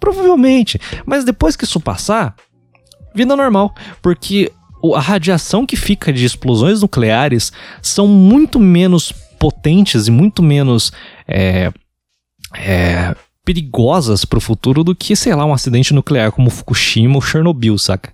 Provavelmente. 0.00 0.80
Mas 1.06 1.24
depois 1.24 1.54
que 1.54 1.64
isso 1.64 1.80
passar, 1.80 2.34
vida 3.14 3.36
normal. 3.36 3.74
Porque 4.00 4.50
a 4.94 5.00
radiação 5.00 5.64
que 5.64 5.76
fica 5.76 6.12
de 6.12 6.24
explosões 6.24 6.82
nucleares 6.82 7.52
são 7.80 8.08
muito 8.08 8.58
menos 8.58 9.12
potentes 9.38 10.08
e 10.08 10.10
muito 10.10 10.42
menos 10.42 10.92
é, 11.26 11.72
é, 12.56 13.14
perigosas 13.44 14.24
para 14.24 14.38
o 14.38 14.40
futuro 14.40 14.82
do 14.82 14.94
que, 14.94 15.14
sei 15.14 15.34
lá, 15.34 15.44
um 15.44 15.52
acidente 15.52 15.94
nuclear 15.94 16.32
como 16.32 16.50
Fukushima 16.50 17.14
ou 17.14 17.20
Chernobyl, 17.20 17.78
saca? 17.78 18.12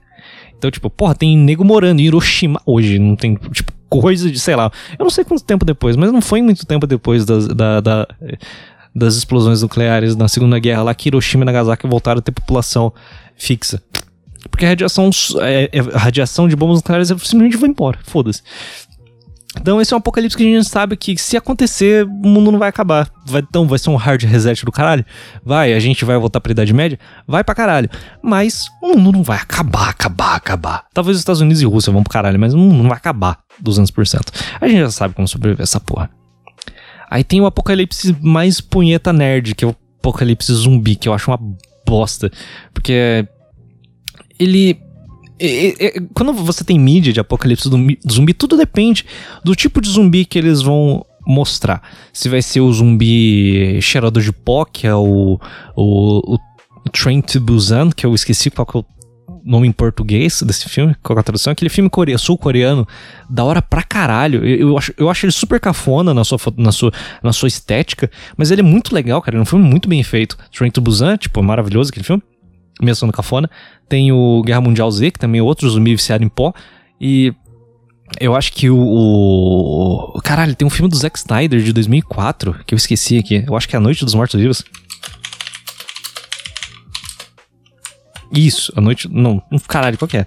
Então, 0.59 0.71
tipo, 0.71 0.90
porra, 0.90 1.14
tem 1.14 1.37
nego 1.37 1.64
morando 1.64 2.01
em 2.01 2.05
Hiroshima 2.05 2.61
hoje, 2.66 2.99
não 2.99 3.14
tem, 3.14 3.37
tipo, 3.53 3.73
coisa 3.88 4.31
de, 4.31 4.38
sei 4.38 4.57
lá, 4.57 4.71
eu 4.99 5.05
não 5.05 5.11
sei 5.11 5.25
quanto 5.25 5.42
tempo 5.44 5.64
depois, 5.64 5.97
mas 5.97 6.12
não 6.12 6.21
foi 6.21 6.42
muito 6.42 6.66
tempo 6.66 6.87
depois 6.87 7.25
das, 7.25 7.47
da, 7.49 7.81
da, 7.81 8.09
das 8.94 9.14
explosões 9.14 9.62
nucleares 9.62 10.16
na 10.16 10.29
Segunda 10.29 10.59
Guerra 10.59 10.83
lá 10.83 10.94
que 10.94 11.09
Hiroshima 11.09 11.44
e 11.44 11.47
Nagasaki 11.47 11.87
voltaram 11.87 12.18
a 12.18 12.23
ter 12.23 12.33
população 12.33 12.92
fixa. 13.37 13.83
Porque 14.51 14.64
a 14.64 14.68
radiação, 14.68 15.11
é, 15.40 15.71
é, 15.73 15.81
a 15.94 15.99
radiação 15.99 16.49
de 16.49 16.57
bombas 16.57 16.79
nucleares 16.79 17.09
simplesmente 17.09 17.57
vai 17.57 17.71
embora. 17.71 17.99
Foda-se. 18.05 18.42
Então 19.61 19.81
esse 19.81 19.92
é 19.92 19.97
um 19.97 19.99
apocalipse 19.99 20.37
que 20.37 20.42
a 20.42 20.47
gente 20.47 20.68
sabe 20.68 20.97
que 20.97 21.16
se 21.16 21.37
acontecer, 21.37 22.05
o 22.05 22.29
mundo 22.29 22.51
não 22.51 22.59
vai 22.59 22.68
acabar. 22.68 23.11
Vai, 23.27 23.42
então 23.42 23.66
vai 23.66 23.79
ser 23.79 23.90
um 23.90 23.97
hard 23.97 24.23
reset 24.25 24.64
do 24.64 24.73
caralho. 24.73 25.05
Vai, 25.44 25.73
a 25.75 25.81
gente 25.81 26.05
vai 26.05 26.16
voltar 26.16 26.40
pra 26.40 26.53
Idade 26.53 26.73
Média? 26.73 26.99
Vai 27.27 27.44
pra 27.44 27.55
caralho. 27.55 27.90
Mas 28.23 28.68
o 28.83 28.97
mundo 28.97 29.12
não 29.16 29.23
vai 29.23 29.38
acabar, 29.38 29.90
acabar, 29.90 30.37
acabar. 30.37 30.87
Talvez 30.94 31.16
os 31.16 31.21
Estados 31.21 31.40
Unidos 31.40 31.61
e 31.61 31.66
Rússia 31.66 31.92
vão 31.92 32.03
pro 32.03 32.12
caralho, 32.12 32.38
mas 32.38 32.55
o 32.55 32.59
mundo 32.59 32.83
não 32.83 32.88
vai 32.88 32.99
acabar 32.99 33.38
200%. 33.62 34.29
A 34.61 34.68
gente 34.68 34.79
já 34.79 34.90
sabe 34.90 35.14
como 35.14 35.29
sobreviver 35.29 35.62
essa 35.62 35.81
porra. 35.81 36.11
Aí 37.11 37.25
tem 37.25 37.40
o 37.40 37.47
apocalipse 37.47 38.16
mais 38.21 38.61
punheta 38.61 39.12
nerd, 39.12 39.55
que 39.55 39.64
é 39.64 39.68
o 39.68 39.75
apocalipse 39.99 40.53
zumbi, 40.53 40.94
que 40.94 41.09
eu 41.09 41.14
acho 41.14 41.31
uma 41.31 41.38
bosta. 41.87 42.31
Porque 42.73 43.27
ele. 44.38 44.79
É, 45.40 45.87
é, 45.87 46.01
quando 46.14 46.33
você 46.33 46.64
tem 46.64 46.79
mídia 46.79 47.12
de 47.12 47.20
apocalipse 47.20 47.68
do 47.68 47.77
zumbi, 48.11 48.35
tudo 48.35 48.57
depende 48.57 49.05
do 49.44 49.55
tipo 49.55 49.81
de 49.81 49.88
zumbi 49.88 50.24
que 50.24 50.38
eles 50.38 50.62
vão 50.62 51.05
mostrar. 51.27 51.83
Se 52.12 52.29
vai 52.29 52.40
ser 52.42 52.61
o 52.61 52.72
zumbi 52.72 53.79
cheirador 53.83 54.22
de 54.22 54.33
pó, 54.33 54.64
que 54.64 54.87
é 54.87 54.94
o, 54.94 55.38
o, 55.77 56.35
o 56.35 56.38
Train 56.90 57.20
to 57.20 57.40
Busan, 57.40 57.90
que 57.90 58.07
eu 58.07 58.14
esqueci 58.14 58.51
qual 58.51 58.66
que 58.66 58.79
é 58.79 58.81
o 58.81 58.85
nome 59.44 59.68
em 59.68 59.72
português 59.72 60.42
desse 60.42 60.68
filme, 60.68 60.94
qual 61.03 61.16
é 61.16 61.20
a 61.20 61.22
tradução? 61.22 61.53
Aquele 61.53 61.70
filme 61.70 61.90
sul-coreano, 62.18 62.87
da 63.31 63.44
hora 63.44 63.62
pra 63.62 63.83
caralho. 63.83 64.44
Eu, 64.44 64.70
eu, 64.70 64.79
acho, 64.79 64.92
eu 64.96 65.11
acho 65.11 65.27
ele 65.27 65.33
super 65.33 65.61
cafona 65.61 66.12
na 66.12 66.24
sua, 66.24 66.38
na, 66.57 66.72
sua, 66.72 66.92
na 67.22 67.33
sua 67.33 67.48
estética, 67.48 68.11
mas 68.37 68.51
ele 68.51 68.61
é 68.61 68.64
muito 68.64 68.94
legal, 68.94 69.22
cara. 69.22 69.37
É 69.37 69.40
um 69.40 69.46
filme 69.46 69.64
muito 69.64 69.88
bem 69.88 70.03
feito. 70.03 70.37
Train 70.53 70.70
to 70.70 70.81
Busan, 70.81 71.16
tipo, 71.16 71.42
maravilhoso 71.42 71.90
aquele 71.90 72.05
filme. 72.05 72.22
Mesmo 72.80 73.00
sendo 73.00 73.12
cafona. 73.12 73.50
Tem 73.88 74.12
o 74.12 74.42
Guerra 74.42 74.60
Mundial 74.60 74.90
Z, 74.90 75.10
que 75.10 75.18
também 75.18 75.40
é 75.40 75.42
outro 75.42 75.68
zumbi 75.68 75.94
viciado 75.94 76.24
em 76.24 76.28
pó. 76.28 76.52
E 77.00 77.32
eu 78.20 78.34
acho 78.34 78.52
que 78.52 78.70
o, 78.70 78.78
o, 78.78 80.20
Caralho, 80.22 80.54
tem 80.54 80.66
um 80.66 80.70
filme 80.70 80.90
do 80.90 80.96
Zack 80.96 81.18
Snyder 81.18 81.60
de 81.60 81.72
2004 81.72 82.64
que 82.66 82.74
eu 82.74 82.76
esqueci 82.76 83.18
aqui. 83.18 83.44
Eu 83.46 83.56
acho 83.56 83.68
que 83.68 83.76
é 83.76 83.78
A 83.78 83.80
Noite 83.80 84.04
dos 84.04 84.14
Mortos 84.14 84.40
Vivos. 84.40 84.64
Isso, 88.32 88.72
A 88.76 88.80
Noite. 88.80 89.08
Não, 89.10 89.42
caralho, 89.66 89.98
qual 89.98 90.08
que 90.08 90.18
é? 90.18 90.26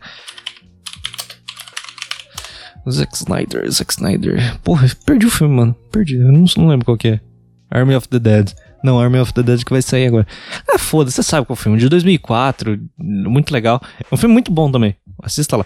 Zack 2.90 3.16
Snyder, 3.16 3.70
Zack 3.70 3.94
Snyder. 3.94 4.58
Porra, 4.64 4.88
perdi 5.06 5.26
o 5.26 5.32
filme, 5.32 5.56
mano. 5.56 5.76
Perdi, 5.92 6.16
eu 6.16 6.32
não, 6.32 6.46
não 6.58 6.68
lembro 6.68 6.86
qual 6.86 6.98
que 6.98 7.10
é. 7.10 7.22
Army 7.70 7.96
of 7.96 8.08
the 8.08 8.20
Dead. 8.20 8.54
Não, 8.84 9.00
Army 9.00 9.20
of 9.20 9.34
the 9.34 9.44
Dead 9.44 9.64
que 9.64 9.72
vai 9.72 9.82
sair 9.82 10.08
agora. 10.08 10.28
Ah, 10.70 10.80
foda-se, 10.80 11.16
você 11.16 11.24
sabe 11.24 11.46
qual 11.46 11.58
é 11.58 11.62
filme. 11.62 11.78
De 11.78 11.88
2004, 11.90 12.80
muito 12.98 13.52
legal. 13.52 13.82
É 14.00 14.14
um 14.14 14.18
filme 14.18 14.34
muito 14.34 14.52
bom 14.52 14.72
também. 14.72 14.96
Assista 15.22 15.58
lá. 15.58 15.66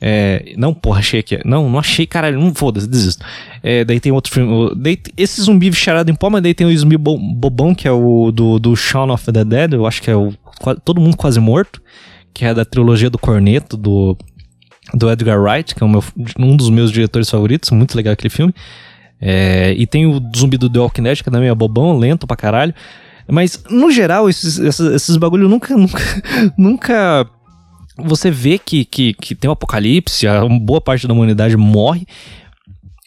É, 0.00 0.54
não, 0.58 0.74
porra, 0.74 0.98
achei 0.98 1.20
aqui. 1.20 1.40
Não, 1.44 1.70
não 1.70 1.78
achei, 1.78 2.06
caralho. 2.06 2.38
Não 2.38 2.54
foda-se, 2.54 2.88
desisto. 2.88 3.24
É, 3.62 3.84
daí 3.84 3.98
tem 4.00 4.12
outro 4.12 4.32
filme. 4.32 4.74
Daí, 4.76 4.98
esse 5.16 5.40
zumbi 5.40 5.72
charado 5.72 6.10
em 6.10 6.14
pó, 6.14 6.28
mas 6.28 6.42
daí 6.42 6.54
tem 6.54 6.66
o 6.66 6.78
zumbi 6.78 6.96
bobão, 6.96 7.74
que 7.74 7.88
é 7.88 7.92
o 7.92 8.30
do, 8.30 8.58
do 8.58 8.76
Shaun 8.76 9.10
of 9.10 9.30
the 9.32 9.44
Dead. 9.44 9.72
Eu 9.72 9.86
acho 9.86 10.02
que 10.02 10.10
é 10.10 10.16
o 10.16 10.32
Todo 10.84 11.00
Mundo 11.00 11.16
Quase 11.16 11.40
Morto, 11.40 11.80
que 12.34 12.44
é 12.44 12.52
da 12.52 12.64
trilogia 12.64 13.08
do 13.08 13.18
Corneto, 13.18 13.76
do, 13.76 14.16
do 14.92 15.10
Edgar 15.10 15.40
Wright, 15.40 15.74
que 15.74 15.82
é 15.82 15.86
meu, 15.86 16.04
um 16.38 16.56
dos 16.56 16.68
meus 16.68 16.92
diretores 16.92 17.30
favoritos. 17.30 17.70
Muito 17.70 17.94
legal 17.96 18.12
aquele 18.12 18.30
filme. 18.30 18.54
É, 19.20 19.74
e 19.76 19.86
tem 19.86 20.06
o 20.06 20.20
zumbi 20.36 20.58
do 20.58 20.68
The 20.68 20.78
Walking 20.78 21.02
Dead, 21.02 21.22
que 21.22 21.30
também 21.30 21.48
é 21.48 21.54
bobão, 21.54 21.98
lento 21.98 22.26
pra 22.26 22.36
caralho. 22.36 22.74
Mas, 23.28 23.62
no 23.70 23.90
geral, 23.90 24.28
esses, 24.28 24.58
esses, 24.58 24.92
esses 24.92 25.16
bagulho 25.16 25.48
nunca, 25.48 25.74
nunca, 25.76 26.22
nunca 26.56 27.26
você 27.98 28.30
vê 28.30 28.58
que, 28.58 28.84
que, 28.84 29.14
que 29.14 29.34
tem 29.34 29.48
um 29.48 29.52
apocalipse, 29.52 30.26
a 30.26 30.44
boa 30.46 30.80
parte 30.80 31.08
da 31.08 31.14
humanidade 31.14 31.56
morre, 31.56 32.06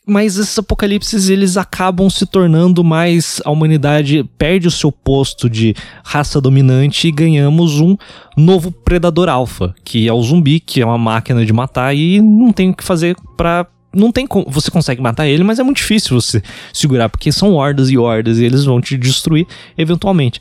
mas 0.10 0.38
esses 0.38 0.58
apocalipses 0.58 1.30
eles 1.30 1.56
acabam 1.56 2.10
se 2.10 2.26
tornando 2.26 2.84
mais 2.84 3.40
a 3.46 3.52
humanidade 3.52 4.28
perde 4.38 4.68
o 4.68 4.72
seu 4.72 4.92
posto 4.92 5.48
de 5.48 5.76
raça 6.04 6.42
dominante 6.42 7.08
e 7.08 7.12
ganhamos 7.12 7.80
um 7.80 7.96
novo 8.36 8.72
predador 8.72 9.30
alfa, 9.30 9.76
que 9.86 10.08
é 10.08 10.14
o 10.14 10.22
zumbi, 10.22 10.60
que 10.60 10.82
é 10.82 10.86
uma 10.86 10.98
máquina 10.98 11.46
de 11.46 11.54
matar 11.54 11.96
e 11.96 12.20
não 12.20 12.52
tem 12.52 12.72
o 12.72 12.76
que 12.76 12.84
fazer 12.84 13.16
para 13.38 13.68
não 13.94 14.12
tem 14.12 14.28
como, 14.28 14.46
você 14.50 14.70
consegue 14.70 15.02
matar 15.02 15.28
ele, 15.28 15.44
mas 15.44 15.60
é 15.60 15.64
muito 15.64 15.78
difícil 15.78 16.20
você 16.20 16.42
segurar 16.74 17.10
porque 17.10 17.32
são 17.32 17.54
hordas 17.54 17.90
e 17.90 17.98
hordas 17.98 18.38
e 18.38 18.46
eles 18.46 18.66
vão 18.66 18.80
te 18.80 18.98
destruir 18.98 19.48
eventualmente. 19.78 20.40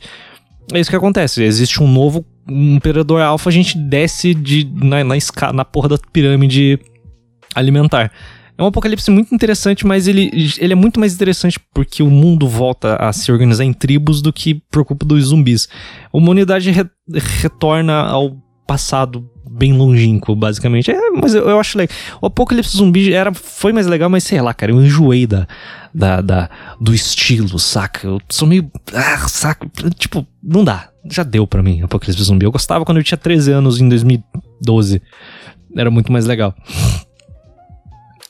É 0.71 0.79
isso 0.79 0.89
que 0.89 0.95
acontece, 0.95 1.43
existe 1.43 1.81
um 1.81 1.87
novo 1.91 2.23
imperador 2.47 3.21
alfa, 3.21 3.49
a 3.49 3.53
gente 3.53 3.77
desce 3.77 4.33
de 4.33 4.69
na, 4.73 5.03
na, 5.03 5.15
na 5.53 5.65
porra 5.65 5.89
da 5.89 5.97
pirâmide 6.11 6.79
alimentar. 7.55 8.11
É 8.59 8.61
um 8.61 8.67
apocalipse 8.67 9.09
muito 9.09 9.33
interessante, 9.33 9.87
mas 9.87 10.05
ele, 10.05 10.29
ele 10.59 10.73
é 10.73 10.75
muito 10.75 10.99
mais 10.99 11.13
interessante 11.13 11.57
porque 11.73 12.03
o 12.03 12.09
mundo 12.09 12.45
volta 12.45 12.97
a 12.97 13.13
se 13.13 13.31
organizar 13.31 13.63
em 13.63 13.71
tribos 13.71 14.21
do 14.21 14.33
que 14.33 14.61
por 14.69 14.83
culpa 14.83 15.05
dos 15.05 15.27
zumbis. 15.27 15.69
A 16.11 16.17
humanidade 16.17 16.69
re, 16.69 16.83
retorna 17.41 18.01
ao 18.01 18.35
passado 18.67 19.31
bem 19.59 19.73
longínquo, 19.73 20.35
basicamente. 20.35 20.89
É, 20.89 21.09
mas 21.11 21.35
eu, 21.35 21.47
eu, 21.47 21.59
acho 21.59 21.77
legal. 21.77 21.95
O 22.21 22.27
Apocalipse 22.27 22.75
Zumbi 22.75 23.13
era, 23.13 23.33
foi 23.33 23.73
mais 23.73 23.85
legal, 23.85 24.09
mas 24.09 24.23
sei 24.23 24.41
lá, 24.41 24.53
cara, 24.53 24.71
eu 24.71 24.81
enjoei 24.81 25.27
da, 25.27 25.45
da, 25.93 26.21
da, 26.21 26.49
do 26.79 26.93
estilo, 26.93 27.59
saca? 27.59 28.07
Eu 28.07 28.21
sou 28.29 28.47
meio. 28.47 28.71
Ah, 28.93 29.27
saca? 29.27 29.69
Tipo, 29.97 30.25
não 30.41 30.63
dá. 30.63 30.89
Já 31.09 31.23
deu 31.23 31.45
para 31.45 31.61
mim 31.61 31.81
Apocalipse 31.81 32.23
Zumbi. 32.23 32.45
Eu 32.45 32.51
gostava 32.51 32.85
quando 32.85 32.97
eu 32.97 33.03
tinha 33.03 33.17
13 33.17 33.51
anos, 33.51 33.81
em 33.81 33.89
2012. 33.89 35.01
Era 35.75 35.91
muito 35.91 36.11
mais 36.11 36.25
legal. 36.25 36.55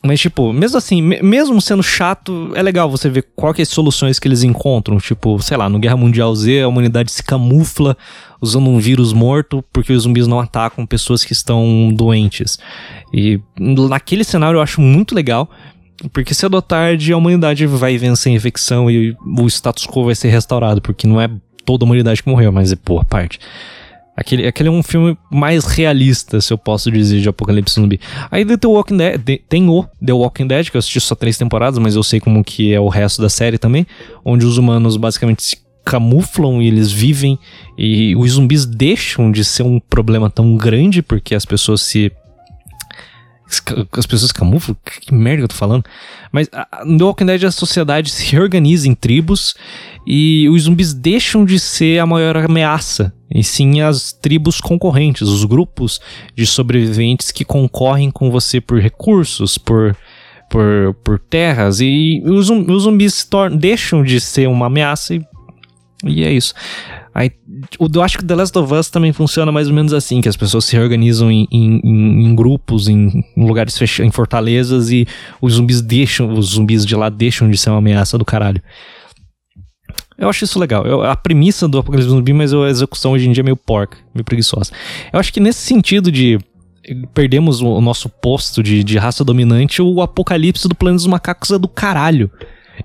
Mas, 0.01 0.21
tipo, 0.21 0.53
mesmo 0.53 0.77
assim, 0.77 1.01
mesmo 1.01 1.61
sendo 1.61 1.83
chato, 1.83 2.51
é 2.55 2.61
legal 2.61 2.89
você 2.89 3.09
ver 3.09 3.27
quais 3.35 3.55
que 3.55 3.61
é 3.61 3.63
as 3.63 3.69
soluções 3.69 4.17
que 4.17 4.27
eles 4.29 4.43
encontram. 4.43 4.97
Tipo, 4.97 5.41
sei 5.41 5.57
lá, 5.57 5.67
no 5.67 5.77
Guerra 5.77 5.97
Mundial 5.97 6.33
Z, 6.33 6.61
a 6.61 6.67
humanidade 6.69 7.11
se 7.11 7.21
camufla 7.21 7.97
usando 8.41 8.69
um 8.69 8.79
vírus 8.79 9.11
morto 9.11 9.63
porque 9.73 9.91
os 9.91 10.03
zumbis 10.03 10.25
não 10.25 10.39
atacam 10.39 10.85
pessoas 10.85 11.25
que 11.25 11.33
estão 11.33 11.91
doentes. 11.93 12.57
E 13.13 13.41
naquele 13.59 14.23
cenário 14.23 14.57
eu 14.57 14.61
acho 14.61 14.79
muito 14.79 15.13
legal. 15.13 15.49
Porque 16.13 16.33
cedo 16.33 16.53
ou 16.53 16.61
tarde 16.61 17.11
a 17.11 17.17
humanidade 17.17 17.65
vai 17.65 17.97
vencer 17.97 18.31
a 18.31 18.35
infecção 18.35 18.89
e 18.89 19.17
o 19.21 19.47
status 19.47 19.85
quo 19.85 20.05
vai 20.05 20.15
ser 20.15 20.29
restaurado, 20.29 20.81
porque 20.81 21.05
não 21.05 21.19
é 21.19 21.29
toda 21.65 21.83
a 21.83 21.85
humanidade 21.85 22.23
que 22.23 22.29
morreu, 22.29 22.53
mas 22.53 22.71
é 22.71 22.77
boa 22.77 23.03
parte. 23.03 23.37
Aquele, 24.19 24.45
aquele 24.45 24.67
é 24.67 24.71
um 24.71 24.83
filme 24.83 25.17
mais 25.31 25.63
realista, 25.63 26.41
se 26.41 26.51
eu 26.51 26.57
posso 26.57 26.91
dizer, 26.91 27.21
de 27.21 27.29
Apocalipse 27.29 27.75
Zumbi. 27.75 28.01
Aí 28.29 28.43
The 28.43 28.67
Walking 28.67 28.97
Dead, 28.97 29.39
tem 29.47 29.69
o 29.69 29.85
The 30.05 30.11
Walking 30.11 30.45
Dead, 30.45 30.69
que 30.69 30.75
eu 30.75 30.79
assisti 30.79 30.99
só 30.99 31.15
três 31.15 31.37
temporadas, 31.37 31.79
mas 31.79 31.95
eu 31.95 32.03
sei 32.03 32.19
como 32.19 32.43
que 32.43 32.73
é 32.73 32.79
o 32.81 32.89
resto 32.89 33.21
da 33.21 33.29
série 33.29 33.57
também, 33.57 33.87
onde 34.25 34.45
os 34.45 34.57
humanos 34.57 34.97
basicamente 34.97 35.41
se 35.41 35.57
camuflam 35.85 36.61
e 36.61 36.67
eles 36.67 36.91
vivem 36.91 37.39
e 37.77 38.13
os 38.17 38.33
zumbis 38.33 38.65
deixam 38.65 39.31
de 39.31 39.45
ser 39.45 39.63
um 39.63 39.79
problema 39.79 40.29
tão 40.29 40.57
grande 40.57 41.01
porque 41.01 41.33
as 41.33 41.45
pessoas 41.45 41.81
se 41.81 42.11
as 43.97 44.05
pessoas 44.05 44.31
camuflam? 44.31 44.77
Que 44.83 45.13
merda 45.13 45.43
eu 45.43 45.47
tô 45.47 45.55
falando? 45.55 45.83
Mas 46.31 46.49
no 46.85 47.07
Walking 47.07 47.25
Dead 47.25 47.43
a 47.43 47.51
sociedade 47.51 48.11
se 48.11 48.31
reorganiza 48.31 48.87
em 48.87 48.93
tribos 48.93 49.55
e 50.05 50.47
os 50.49 50.63
zumbis 50.63 50.93
deixam 50.93 51.43
de 51.43 51.59
ser 51.59 51.99
a 51.99 52.05
maior 52.05 52.37
ameaça, 52.37 53.13
e 53.29 53.43
sim 53.43 53.81
as 53.81 54.11
tribos 54.11 54.61
concorrentes, 54.61 55.27
os 55.27 55.43
grupos 55.45 55.99
de 56.35 56.45
sobreviventes 56.45 57.31
que 57.31 57.43
concorrem 57.43 58.09
com 58.09 58.31
você 58.31 58.61
por 58.61 58.79
recursos, 58.79 59.57
por, 59.57 59.95
por, 60.49 60.95
por 61.03 61.19
terras, 61.19 61.79
e 61.81 62.21
os, 62.25 62.49
os 62.49 62.83
zumbis 62.83 63.27
deixam 63.59 64.03
de 64.03 64.19
ser 64.19 64.47
uma 64.47 64.67
ameaça 64.67 65.15
e, 65.15 65.21
e 66.05 66.23
é 66.23 66.31
isso. 66.31 66.53
Aí, 67.19 67.31
eu 67.93 68.01
acho 68.01 68.17
que 68.17 68.23
The 68.23 68.33
Last 68.33 68.57
of 68.57 68.73
Us 68.73 68.89
também 68.89 69.11
funciona 69.11 69.51
mais 69.51 69.67
ou 69.67 69.73
menos 69.73 69.91
assim, 69.91 70.21
que 70.21 70.29
as 70.29 70.37
pessoas 70.37 70.63
se 70.63 70.73
reorganizam 70.77 71.29
em, 71.29 71.45
em, 71.51 71.81
em 71.83 72.33
grupos, 72.33 72.87
em, 72.87 73.25
em 73.35 73.45
lugares 73.45 73.77
fechados, 73.77 74.07
em 74.07 74.09
fortalezas, 74.09 74.89
e 74.89 75.05
os 75.41 75.55
zumbis 75.55 75.81
deixam, 75.81 76.31
os 76.31 76.51
zumbis 76.51 76.85
de 76.85 76.95
lá 76.95 77.09
deixam 77.09 77.49
de 77.49 77.57
ser 77.57 77.71
uma 77.71 77.79
ameaça 77.79 78.17
do 78.17 78.23
caralho. 78.23 78.63
Eu 80.17 80.29
acho 80.29 80.45
isso 80.45 80.57
legal. 80.57 80.85
Eu, 80.85 81.03
a 81.03 81.13
premissa 81.13 81.67
do 81.67 81.79
Apocalipse 81.79 82.09
Zumbi, 82.09 82.31
mas 82.31 82.53
a 82.53 82.69
execução 82.69 83.11
hoje 83.11 83.27
em 83.27 83.33
dia 83.33 83.41
é 83.41 83.43
meio 83.43 83.57
porca, 83.57 83.97
meio 84.15 84.23
preguiçosa. 84.23 84.71
Eu 85.11 85.19
acho 85.19 85.33
que 85.33 85.41
nesse 85.41 85.59
sentido 85.59 86.09
de 86.09 86.39
perdemos 87.13 87.59
o 87.59 87.81
nosso 87.81 88.07
posto 88.07 88.63
de, 88.63 88.81
de 88.81 88.97
raça 88.97 89.25
dominante, 89.25 89.81
o 89.81 90.01
Apocalipse 90.01 90.69
do 90.69 90.75
Planeta 90.75 90.99
dos 90.99 91.07
Macacos 91.07 91.51
é 91.51 91.59
do 91.59 91.67
caralho. 91.67 92.31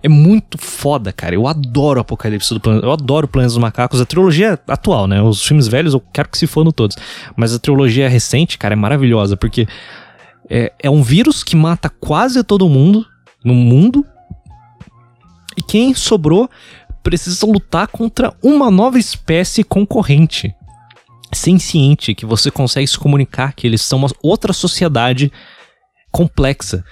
É 0.03 0.09
muito 0.09 0.59
foda, 0.59 1.13
cara. 1.13 1.35
Eu 1.35 1.47
adoro 1.47 2.01
Apocalipse 2.01 2.53
do 2.53 2.61
Planeta. 2.61 2.87
Eu 2.87 2.93
adoro 2.93 3.29
Planeta 3.29 3.55
dos 3.55 3.59
Macacos. 3.59 4.01
A 4.01 4.07
trilogia 4.07 4.59
atual, 4.67 5.07
né? 5.07 5.23
Os 5.23 5.45
filmes 5.47 5.67
velhos 5.67 5.95
eu 5.95 6.01
quero 6.01 6.29
que 6.29 6.39
se 6.39 6.47
fodam 6.47 6.73
todos. 6.73 6.97
Mas 7.37 7.55
a 7.55 7.59
trilogia 7.59 8.09
recente, 8.09 8.59
cara, 8.59 8.75
é 8.75 8.77
maravilhosa. 8.77 9.37
Porque 9.37 9.67
é, 10.49 10.73
é 10.83 10.91
um 10.91 11.03
vírus 11.03 11.43
que 11.43 11.57
mata 11.57 11.89
quase 11.89 12.43
todo 12.43 12.69
mundo 12.69 13.07
no 13.45 13.55
mundo. 13.55 14.05
E 15.57 15.63
quem 15.63 15.95
sobrou 15.95 16.49
precisa 17.03 17.47
lutar 17.47 17.87
contra 17.89 18.35
uma 18.43 18.71
nova 18.71 18.99
espécie 18.99 19.63
concorrente. 19.63 20.55
Senciente, 21.33 22.15
que 22.15 22.25
você 22.25 22.51
consegue 22.51 22.87
se 22.87 22.99
comunicar, 22.99 23.53
que 23.55 23.67
eles 23.67 23.83
são 23.83 23.99
uma 23.99 24.09
outra 24.23 24.53
sociedade 24.53 25.31
complexa. 26.11 26.85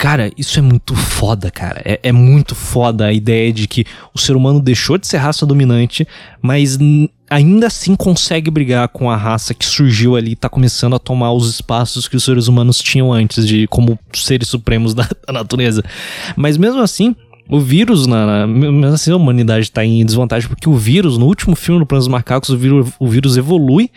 Cara, 0.00 0.32
isso 0.34 0.58
é 0.58 0.62
muito 0.62 0.96
foda, 0.96 1.50
cara. 1.50 1.82
É, 1.84 2.00
é, 2.04 2.10
muito 2.10 2.54
foda 2.54 3.04
a 3.04 3.12
ideia 3.12 3.52
de 3.52 3.68
que 3.68 3.84
o 4.14 4.18
ser 4.18 4.34
humano 4.34 4.58
deixou 4.58 4.96
de 4.96 5.06
ser 5.06 5.18
raça 5.18 5.44
dominante, 5.44 6.08
mas 6.40 6.78
ainda 7.28 7.66
assim 7.66 7.94
consegue 7.94 8.50
brigar 8.50 8.88
com 8.88 9.10
a 9.10 9.16
raça 9.16 9.52
que 9.52 9.66
surgiu 9.66 10.16
ali 10.16 10.30
e 10.30 10.36
tá 10.36 10.48
começando 10.48 10.96
a 10.96 10.98
tomar 10.98 11.34
os 11.34 11.50
espaços 11.50 12.08
que 12.08 12.16
os 12.16 12.24
seres 12.24 12.48
humanos 12.48 12.78
tinham 12.78 13.12
antes 13.12 13.46
de 13.46 13.66
como 13.66 13.98
seres 14.14 14.48
supremos 14.48 14.94
da, 14.96 15.06
da 15.26 15.34
natureza. 15.34 15.84
Mas 16.34 16.56
mesmo 16.56 16.80
assim, 16.80 17.14
O 17.50 17.58
vírus, 17.58 18.06
na, 18.06 18.46
na, 18.46 18.88
assim, 18.88 19.10
a 19.10 19.16
humanidade 19.16 19.62
está 19.62 19.84
em 19.84 20.04
desvantagem 20.04 20.48
porque 20.48 20.68
o 20.68 20.74
vírus, 20.74 21.18
no 21.18 21.26
último 21.26 21.56
filme 21.56 21.80
do 21.80 21.86
Plano 21.86 22.00
dos 22.00 22.08
Macacos, 22.08 22.48
o 22.50 22.56
vírus, 22.56 22.92
o 22.98 23.08
vírus 23.08 23.36
evolui 23.36 23.90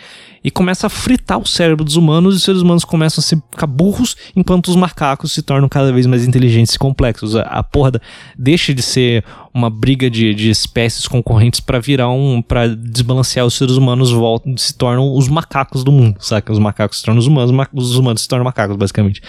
e 0.43 0.49
começa 0.49 0.87
a 0.87 0.89
fritar 0.89 1.39
o 1.39 1.45
cérebro 1.45 1.85
dos 1.85 1.95
humanos 1.95 2.33
e 2.33 2.37
os 2.37 2.43
seres 2.43 2.61
humanos 2.61 2.83
começam 2.83 3.21
a 3.21 3.51
ficar 3.51 3.67
burros 3.67 4.17
enquanto 4.35 4.69
os 4.69 4.75
macacos 4.75 5.31
se 5.31 5.41
tornam 5.41 5.69
cada 5.69 5.93
vez 5.93 6.05
mais 6.07 6.27
inteligentes 6.27 6.73
e 6.73 6.79
complexos. 6.79 7.35
A, 7.35 7.43
a 7.43 7.63
porra 7.63 7.91
deixa 8.37 8.73
de 8.73 8.81
ser 8.81 9.23
uma 9.53 9.69
briga 9.69 10.09
de, 10.09 10.33
de 10.33 10.49
espécies 10.49 11.07
concorrentes 11.07 11.59
para 11.59 11.79
virar 11.79 12.09
um. 12.09 12.41
para 12.41 12.67
desbalancear 12.75 13.45
os 13.45 13.53
seres 13.53 13.75
humanos 13.75 14.11
voltam, 14.11 14.57
se 14.57 14.73
tornam 14.73 15.15
os 15.15 15.27
macacos 15.27 15.83
do 15.83 15.91
mundo, 15.91 16.17
saca? 16.19 16.51
Os 16.51 16.59
macacos 16.59 16.97
se 16.97 17.05
tornam 17.05 17.19
os 17.19 17.27
humanos, 17.27 17.69
os 17.71 17.95
humanos 17.95 18.21
se 18.23 18.27
tornam 18.27 18.43
macacos, 18.43 18.75
basicamente. 18.75 19.21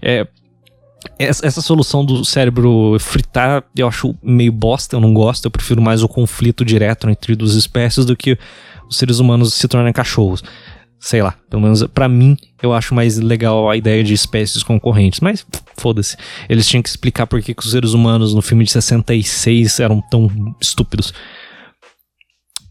É, 0.00 0.26
essa, 1.18 1.46
essa, 1.46 1.60
solução 1.60 2.04
do 2.04 2.24
cérebro 2.24 2.96
fritar 2.98 3.64
eu 3.76 3.88
acho 3.88 4.14
meio 4.22 4.52
bosta, 4.52 4.96
eu 4.96 5.00
não 5.00 5.12
gosto. 5.12 5.46
Eu 5.46 5.50
prefiro 5.50 5.80
mais 5.80 6.02
o 6.02 6.08
conflito 6.08 6.64
direto 6.64 7.08
entre 7.08 7.34
duas 7.34 7.54
espécies 7.54 8.04
do 8.04 8.16
que 8.16 8.38
os 8.88 8.96
seres 8.96 9.18
humanos 9.18 9.54
se 9.54 9.68
tornarem 9.68 9.92
cachorros. 9.92 10.42
Sei 10.98 11.22
lá, 11.22 11.34
pelo 11.50 11.62
menos 11.62 11.82
para 11.84 12.08
mim 12.08 12.36
eu 12.62 12.72
acho 12.72 12.94
mais 12.94 13.18
legal 13.18 13.68
a 13.68 13.76
ideia 13.76 14.02
de 14.02 14.14
espécies 14.14 14.62
concorrentes. 14.62 15.20
Mas 15.20 15.46
foda-se. 15.76 16.16
Eles 16.48 16.66
tinham 16.66 16.82
que 16.82 16.88
explicar 16.88 17.26
por 17.26 17.40
que, 17.42 17.54
que 17.54 17.62
os 17.62 17.70
seres 17.70 17.92
humanos 17.92 18.34
no 18.34 18.42
filme 18.42 18.64
de 18.64 18.72
66 18.72 19.80
eram 19.80 20.02
tão 20.10 20.30
estúpidos. 20.60 21.12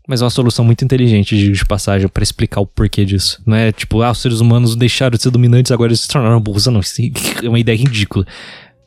Mas 0.07 0.21
é 0.21 0.23
uma 0.23 0.29
solução 0.29 0.63
muito 0.63 0.85
inteligente 0.85 1.35
de, 1.35 1.65
passagem 1.65 2.07
para 2.07 2.21
explicar 2.21 2.61
o 2.61 2.67
porquê 2.67 3.03
disso. 3.03 3.41
Não 3.45 3.57
é 3.57 3.71
tipo, 3.71 4.01
ah, 4.01 4.11
os 4.11 4.19
seres 4.19 4.39
humanos 4.39 4.75
deixaram 4.75 5.15
de 5.15 5.23
ser 5.23 5.31
dominantes, 5.31 5.71
agora 5.71 5.89
eles 5.89 6.01
se 6.01 6.07
tornaram 6.07 6.39
burros. 6.39 6.67
Não, 6.67 6.79
isso 6.79 7.01
é 7.43 7.49
uma 7.49 7.59
ideia 7.59 7.77
ridícula. 7.77 8.25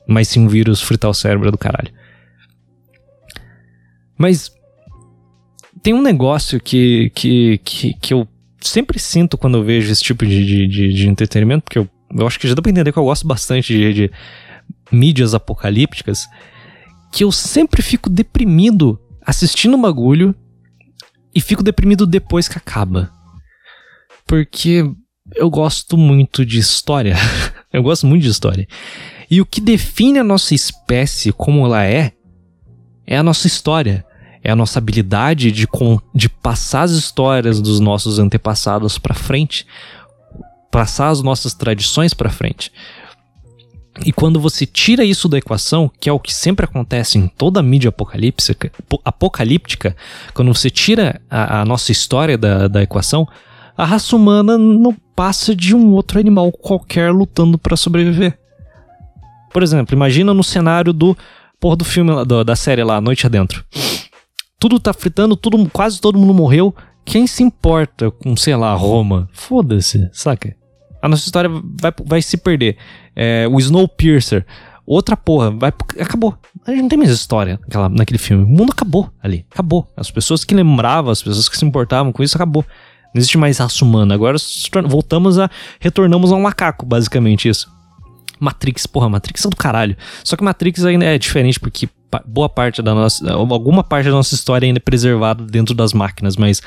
Mas 0.07 0.29
sim 0.29 0.41
um 0.41 0.49
vírus 0.49 0.81
fritar 0.81 1.11
o 1.11 1.15
cérebro 1.15 1.51
do 1.51 1.59
caralho. 1.59 1.93
Mas 4.17 4.53
tem 5.83 5.93
um 5.93 6.03
negócio 6.03 6.61
que, 6.61 7.11
que, 7.15 7.59
que, 7.65 7.95
que, 7.95 8.15
eu 8.15 8.27
sempre 8.61 8.99
sinto 8.99 9.37
quando 9.37 9.59
eu 9.59 9.65
vejo 9.65 9.91
esse 9.91 10.03
tipo 10.03 10.27
de, 10.27 10.45
de, 10.45 10.67
de, 10.67 10.93
de 10.93 11.09
entretenimento, 11.09 11.65
porque 11.65 11.79
eu, 11.79 11.89
eu 12.17 12.27
acho 12.27 12.39
que 12.39 12.49
já 12.49 12.55
dá 12.55 12.63
pra 12.63 12.71
entender 12.71 12.93
que 12.93 12.99
eu 12.99 13.05
gosto 13.05 13.27
bastante 13.27 13.73
de, 13.73 13.93
de 13.93 14.11
mídias 14.91 15.35
apocalípticas, 15.35 16.27
que 17.13 17.23
eu 17.23 17.31
sempre 17.31 17.83
fico 17.83 18.11
deprimido 18.11 19.01
assistindo 19.25 19.77
um 19.77 19.81
bagulho 19.81 20.35
e 21.39 21.41
fico 21.41 21.63
deprimido 21.63 22.05
depois 22.05 22.49
que 22.49 22.59
acaba. 22.59 23.13
Porque 24.27 24.85
eu 25.37 25.49
gosto 25.49 25.97
muito 25.97 26.45
de 26.45 26.59
história. 26.59 27.15
eu 27.73 27.81
gosto 27.81 28.09
muito 28.09 28.25
de 28.25 28.29
história. 28.29 28.67
E 29.31 29.41
o 29.41 29.47
que 29.47 29.61
define 29.61 30.19
a 30.19 30.25
nossa 30.25 30.53
espécie 30.53 31.31
como 31.31 31.65
ela 31.65 31.85
é, 31.85 32.13
é 33.07 33.17
a 33.17 33.23
nossa 33.23 33.47
história. 33.47 34.05
É 34.43 34.51
a 34.51 34.57
nossa 34.57 34.81
habilidade 34.81 35.53
de, 35.53 35.69
de 36.13 36.29
passar 36.29 36.83
as 36.83 36.91
histórias 36.91 37.61
dos 37.61 37.79
nossos 37.79 38.19
antepassados 38.19 38.99
para 38.99 39.15
frente, 39.15 39.65
passar 40.73 41.09
as 41.09 41.23
nossas 41.23 41.55
tradições 41.55 42.13
para 42.13 42.31
frente. 42.31 42.73
E 44.05 44.13
quando 44.13 44.41
você 44.41 44.65
tira 44.65 45.05
isso 45.05 45.29
da 45.29 45.39
equação, 45.39 45.91
que 46.01 46.09
é 46.09 46.13
o 46.13 46.21
que 46.21 46.33
sempre 46.33 46.65
acontece 46.65 47.19
em 47.19 47.27
toda 47.27 47.61
a 47.61 47.63
mídia 47.63 47.89
apocalíptica, 47.89 48.71
apocalíptica 49.05 49.97
quando 50.35 50.55
você 50.55 50.71
tira 50.71 51.21
a, 51.31 51.61
a 51.61 51.65
nossa 51.65 51.91
história 51.93 52.39
da, 52.39 52.69
da 52.69 52.83
equação, 52.83 53.27
a 53.77 53.85
raça 53.85 54.17
humana 54.17 54.59
não 54.59 54.95
passa 55.15 55.55
de 55.55 55.75
um 55.75 55.93
outro 55.93 56.19
animal 56.19 56.51
qualquer 56.53 57.13
lutando 57.13 57.59
para 57.59 57.77
sobreviver. 57.77 58.39
Por 59.53 59.63
exemplo, 59.63 59.95
imagina 59.95 60.35
no 60.35 60.45
cenário 60.45 60.93
do 60.93 61.17
porra 61.61 61.77
do 61.77 61.85
filme 61.85 62.25
do, 62.25 62.45
da 62.45 62.57
série 62.57 62.83
lá, 62.83 63.01
Noite 63.01 63.27
Adentro. 63.27 63.65
Tudo 64.61 64.81
tá 64.81 64.93
fritando, 64.93 65.37
tudo, 65.37 65.69
quase 65.71 66.01
todo 66.01 66.19
mundo 66.19 66.35
morreu. 66.35 66.75
Quem 67.05 67.27
se 67.27 67.43
importa 67.43 68.11
com, 68.11 68.37
sei 68.37 68.57
lá, 68.57 68.75
Roma? 68.75 69.29
Foda-se, 69.33 70.11
saca? 70.13 70.58
A 71.01 71.09
nossa 71.09 71.25
história 71.25 71.51
vai, 71.81 71.93
vai 72.05 72.23
se 72.23 72.37
perder 72.37 72.77
é, 73.15 73.47
o 73.51 73.59
Snowpiercer. 73.59 74.45
Outra 74.87 75.17
porra, 75.17 75.51
vai, 75.51 75.73
acabou. 76.01 76.35
A 76.67 76.71
gente 76.71 76.83
não 76.83 76.89
tem 76.89 76.99
mais 76.99 77.11
história 77.11 77.61
naquela, 77.63 77.89
naquele 77.89 78.19
filme. 78.19 78.45
O 78.45 78.49
mundo 78.49 78.73
acabou 78.73 79.11
ali. 79.23 79.45
Acabou. 79.51 79.87
As 79.97 80.11
pessoas 80.11 80.45
que 80.45 80.55
lembravam, 80.55 81.11
as 81.11 81.23
pessoas 81.23 81.49
que 81.49 81.59
se 81.59 81.65
importavam 81.65 82.11
com 82.11 82.23
isso, 82.23 82.37
acabou. 82.37 82.65
Não 83.15 83.19
existe 83.19 83.37
mais 83.37 83.59
raça 83.59 83.85
humana. 83.85 84.15
Agora 84.15 84.37
voltamos 84.87 85.39
a. 85.39 85.51
Retornamos 85.79 86.33
a 86.33 86.37
um 86.37 86.41
macaco, 86.41 86.87
basicamente 86.87 87.49
isso. 87.49 87.71
Matrix, 88.41 88.87
porra, 88.87 89.09
Matrix 89.09 89.45
é 89.45 89.49
do 89.51 89.57
caralho. 89.57 89.97
Só 90.25 90.37
que 90.37 90.45
Matrix 90.45 90.85
ainda 90.85 91.05
é 91.05 91.19
diferente 91.19 91.59
porque 91.59 91.89
boa 92.27 92.49
parte 92.49 92.81
da 92.81 92.95
nossa. 92.95 93.31
Alguma 93.33 93.85
parte 93.85 94.07
da 94.07 94.13
nossa 94.13 94.35
história 94.35 94.67
ainda 94.67 94.79
é 94.79 94.81
preservada 94.81 95.45
dentro 95.45 95.75
das 95.75 95.93
máquinas, 95.93 96.37
mas 96.37 96.63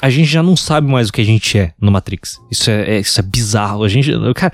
a 0.00 0.10
gente 0.10 0.26
já 0.26 0.42
não 0.42 0.56
sabe 0.56 0.88
mais 0.88 1.08
o 1.08 1.12
que 1.12 1.20
a 1.20 1.24
gente 1.24 1.58
é 1.58 1.72
no 1.80 1.90
Matrix. 1.90 2.40
Isso 2.50 2.70
é, 2.70 2.96
é 2.96 3.00
isso 3.00 3.18
é 3.18 3.22
bizarro. 3.22 3.82
A 3.82 3.88
gente, 3.88 4.12
cara, 4.34 4.52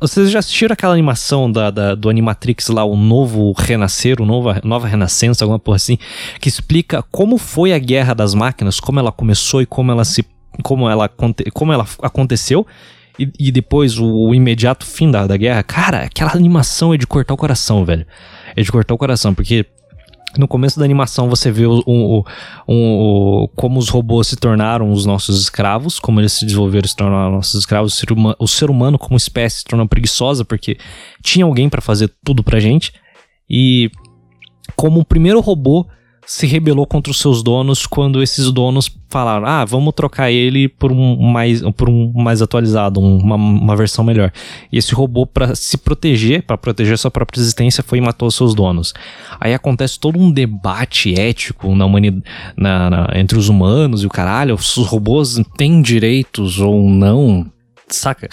vocês 0.00 0.30
já 0.30 0.40
assistiram 0.40 0.72
aquela 0.72 0.92
animação 0.92 1.50
da, 1.50 1.70
da, 1.70 1.94
do 1.94 2.10
Animatrix 2.10 2.68
lá, 2.68 2.84
o 2.84 2.96
novo 2.96 3.52
renascer, 3.56 4.20
o 4.20 4.26
nova, 4.26 4.60
nova 4.64 4.88
renascença, 4.88 5.44
alguma 5.44 5.58
porra 5.58 5.76
assim, 5.76 5.98
que 6.40 6.48
explica 6.48 7.02
como 7.12 7.38
foi 7.38 7.72
a 7.72 7.78
guerra 7.78 8.12
das 8.12 8.34
máquinas, 8.34 8.80
como 8.80 8.98
ela 8.98 9.12
começou 9.12 9.62
e 9.62 9.66
como 9.66 9.92
ela 9.92 10.04
se, 10.04 10.24
como 10.64 10.90
ela, 10.90 11.08
como 11.52 11.72
ela 11.72 11.86
aconteceu 12.02 12.66
e, 13.18 13.30
e 13.38 13.52
depois 13.52 13.98
o, 13.98 14.06
o, 14.06 14.34
imediato 14.34 14.84
fim 14.84 15.10
da, 15.10 15.26
da 15.26 15.36
guerra. 15.36 15.62
Cara, 15.62 16.02
aquela 16.02 16.32
animação 16.32 16.92
é 16.92 16.96
de 16.96 17.06
cortar 17.06 17.34
o 17.34 17.36
coração, 17.36 17.84
velho. 17.84 18.06
É 18.54 18.62
de 18.62 18.70
cortar 18.70 18.94
o 18.94 18.98
coração, 18.98 19.34
porque 19.34 19.64
no 20.38 20.48
começo 20.48 20.78
da 20.78 20.84
animação 20.84 21.28
você 21.28 21.50
vê 21.50 21.66
o, 21.66 21.82
o, 21.86 22.24
o, 22.66 23.48
como 23.54 23.78
os 23.78 23.88
robôs 23.88 24.28
se 24.28 24.36
tornaram 24.36 24.90
os 24.92 25.04
nossos 25.06 25.40
escravos, 25.40 25.98
como 25.98 26.20
eles 26.20 26.32
se 26.32 26.44
desenvolveram 26.44 26.88
se 26.88 26.96
tornaram 26.96 27.32
nossos 27.32 27.60
escravos. 27.60 27.92
O 27.92 27.96
ser, 27.96 28.12
humano, 28.12 28.36
o 28.38 28.48
ser 28.48 28.70
humano 28.70 28.98
como 28.98 29.16
espécie 29.16 29.58
se 29.58 29.64
tornou 29.64 29.88
preguiçosa 29.88 30.44
porque 30.44 30.78
tinha 31.22 31.44
alguém 31.44 31.68
para 31.68 31.80
fazer 31.80 32.12
tudo 32.24 32.42
pra 32.42 32.60
gente. 32.60 32.92
E 33.48 33.90
como 34.74 35.00
o 35.00 35.04
primeiro 35.04 35.40
robô 35.40 35.86
se 36.26 36.44
rebelou 36.44 36.84
contra 36.84 37.10
os 37.10 37.20
seus 37.20 37.40
donos 37.40 37.86
quando 37.86 38.20
esses 38.20 38.50
donos 38.50 38.90
falaram: 39.08 39.46
ah, 39.46 39.64
vamos 39.64 39.94
trocar 39.94 40.30
ele 40.30 40.68
por 40.68 40.90
um 40.90 41.22
mais, 41.22 41.62
por 41.76 41.88
um 41.88 42.12
mais 42.12 42.42
atualizado, 42.42 43.00
uma, 43.00 43.36
uma 43.36 43.76
versão 43.76 44.04
melhor. 44.04 44.32
E 44.72 44.76
esse 44.76 44.92
robô, 44.92 45.24
para 45.24 45.54
se 45.54 45.78
proteger, 45.78 46.42
para 46.42 46.58
proteger 46.58 46.98
sua 46.98 47.12
própria 47.12 47.40
existência, 47.40 47.82
foi 47.82 47.98
e 47.98 48.00
matou 48.00 48.28
seus 48.30 48.54
donos. 48.54 48.92
Aí 49.38 49.54
acontece 49.54 50.00
todo 50.00 50.18
um 50.18 50.32
debate 50.32 51.18
ético 51.18 51.72
na 51.76 51.86
humanidade, 51.86 52.24
na, 52.56 52.90
na, 52.90 53.08
entre 53.14 53.38
os 53.38 53.48
humanos 53.48 54.02
e 54.02 54.06
o 54.06 54.10
caralho: 54.10 54.58
se 54.58 54.80
os 54.80 54.86
robôs 54.86 55.40
têm 55.56 55.80
direitos 55.80 56.58
ou 56.58 56.90
não, 56.90 57.46
saca? 57.88 58.28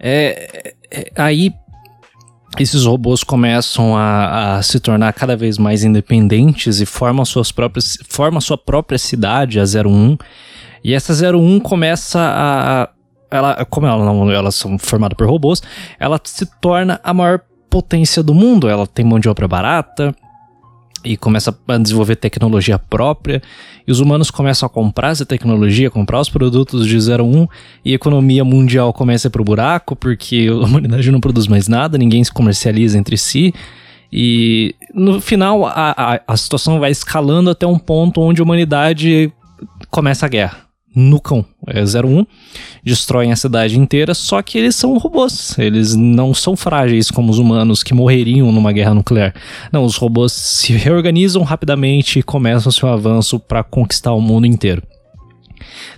É, 0.00 0.74
é, 0.90 1.12
aí 1.14 1.52
esses 2.62 2.84
robôs 2.84 3.24
começam 3.24 3.96
a, 3.96 4.56
a, 4.56 4.62
se 4.62 4.78
tornar 4.78 5.12
cada 5.12 5.36
vez 5.36 5.58
mais 5.58 5.82
independentes 5.82 6.80
e 6.80 6.86
formam 6.86 7.24
suas 7.24 7.50
próprias 7.50 7.98
formam 8.08 8.40
sua 8.40 8.56
própria 8.56 8.98
cidade 8.98 9.58
a 9.58 9.64
01 9.64 10.16
e 10.82 10.94
essa 10.94 11.12
01 11.12 11.60
começa 11.60 12.20
a 12.20 12.88
ela 13.30 13.64
como 13.64 13.86
ela 13.86 14.04
não, 14.04 14.30
elas 14.30 14.54
são 14.54 14.78
formadas 14.78 15.16
por 15.16 15.26
robôs 15.26 15.62
ela 15.98 16.20
se 16.22 16.46
torna 16.60 17.00
a 17.02 17.12
maior 17.12 17.40
potência 17.74 18.22
do 18.22 18.32
mundo. 18.32 18.68
Ela 18.68 18.86
tem 18.86 19.04
mão 19.04 19.18
de 19.18 19.28
obra 19.28 19.48
barata 19.48 20.14
e 21.04 21.16
começa 21.16 21.56
a 21.68 21.78
desenvolver 21.78 22.16
tecnologia 22.16 22.78
própria, 22.78 23.42
e 23.86 23.92
os 23.92 24.00
humanos 24.00 24.30
começam 24.30 24.66
a 24.66 24.70
comprar 24.70 25.10
essa 25.10 25.26
tecnologia, 25.26 25.90
comprar 25.90 26.20
os 26.20 26.28
produtos 26.28 26.86
de 26.86 26.96
01, 26.96 27.46
e 27.84 27.92
a 27.92 27.94
economia 27.94 28.44
mundial 28.44 28.92
começa 28.92 29.26
a 29.26 29.30
ir 29.30 29.32
pro 29.32 29.44
buraco, 29.44 29.94
porque 29.94 30.48
a 30.50 30.54
humanidade 30.54 31.10
não 31.10 31.20
produz 31.20 31.46
mais 31.46 31.68
nada, 31.68 31.98
ninguém 31.98 32.24
se 32.24 32.32
comercializa 32.32 32.98
entre 32.98 33.18
si, 33.18 33.52
e 34.12 34.74
no 34.94 35.20
final 35.20 35.66
a, 35.66 35.94
a, 35.96 36.20
a 36.26 36.36
situação 36.36 36.78
vai 36.78 36.90
escalando 36.90 37.50
até 37.50 37.66
um 37.66 37.78
ponto 37.78 38.20
onde 38.20 38.40
a 38.40 38.44
humanidade 38.44 39.32
começa 39.90 40.24
a 40.24 40.28
guerra 40.28 40.63
nucam 40.94 41.44
é 41.66 41.80
01, 41.80 42.26
destroem 42.82 43.32
a 43.32 43.36
cidade 43.36 43.78
inteira, 43.78 44.14
só 44.14 44.42
que 44.42 44.58
eles 44.58 44.76
são 44.76 44.96
robôs. 44.98 45.58
Eles 45.58 45.94
não 45.94 46.34
são 46.34 46.56
frágeis 46.56 47.10
como 47.10 47.30
os 47.30 47.38
humanos 47.38 47.82
que 47.82 47.94
morreriam 47.94 48.52
numa 48.52 48.72
guerra 48.72 48.94
nuclear. 48.94 49.34
Não, 49.72 49.84
os 49.84 49.96
robôs 49.96 50.32
se 50.32 50.72
reorganizam 50.72 51.42
rapidamente 51.42 52.18
e 52.18 52.22
começam 52.22 52.70
seu 52.70 52.88
avanço 52.88 53.40
para 53.40 53.62
conquistar 53.62 54.12
o 54.12 54.20
mundo 54.20 54.46
inteiro. 54.46 54.82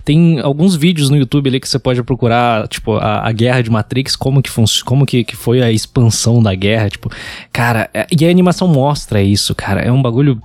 Tem 0.03 0.39
alguns 0.39 0.75
vídeos 0.75 1.09
no 1.09 1.17
YouTube 1.17 1.49
ali 1.49 1.59
que 1.59 1.67
você 1.67 1.77
pode 1.77 2.01
procurar, 2.01 2.67
tipo, 2.67 2.93
a, 2.93 3.27
a 3.27 3.31
guerra 3.31 3.61
de 3.61 3.69
Matrix, 3.69 4.15
como 4.15 4.41
que, 4.41 4.49
como 4.85 5.05
que, 5.05 5.23
que 5.23 5.35
foi 5.35 5.61
a 5.61 5.71
expansão 5.71 6.41
da 6.41 6.55
guerra, 6.55 6.89
tipo, 6.89 7.11
cara, 7.51 7.89
é, 7.93 8.07
e 8.09 8.25
a 8.25 8.29
animação 8.29 8.67
mostra 8.67 9.21
isso, 9.21 9.53
cara, 9.53 9.81
é 9.81 9.91
um 9.91 10.01
bagulho 10.01 10.41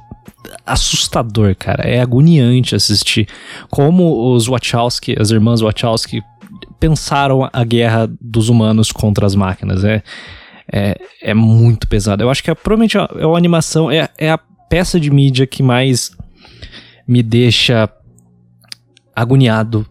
assustador, 0.66 1.54
cara. 1.56 1.88
É 1.88 2.00
agoniante 2.00 2.74
assistir 2.74 3.28
como 3.70 4.32
os 4.34 4.46
Wachowski, 4.46 5.16
as 5.18 5.30
irmãs 5.30 5.60
Wachowski, 5.60 6.22
pensaram 6.78 7.48
a 7.52 7.64
guerra 7.64 8.10
dos 8.20 8.48
humanos 8.48 8.90
contra 8.92 9.26
as 9.26 9.34
máquinas. 9.34 9.84
É, 9.84 10.02
é, 10.72 10.98
é 11.20 11.34
muito 11.34 11.86
pesado. 11.86 12.22
Eu 12.22 12.30
acho 12.30 12.42
que 12.42 12.50
é, 12.50 12.54
provavelmente 12.54 12.96
é, 12.96 13.00
é 13.00 13.24
a 13.24 13.36
animação, 13.36 13.90
é, 13.90 14.08
é 14.18 14.30
a 14.30 14.38
peça 14.38 14.98
de 14.98 15.10
mídia 15.10 15.46
que 15.46 15.62
mais 15.62 16.12
me 17.06 17.22
deixa 17.22 17.88
agoniado, 19.14 19.86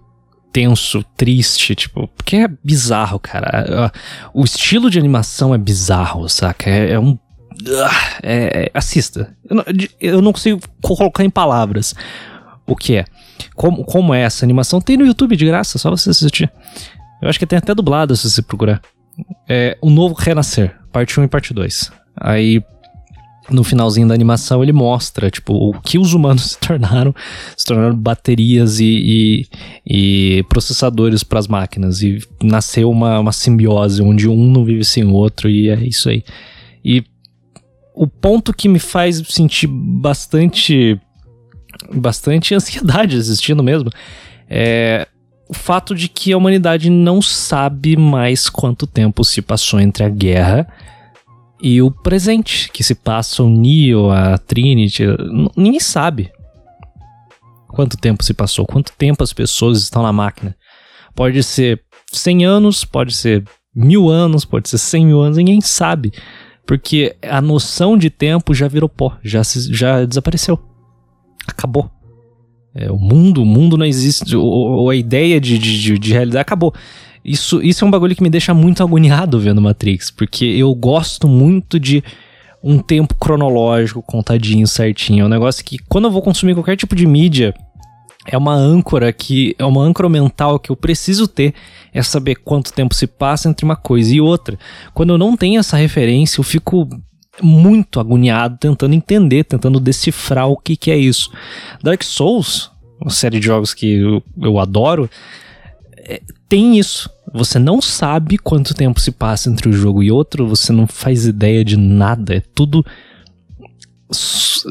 tenso, 0.52 1.04
triste, 1.16 1.76
tipo, 1.76 2.08
porque 2.10 2.38
é 2.38 2.48
bizarro, 2.64 3.20
cara. 3.20 3.92
O 4.34 4.44
estilo 4.44 4.90
de 4.90 5.00
animação 5.00 5.54
é 5.54 5.58
bizarro, 5.58 6.28
saca? 6.28 6.70
É, 6.70 6.94
é 6.94 7.00
um. 7.00 7.18
É, 8.24 8.66
é, 8.66 8.72
assista. 8.74 9.36
Eu 9.50 9.56
não, 9.56 9.66
eu 10.00 10.22
não 10.22 10.34
consigo 10.34 10.62
colocar 10.82 11.24
em 11.24 11.30
palavras 11.30 11.94
o 12.66 12.76
que 12.76 12.96
é. 12.96 13.06
Como, 13.56 13.84
como 13.84 14.14
é 14.14 14.22
essa 14.22 14.46
animação? 14.46 14.80
Tem 14.80 14.98
no 14.98 15.06
YouTube 15.06 15.36
de 15.36 15.46
graça, 15.46 15.78
só 15.78 15.90
você 15.90 16.10
assistir. 16.10 16.52
Eu 17.22 17.30
acho 17.30 17.38
que 17.38 17.46
tem 17.46 17.58
até 17.58 17.74
dublado 17.76 18.16
se 18.16 18.30
você 18.30 18.42
procurar. 18.42 18.82
É 19.48 19.78
O 19.82 19.90
Novo 19.90 20.16
Renascer, 20.16 20.76
parte 20.92 21.20
1 21.20 21.24
e 21.24 21.28
parte 21.28 21.54
2. 21.54 21.92
Aí 22.16 22.64
no 23.50 23.64
finalzinho 23.64 24.08
da 24.08 24.14
animação 24.14 24.64
ele 24.64 24.72
mostra, 24.72 25.30
tipo, 25.30 25.54
o 25.54 25.74
que 25.82 25.98
os 25.98 26.14
humanos 26.14 26.44
se 26.52 26.60
tornaram, 26.60 27.14
se 27.58 27.66
tornaram 27.66 27.96
baterias 27.96 28.80
e, 28.80 29.48
e, 29.86 30.38
e 30.40 30.44
processadores 30.44 31.24
para 31.24 31.40
as 31.40 31.48
máquinas. 31.48 32.02
E 32.02 32.20
nasceu 32.42 32.90
uma, 32.90 33.20
uma 33.20 33.32
simbiose 33.32 34.02
onde 34.02 34.28
um 34.28 34.48
não 34.52 34.64
vive 34.64 34.84
sem 34.84 35.04
o 35.04 35.14
outro 35.14 35.50
e 35.50 35.70
é 35.70 35.76
isso 35.84 36.10
aí. 36.10 36.24
E 36.84 37.04
o 38.02 38.08
ponto 38.08 38.52
que 38.52 38.68
me 38.68 38.80
faz 38.80 39.22
sentir 39.30 39.68
bastante 39.68 41.00
bastante 41.94 42.56
ansiedade 42.56 43.16
assistindo 43.16 43.62
mesmo 43.62 43.92
é 44.50 45.08
o 45.48 45.54
fato 45.54 45.94
de 45.94 46.08
que 46.08 46.34
a 46.34 46.38
humanidade 46.38 46.90
não 46.90 47.22
sabe 47.22 47.96
mais 47.96 48.50
quanto 48.50 48.88
tempo 48.88 49.24
se 49.24 49.40
passou 49.40 49.80
entre 49.80 50.04
a 50.04 50.10
guerra 50.10 50.68
e 51.62 51.80
o 51.80 51.92
presente 51.92 52.72
que 52.72 52.84
se 52.84 52.96
passa 52.96 53.44
o 53.44 53.50
Neo, 53.50 54.10
a 54.10 54.36
Trinity, 54.40 55.04
ninguém 55.56 55.80
sabe 55.80 56.32
quanto 57.68 57.98
tempo 57.98 58.24
se 58.24 58.34
passou, 58.34 58.66
quanto 58.66 58.94
tempo 58.98 59.24
as 59.24 59.32
pessoas 59.32 59.78
estão 59.80 60.02
na 60.02 60.12
máquina. 60.12 60.56
Pode 61.14 61.44
ser 61.44 61.84
100 62.12 62.46
anos, 62.46 62.84
pode 62.84 63.14
ser 63.14 63.44
mil 63.76 64.10
anos, 64.10 64.44
pode 64.44 64.70
ser 64.70 64.80
100 64.80 65.06
mil 65.06 65.22
anos, 65.22 65.38
ninguém 65.38 65.62
sabe. 65.62 66.12
Porque 66.72 67.18
a 67.22 67.42
noção 67.42 67.98
de 67.98 68.10
tempo 68.10 68.54
já 68.54 68.66
virou 68.66 68.88
pó, 68.88 69.18
já, 69.22 69.44
se, 69.44 69.74
já 69.74 70.06
desapareceu. 70.06 70.58
Acabou. 71.46 71.92
É, 72.74 72.90
o 72.90 72.96
mundo, 72.96 73.44
o 73.44 73.46
mundo 73.46 73.78
não 73.78 73.86
existe, 73.86 74.38
ou, 74.38 74.90
a 74.90 74.96
ideia 74.96 75.38
de, 75.42 75.58
de, 75.58 76.00
de 76.00 76.14
realidade 76.14 76.42
acabou. 76.42 76.74
Isso, 77.26 77.62
isso 77.62 77.84
é 77.84 77.88
um 77.90 77.92
bagulho 77.92 78.16
que 78.16 78.24
me 78.24 78.30
deixa 78.30 78.54
muito 78.54 78.82
agoniado 78.82 79.38
vendo 79.38 79.62
Matrix, 79.62 80.10
porque 80.12 80.46
eu 80.46 80.74
gosto 80.74 81.28
muito 81.28 81.78
de 81.78 82.02
um 82.64 82.80
tempo 82.80 83.16
cronológico, 83.16 84.02
contadinho, 84.02 84.66
certinho. 84.66 85.24
É 85.24 85.26
um 85.26 85.30
negócio 85.30 85.66
que, 85.66 85.78
quando 85.90 86.06
eu 86.06 86.12
vou 86.12 86.22
consumir 86.22 86.54
qualquer 86.54 86.78
tipo 86.78 86.96
de 86.96 87.06
mídia, 87.06 87.54
é 88.26 88.38
uma 88.38 88.54
âncora 88.54 89.12
que 89.12 89.56
é 89.58 89.66
uma 89.66 89.82
âncora 89.82 90.08
mental 90.08 90.60
que 90.60 90.72
eu 90.72 90.76
preciso 90.76 91.28
ter 91.28 91.54
é 91.94 92.02
saber 92.04 92.36
quanto 92.36 92.74
tempo 92.74 92.94
se 92.94 93.08
passa 93.08 93.50
entre 93.50 93.66
uma 93.66 93.76
coisa 93.76 94.14
e 94.14 94.22
outra. 94.22 94.58
Quando 94.94 95.14
eu 95.14 95.18
não 95.18 95.36
tenho 95.36 95.60
essa 95.60 95.76
referência, 95.76 96.40
eu 96.40 96.44
fico 96.44 96.88
muito 97.42 98.00
agoniado 98.00 98.58
tentando 98.60 98.94
entender, 98.94 99.44
tentando 99.44 99.80
decifrar 99.80 100.48
o 100.48 100.58
que, 100.58 100.76
que 100.76 100.92
é 100.92 100.98
isso. 100.98 101.32
Dark 101.82 102.04
Souls, 102.04 102.72
uma 103.00 103.12
série 103.12 103.40
de 103.40 103.46
jogos 103.46 103.74
que 103.74 103.96
eu, 103.96 104.24
eu 104.40 104.60
adoro, 104.60 105.10
é, 105.98 106.22
tem 106.48 106.78
isso. 106.78 107.10
Você 107.34 107.58
não 107.58 107.82
sabe 107.82 108.38
quanto 108.38 108.74
tempo 108.74 109.00
se 109.00 109.12
passa 109.12 109.50
entre 109.50 109.70
um 109.70 109.74
jogo 109.74 110.04
e 110.04 110.12
outro, 110.12 110.48
você 110.48 110.72
não 110.72 110.86
faz 110.86 111.26
ideia 111.26 111.64
de 111.64 111.78
nada. 111.78 112.36
É 112.36 112.42
tudo. 112.54 112.86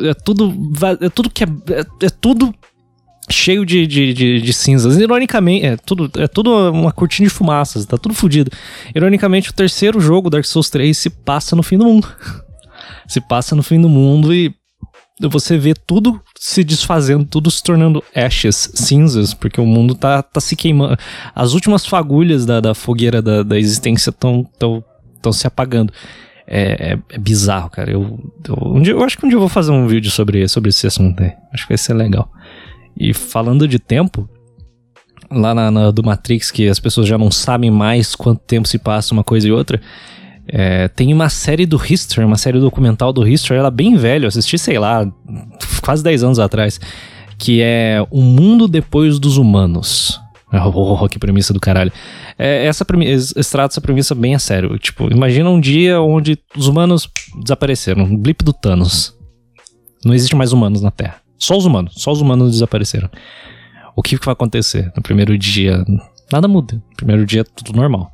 É 0.05 0.15
tudo. 0.15 0.55
É 1.01 1.09
tudo 1.09 1.31
que 1.31 1.45
é. 1.45 1.47
É, 1.71 2.07
é 2.07 2.11
tudo 2.11 2.55
cheio 3.31 3.65
de, 3.65 3.87
de, 3.87 4.13
de, 4.13 4.41
de, 4.41 4.53
cinzas. 4.53 4.97
Ironicamente, 4.99 5.67
é 5.67 5.77
tudo, 5.77 6.11
é 6.21 6.27
tudo 6.27 6.71
uma 6.73 6.93
cortina 6.93 7.29
de 7.29 7.35
fumaças, 7.35 7.87
tá 7.87 7.97
tudo 7.97 8.15
fodido. 8.15 8.51
Ironicamente, 8.95 9.51
o 9.51 9.55
terceiro 9.55 10.01
jogo, 10.01 10.31
Dark 10.31 10.45
Souls 10.45 10.71
3, 10.71 10.97
se 10.97 11.11
passa 11.11 11.55
no 11.55 11.63
fim 11.63 11.79
do 11.79 11.85
mundo. 11.85 12.09
se 13.07 13.21
passa 13.21 13.57
no 13.57 13.63
fim 13.63 13.81
do 13.81 13.89
mundo 13.89 14.33
e 14.33 14.55
você 15.29 15.59
vê 15.59 15.75
tudo 15.75 16.21
se 16.39 16.65
desfazendo, 16.65 17.25
tudo 17.25 17.51
se 17.51 17.63
tornando 17.63 18.03
ashes, 18.15 18.71
cinzas, 18.75 19.35
porque 19.35 19.61
o 19.61 19.67
mundo 19.67 19.95
tá, 19.95 20.23
tá 20.23 20.41
se 20.41 20.57
queimando. 20.57 20.97
As 21.35 21.53
últimas 21.53 21.85
fagulhas 21.85 22.47
da, 22.47 22.61
da 22.61 22.75
fogueira 22.75 23.21
da, 23.21 23.43
da 23.43 23.59
existência 23.59 24.11
estão 24.11 24.49
tão, 24.59 24.83
tão 25.21 25.33
se 25.33 25.47
apagando. 25.47 25.93
É, 26.53 26.93
é, 26.93 26.99
é, 27.11 27.19
bizarro, 27.19 27.71
cara. 27.71 27.93
Eu, 27.93 28.19
eu, 28.49 28.57
um 28.65 28.83
dia, 28.83 28.93
eu 28.93 29.05
acho 29.05 29.17
que 29.17 29.25
um 29.25 29.29
dia 29.29 29.37
eu 29.37 29.41
vou 29.41 29.49
fazer 29.49 29.71
um 29.71 29.87
vídeo 29.87 30.11
sobre, 30.11 30.49
sobre 30.49 30.71
esse 30.71 30.87
assunto 30.87 31.23
aí. 31.23 31.33
Acho 31.53 31.65
que 31.65 31.69
vai 31.69 31.79
ser 31.79 31.95
legal. 31.95 32.29
E 33.01 33.15
falando 33.15 33.67
de 33.67 33.79
tempo, 33.79 34.29
lá 35.31 35.55
na, 35.55 35.71
na, 35.71 35.91
do 35.91 36.05
Matrix, 36.05 36.51
que 36.51 36.69
as 36.69 36.79
pessoas 36.79 37.09
já 37.09 37.17
não 37.17 37.31
sabem 37.31 37.71
mais 37.71 38.15
quanto 38.15 38.43
tempo 38.43 38.69
se 38.69 38.79
passa 38.79 39.15
uma 39.15 39.25
coisa 39.25 39.49
e 39.49 39.51
outra. 39.51 39.81
É, 40.47 40.87
tem 40.89 41.15
uma 41.15 41.31
série 41.31 41.65
do 41.65 41.81
History, 41.83 42.27
uma 42.27 42.37
série 42.37 42.61
documental 42.61 43.11
do 43.11 43.27
History, 43.27 43.59
ela 43.59 43.69
é 43.69 43.71
bem 43.71 43.97
velha, 43.97 44.25
eu 44.25 44.29
assisti, 44.29 44.59
sei 44.59 44.79
lá, 44.79 45.11
quase 45.83 46.05
10 46.05 46.25
anos 46.25 46.39
atrás, 46.39 46.79
que 47.39 47.63
é 47.63 48.05
O 48.11 48.21
Mundo 48.21 48.69
Depois 48.69 49.19
dos 49.19 49.39
Humanos. 49.39 50.21
Oh, 50.53 51.09
que 51.09 51.19
premissa 51.19 51.55
do 51.55 51.61
caralho. 51.61 51.93
É, 52.37 52.67
essa 52.67 52.85
premissa, 52.85 53.39
essa 53.39 53.81
premissa 53.81 54.15
bem 54.17 54.35
a 54.35 54.39
sério. 54.39 54.77
Tipo, 54.79 55.11
imagina 55.11 55.49
um 55.49 55.61
dia 55.61 56.03
onde 56.03 56.37
os 56.57 56.67
humanos 56.67 57.09
desapareceram, 57.41 58.03
um 58.03 58.17
blip 58.17 58.45
do 58.45 58.53
Thanos. 58.53 59.17
Não 60.05 60.13
existe 60.13 60.35
mais 60.35 60.53
humanos 60.53 60.83
na 60.83 60.91
Terra. 60.91 61.30
Só 61.41 61.57
os 61.57 61.65
humanos, 61.65 61.95
só 61.97 62.13
os 62.13 62.21
humanos 62.21 62.53
desapareceram. 62.53 63.09
O 63.97 64.03
que 64.03 64.17
vai 64.17 64.33
acontecer? 64.33 64.93
No 64.95 65.03
primeiro 65.03 65.37
dia, 65.37 65.85
nada 66.31 66.47
muda. 66.47 66.75
No 66.75 66.97
primeiro 66.97 67.25
dia, 67.25 67.45
tudo 67.45 67.73
normal. 67.73 68.13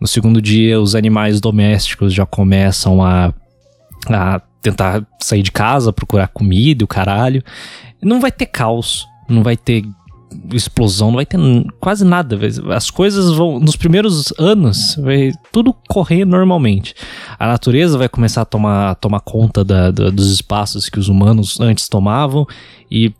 No 0.00 0.08
segundo 0.08 0.40
dia, 0.40 0.80
os 0.80 0.94
animais 0.94 1.40
domésticos 1.40 2.12
já 2.12 2.26
começam 2.26 3.02
a, 3.02 3.32
a 4.08 4.40
tentar 4.60 5.06
sair 5.20 5.42
de 5.42 5.52
casa, 5.52 5.92
procurar 5.92 6.28
comida 6.28 6.84
o 6.84 6.88
caralho. 6.88 7.44
Não 8.02 8.20
vai 8.20 8.32
ter 8.32 8.46
caos, 8.46 9.06
não 9.28 9.42
vai 9.42 9.56
ter 9.56 9.84
explosão, 10.52 11.08
não 11.08 11.16
vai 11.16 11.26
ter 11.26 11.38
quase 11.80 12.04
nada. 12.04 12.38
As 12.74 12.90
coisas 12.90 13.32
vão, 13.32 13.58
nos 13.58 13.76
primeiros 13.76 14.32
anos, 14.38 14.96
vai 14.96 15.32
tudo 15.52 15.74
correr 15.88 16.24
normalmente. 16.24 16.94
A 17.38 17.46
natureza 17.46 17.98
vai 17.98 18.08
começar 18.08 18.42
a 18.42 18.44
tomar, 18.44 18.94
tomar 18.96 19.20
conta 19.20 19.64
da, 19.64 19.90
da, 19.90 20.10
dos 20.10 20.30
espaços 20.30 20.88
que 20.88 20.98
os 20.98 21.08
humanos 21.08 21.60
antes 21.60 21.88
tomavam 21.88 22.46
e 22.90 23.12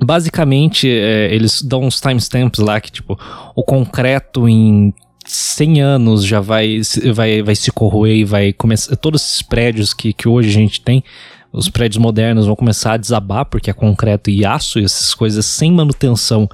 basicamente 0.00 0.88
é, 0.88 1.34
eles 1.34 1.60
dão 1.62 1.82
uns 1.82 2.00
timestamps 2.00 2.60
lá 2.60 2.80
que 2.80 2.92
tipo 2.92 3.18
o 3.56 3.64
concreto 3.64 4.48
em 4.48 4.94
100 5.28 5.82
anos 5.82 6.24
já 6.24 6.40
vai, 6.40 6.80
vai, 7.14 7.42
vai 7.42 7.54
se 7.54 7.70
corroer 7.70 8.16
e 8.16 8.24
vai 8.24 8.52
começar. 8.52 8.96
Todos 8.96 9.22
esses 9.22 9.42
prédios 9.42 9.92
que, 9.92 10.12
que 10.12 10.26
hoje 10.26 10.48
a 10.48 10.52
gente 10.52 10.80
tem, 10.80 11.04
os 11.52 11.68
prédios 11.68 11.98
modernos 11.98 12.46
vão 12.46 12.56
começar 12.56 12.94
a 12.94 12.96
desabar, 12.96 13.46
porque 13.46 13.70
é 13.70 13.72
concreto 13.72 14.30
e 14.30 14.44
aço 14.44 14.78
e 14.78 14.84
essas 14.84 15.14
coisas 15.14 15.46
sem 15.46 15.72
manutenção 15.72 16.48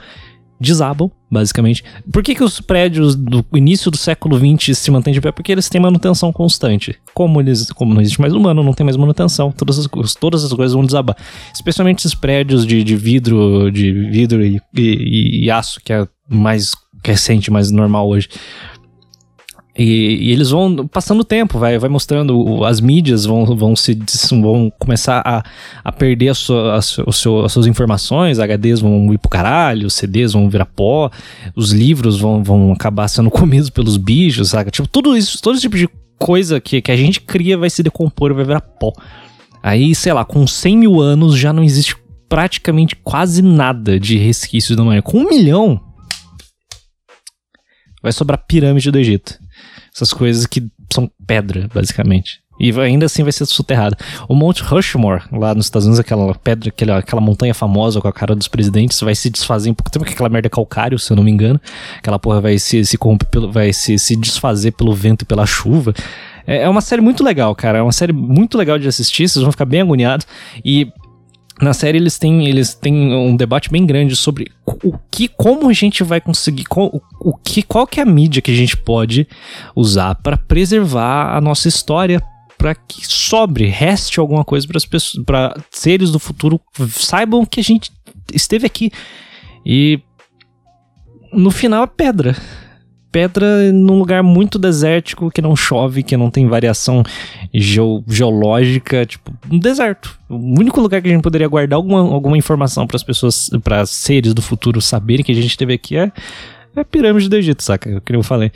desabam, 0.59 1.11
basicamente. 1.31 1.85
Por 2.13 2.23
que, 2.23 2.35
que 2.35 2.45
os 2.45 2.61
prédios 2.61 3.15
do 3.17 3.45
início 3.53 3.91
do 3.91 3.97
século 3.97 4.39
XX 4.39 4.77
se 4.79 4.91
mantêm 4.91 5.13
de 5.13 5.21
pé? 5.21 5.33
Porque 5.33 5.53
eles 5.53 5.69
têm 5.69 5.81
manutenção 5.81 6.33
constante. 6.33 6.97
Como, 7.13 7.41
eles, 7.41 7.71
como 7.73 7.93
não 7.93 8.01
existe 8.01 8.21
mais 8.21 8.33
humano, 8.33 8.63
não 8.63 8.73
tem 8.73 8.85
mais 8.85 8.97
manutenção, 8.97 9.53
todas 9.53 9.79
as, 9.79 10.15
todas 10.15 10.45
as 10.45 10.53
coisas 10.53 10.75
vão 10.75 10.85
desabar. 10.85 11.17
Especialmente 11.53 11.99
esses 11.99 12.15
prédios 12.15 12.67
de, 12.67 12.83
de 12.83 12.97
vidro, 12.97 13.71
de 13.71 13.93
vidro 14.11 14.45
e, 14.45 14.61
e, 14.75 15.45
e 15.45 15.51
aço, 15.51 15.81
que 15.85 15.93
é 15.93 16.07
mais 16.29 16.73
recente, 17.05 17.51
mais 17.51 17.71
normal 17.71 18.09
hoje. 18.09 18.29
E, 19.77 20.29
e, 20.29 20.31
eles 20.31 20.51
vão 20.51 20.87
passando 20.87 21.21
o 21.21 21.25
tempo, 21.25 21.59
vai, 21.59 21.77
vai 21.79 21.91
mostrando, 21.91 22.65
as 22.65 22.81
mídias 22.81 23.25
vão, 23.25 23.45
vão, 23.45 23.75
se, 23.75 23.99
vão 24.31 24.73
começar 24.79 25.21
a, 25.27 25.43
a 25.83 25.91
perder 25.91 26.29
a 26.29 26.35
sua, 26.35 26.77
a 26.77 26.83
seu, 26.83 27.45
as 27.45 27.53
suas 27.53 27.67
informações, 27.67 28.39
HDs 28.39 28.81
vão 28.81 29.13
ir 29.13 29.19
pro 29.19 29.29
caralho, 29.29 29.91
CDs 29.91 30.33
vão 30.33 30.49
virar 30.49 30.67
pó, 30.67 31.11
os 31.57 31.73
livros 31.73 32.21
vão, 32.21 32.43
vão 32.43 32.73
acabar 32.73 33.09
sendo 33.09 33.31
comidos 33.33 33.69
pelos 33.69 33.97
bichos, 33.97 34.51
saca? 34.51 34.71
Tipo, 34.71 34.87
tudo 34.87 35.17
isso, 35.17 35.43
todo 35.43 35.55
esse 35.55 35.63
tipo 35.63 35.77
de 35.77 35.89
coisa 36.21 36.61
que, 36.61 36.81
que 36.81 36.93
a 36.93 36.97
gente 36.97 37.21
cria 37.21 37.59
vai 37.59 37.69
se 37.69 37.83
decompor 37.83 38.31
e 38.31 38.35
vai 38.35 38.45
virar 38.45 38.61
pó. 38.61 38.93
Aí, 39.61 39.93
sei 39.95 40.13
lá, 40.13 40.25
com 40.25 40.47
100 40.47 40.77
mil 40.77 41.01
anos 41.01 41.37
já 41.37 41.53
não 41.53 41.65
existe 41.65 41.97
praticamente 42.29 42.95
quase 42.97 43.43
nada 43.43 43.99
de 43.99 44.19
resquícios 44.19 44.77
da 44.77 44.83
humanidade. 44.83 45.11
Com 45.11 45.19
um 45.19 45.29
milhão, 45.29 45.81
vai 48.01 48.13
sobrar 48.13 48.45
pirâmide 48.47 48.91
do 48.91 48.99
Egito. 48.99 49.44
Essas 49.95 50.13
coisas 50.13 50.47
que 50.47 50.67
são 50.93 51.11
pedra, 51.27 51.69
basicamente. 51.73 52.43
E 52.59 52.71
ainda 52.81 53.07
assim 53.07 53.23
vai 53.23 53.33
ser 53.33 53.47
soterrada. 53.47 53.97
O 54.29 54.35
Monte 54.35 54.63
Rushmore, 54.63 55.23
lá 55.33 55.55
nos 55.55 55.67
Estados 55.67 55.87
Unidos, 55.87 55.99
aquela 55.99 56.35
pedra, 56.37 56.69
aquela, 56.69 56.99
aquela 56.99 57.21
montanha 57.21 57.53
famosa 57.53 58.01
com 58.01 58.07
a 58.07 58.13
cara 58.13 58.35
dos 58.35 58.47
presidentes, 58.47 59.01
vai 59.01 59.15
se 59.15 59.29
desfazer 59.29 59.71
em 59.71 59.75
pouco 59.75 59.91
tempo, 59.91 60.05
porque 60.05 60.15
aquela 60.15 60.29
merda 60.29 60.47
é 60.47 60.51
calcário, 60.51 60.99
se 60.99 61.13
eu 61.13 61.17
não 61.17 61.25
me 61.25 61.31
engano. 61.31 61.61
Aquela 61.99 62.19
porra 62.19 62.41
vai 62.41 62.59
se, 62.59 62.85
se 62.85 62.97
pelo, 63.31 63.51
vai 63.51 63.73
se, 63.73 63.99
se 63.99 64.15
desfazer 64.15 64.73
pelo 64.73 64.95
vento 64.95 65.23
e 65.23 65.25
pela 65.25 65.47
chuva. 65.47 65.93
É, 66.47 66.63
é 66.63 66.69
uma 66.69 66.81
série 66.81 67.03
muito 67.03 67.25
legal, 67.25 67.55
cara. 67.55 67.79
É 67.79 67.83
uma 67.83 67.93
série 67.93 68.13
muito 68.13 68.57
legal 68.57 68.79
de 68.79 68.87
assistir, 68.87 69.29
vocês 69.29 69.43
vão 69.43 69.51
ficar 69.51 69.65
bem 69.65 69.81
agoniados. 69.81 70.27
E 70.65 70.93
na 71.61 71.73
série 71.73 71.99
eles 71.99 72.19
têm, 72.19 72.47
eles 72.49 72.75
têm 72.75 73.15
um 73.15 73.37
debate 73.37 73.71
bem 73.71 73.87
grande 73.87 74.17
sobre 74.17 74.51
o 74.67 74.99
que, 75.11 75.29
como 75.29 75.69
a 75.69 75.73
gente 75.73 76.03
vai 76.03 76.21
conseguir, 76.21 76.65
qual, 76.65 77.01
o 77.21 77.37
que, 77.37 77.63
qual 77.63 77.87
que 77.87 78.01
é 78.01 78.03
a 78.03 78.07
mídia 78.07 78.43
que 78.43 78.51
a 78.51 78.57
gente 78.57 78.77
pode 78.77 79.27
usar 79.75 80.17
para 80.17 80.37
preservar 80.37 81.37
a 81.37 81.41
nossa 81.41 81.69
história, 81.69 82.21
para 82.59 82.75
que 82.75 83.07
sobre, 83.07 83.67
reste 83.67 84.19
alguma 84.19 84.45
coisa 84.45 84.67
para 84.67 84.77
as 84.77 84.85
pessoas, 84.85 85.25
para 85.25 85.57
seres 85.71 86.11
do 86.11 86.19
futuro 86.19 86.61
saibam 86.89 87.47
que 87.47 87.61
a 87.61 87.65
gente 87.65 87.93
esteve 88.33 88.67
aqui. 88.67 88.91
E 89.65 90.01
no 91.33 91.51
final 91.51 91.85
é 91.85 91.87
pedra 91.87 92.37
pedra 93.15 93.73
num 93.73 93.97
lugar 93.97 94.25
muito 94.25 94.59
desértico, 94.59 95.31
que 95.31 95.41
não 95.41 95.55
chove, 95.55 96.03
que 96.03 96.17
não 96.17 96.33
tem 96.33 96.49
variação 96.49 97.05
geo 97.55 98.03
geológica, 98.09 99.07
tipo, 99.07 99.33
um 99.49 99.57
deserto. 99.57 100.19
O 100.29 100.59
único 100.59 100.81
lugar 100.81 101.01
que 101.01 101.07
a 101.07 101.13
gente 101.13 101.23
poderia 101.23 101.47
guardar 101.47 101.77
alguma, 101.77 102.01
alguma 102.01 102.37
informação 102.37 102.89
para 102.89 102.97
as 102.97 103.05
pessoas, 103.05 103.49
para 103.63 103.87
seres 103.87 104.35
do 104.35 104.43
futuro 104.43 104.81
saberem 104.81 105.25
que 105.25 105.31
a 105.31 105.35
gente 105.35 105.47
esteve 105.47 105.75
aqui 105.75 105.97
é, 105.97 106.11
é 106.75 106.81
a 106.81 106.85
pirâmide 106.85 107.29
do 107.29 107.37
Egito, 107.37 107.63
saca? 107.63 108.01
Que 108.01 108.17
eu 108.17 108.23
falei. 108.25 108.51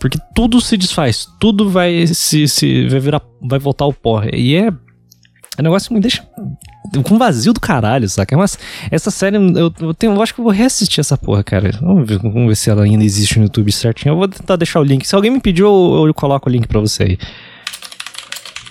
Porque 0.00 0.18
tudo 0.34 0.58
se 0.58 0.78
desfaz, 0.78 1.28
tudo 1.38 1.68
vai 1.68 2.06
se, 2.06 2.48
se 2.48 2.88
vai 2.88 2.98
virar, 3.00 3.20
vai 3.42 3.58
voltar 3.58 3.84
ao 3.84 3.92
pó. 3.92 4.22
E 4.32 4.56
é 4.56 4.70
o 5.58 5.62
negócio 5.62 5.92
me 5.92 6.00
deixa 6.00 6.26
com 7.02 7.18
vazio 7.18 7.52
do 7.52 7.60
caralho, 7.60 8.08
saca? 8.08 8.36
Mas 8.36 8.58
essa 8.90 9.10
série, 9.10 9.36
eu, 9.36 9.72
eu, 9.80 9.94
tenho, 9.94 10.14
eu 10.14 10.22
acho 10.22 10.34
que 10.34 10.40
eu 10.40 10.44
vou 10.44 10.52
reassistir 10.52 11.00
essa 11.00 11.16
porra, 11.16 11.42
cara. 11.42 11.70
Vamos 11.80 12.08
ver, 12.08 12.18
vamos 12.18 12.48
ver 12.48 12.56
se 12.56 12.70
ela 12.70 12.82
ainda 12.82 13.04
existe 13.04 13.38
no 13.38 13.44
YouTube 13.44 13.70
certinho. 13.72 14.12
Eu 14.12 14.16
vou 14.16 14.28
tentar 14.28 14.56
deixar 14.56 14.80
o 14.80 14.84
link. 14.84 15.06
Se 15.06 15.14
alguém 15.14 15.30
me 15.30 15.40
pediu, 15.40 15.66
eu, 15.66 16.06
eu 16.06 16.14
coloco 16.14 16.48
o 16.48 16.52
link 16.52 16.66
pra 16.66 16.80
você 16.80 17.02
aí. 17.02 17.18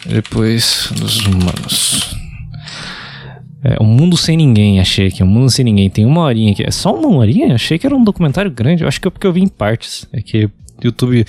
Depois 0.05 0.89
dos 0.95 1.26
humanos. 1.26 2.16
É, 3.63 3.78
O 3.80 3.86
Mundo 3.86 4.16
Sem 4.16 4.38
Ninguém, 4.38 4.80
achei 4.80 5.07
aqui. 5.07 5.24
O 5.24 5.28
Mundo 5.28 5.49
Sem 5.49 5.66
Ninguém. 5.66 5.89
Tem 5.89 6.05
uma 6.05 6.22
horinha 6.22 6.51
aqui. 6.51 6.63
É 6.63 6.72
só 6.72 6.93
uma 6.93 7.18
horinha? 7.18 7.55
Achei 7.55 7.80
que 7.80 7.88
era 7.88 7.95
um 7.95 8.03
documentário 8.03 8.51
grande. 8.51 8.84
Eu 8.84 8.88
acho 8.88 9.01
que 9.01 9.07
é 9.07 9.11
porque 9.11 9.26
eu 9.26 9.34
vi 9.34 9.41
em 9.41 9.47
partes. 9.47 10.07
É 10.13 10.22
que 10.22 10.49
YouTube 10.84 11.26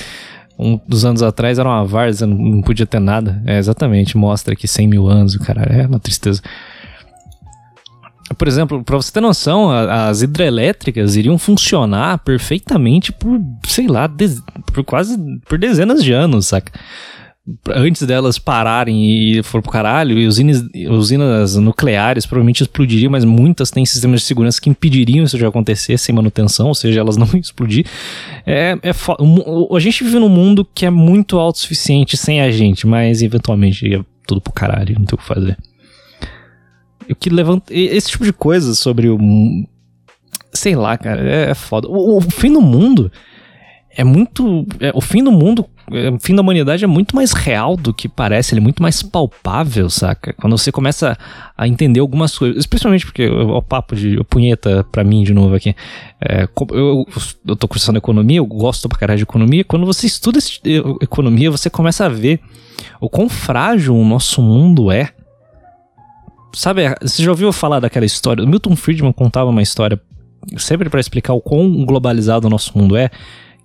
um 0.59 0.81
dos 0.89 1.05
anos 1.05 1.23
atrás 1.23 1.59
era 1.59 1.69
uma 1.69 1.85
várzea, 1.85 2.27
não 2.27 2.63
podia 2.63 2.87
ter 2.87 3.01
nada. 3.01 3.43
É, 3.47 3.59
exatamente, 3.59 4.17
mostra 4.17 4.55
aqui 4.55 4.67
100 4.67 4.89
mil 4.89 5.07
anos, 5.07 5.35
o 5.35 5.41
cara, 5.41 5.63
é 5.63 5.87
uma 5.87 6.01
tristeza. 6.01 6.41
Por 8.37 8.49
exemplo, 8.49 8.85
para 8.85 8.97
você 8.97 9.13
ter 9.13 9.21
noção, 9.21 9.71
as 9.71 10.23
hidrelétricas 10.23 11.17
iriam 11.17 11.39
funcionar 11.39 12.19
perfeitamente 12.19 13.13
por, 13.13 13.41
sei 13.67 13.87
lá, 13.87 14.09
por 14.73 14.85
quase 14.85 15.17
por 15.49 15.59
dezenas 15.59 16.03
de 16.03 16.13
anos, 16.13 16.47
saca? 16.47 16.73
antes 17.71 18.03
delas 18.03 18.39
pararem 18.39 19.09
e 19.09 19.43
for 19.43 19.63
pro 19.63 19.71
caralho, 19.71 20.19
e 20.19 20.27
usinas, 20.27 20.65
usinas 20.91 21.55
nucleares 21.57 22.27
provavelmente 22.27 22.63
explodiriam, 22.63 23.11
mas 23.11 23.25
muitas 23.25 23.71
têm 23.71 23.87
sistemas 23.87 24.21
de 24.21 24.27
segurança 24.27 24.61
que 24.61 24.69
impediriam 24.69 25.25
isso 25.25 25.39
de 25.39 25.47
acontecer 25.47 25.97
sem 25.97 26.15
manutenção, 26.15 26.69
ou 26.69 26.75
seja, 26.75 27.01
elas 27.01 27.17
não 27.17 27.29
explodir. 27.39 27.87
É, 28.45 28.77
é 28.83 28.91
a 28.91 29.79
gente 29.79 30.03
vive 30.03 30.19
num 30.19 30.29
mundo 30.29 30.67
que 30.75 30.85
é 30.85 30.91
muito 30.91 31.39
autossuficiente 31.39 32.17
sem 32.17 32.41
a 32.41 32.51
gente, 32.51 32.87
mas 32.87 33.23
eventualmente 33.23 33.95
é 33.95 34.01
tudo 34.27 34.41
pro 34.41 34.53
caralho, 34.53 34.97
não 34.99 35.07
tem 35.07 35.15
o 35.15 35.19
que 35.19 35.27
fazer. 35.27 35.57
O 37.09 37.15
que 37.15 37.31
levanta. 37.31 37.73
Esse 37.73 38.11
tipo 38.11 38.25
de 38.25 38.33
coisa 38.33 38.75
sobre 38.75 39.09
o. 39.09 39.19
Sei 40.53 40.75
lá, 40.75 40.97
cara, 40.97 41.21
é, 41.29 41.51
é 41.51 41.55
foda. 41.55 41.89
O, 41.89 42.19
o 42.19 42.21
fim 42.21 42.53
do 42.53 42.61
mundo 42.61 43.11
é 43.97 44.05
muito. 44.05 44.67
É, 44.79 44.93
o 44.95 45.01
fim 45.01 45.25
do 45.25 45.33
mundo, 45.33 45.65
é, 45.91 46.11
o 46.11 46.19
fim 46.19 46.35
da 46.35 46.43
humanidade 46.43 46.85
é 46.85 46.87
muito 46.87 47.17
mais 47.17 47.33
real 47.33 47.77
do 47.77 47.95
que 47.95 48.09
parece, 48.09 48.53
ele 48.53 48.61
é 48.61 48.63
muito 48.63 48.83
mais 48.83 49.03
palpável, 49.03 49.89
saca? 49.89 50.35
Quando 50.35 50.57
você 50.57 50.71
começa 50.71 51.17
a 51.57 51.67
entender 51.67 52.01
algumas 52.01 52.37
coisas, 52.37 52.59
especialmente 52.59 53.07
porque 53.07 53.27
o, 53.27 53.63
papo 53.63 53.97
de 53.97 54.23
punheta 54.25 54.85
pra 54.93 55.03
mim 55.03 55.25
de 55.25 55.33
novo 55.33 55.55
aqui. 55.55 55.75
É, 56.21 56.47
eu, 56.73 57.07
eu 57.47 57.57
tô 57.57 57.67
cursando 57.67 57.99
economia, 57.99 58.39
eu 58.39 58.47
gosto 58.47 58.87
pra 58.87 58.99
caralho 58.99 59.17
de 59.17 59.25
economia. 59.25 59.65
Quando 59.65 59.87
você 59.87 60.07
estuda 60.07 60.39
economia, 61.01 61.51
você 61.51 61.71
começa 61.71 62.05
a 62.05 62.09
ver 62.09 62.41
o 63.01 63.09
quão 63.09 63.31
frágil 63.31 63.97
o 63.97 64.05
nosso 64.05 64.43
mundo 64.43 64.91
é. 64.91 65.11
Sabe, 66.57 66.85
você 67.03 67.23
já 67.23 67.31
ouviu 67.31 67.53
falar 67.53 67.81
daquela 67.81 68.07
história? 68.07 68.43
O 68.43 68.49
Milton 68.49 68.75
Friedman 68.75 69.13
contava 69.13 69.51
uma 69.51 69.61
história 69.61 70.01
sempre 70.57 70.89
para 70.89 70.99
explicar 70.99 71.35
o 71.35 71.41
quão 71.41 71.85
globalizado 71.85 72.47
o 72.47 72.51
nosso 72.51 72.77
mundo 72.79 72.97
é 72.97 73.11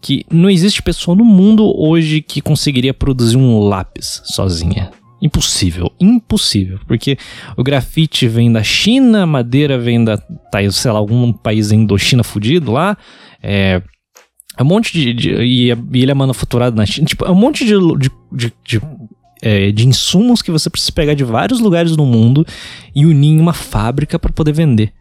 que 0.02 0.26
não 0.30 0.50
existe 0.50 0.84
pessoa 0.84 1.16
no 1.16 1.24
mundo 1.24 1.74
hoje 1.74 2.22
que 2.22 2.42
conseguiria 2.42 2.94
produzir 2.94 3.38
um 3.38 3.60
lápis 3.60 4.22
sozinha. 4.26 4.92
Impossível, 5.22 5.90
impossível, 6.02 6.82
porque 6.86 7.18
o 7.56 7.64
grafite 7.64 8.28
vem 8.28 8.52
da 8.52 8.62
China, 8.62 9.24
a 9.24 9.28
madeira 9.28 9.80
vem 9.80 10.04
da, 10.04 10.18
tá, 10.18 10.60
sei 10.70 10.92
lá, 10.92 11.00
algum 11.00 11.32
país 11.32 11.72
Indochina 11.72 12.26
fudido 12.26 12.74
lá, 12.74 12.98
é, 13.42 13.82
é 14.58 14.64
um 14.64 14.66
monte 14.66 14.92
de, 14.92 15.14
de 15.14 15.30
e, 15.42 15.70
ele 15.70 16.12
é 16.12 16.14
manufaturado 16.14 16.76
na 16.76 16.86
China, 16.86 17.08
tipo, 17.08 17.24
é 17.24 17.32
um 17.32 17.36
monte 17.36 17.64
de, 17.64 17.74
de, 18.34 18.54
de 18.66 18.82
é, 19.42 19.72
de 19.72 19.88
insumos 19.88 20.42
que 20.42 20.52
você 20.52 20.70
precisa 20.70 20.92
pegar 20.92 21.14
de 21.14 21.24
vários 21.24 21.60
lugares 21.60 21.96
do 21.96 22.06
mundo 22.06 22.46
e 22.94 23.06
unir 23.06 23.32
em 23.32 23.40
uma 23.40 23.54
fábrica 23.54 24.20
para 24.20 24.32
poder 24.32 24.54
vender. 24.54 24.94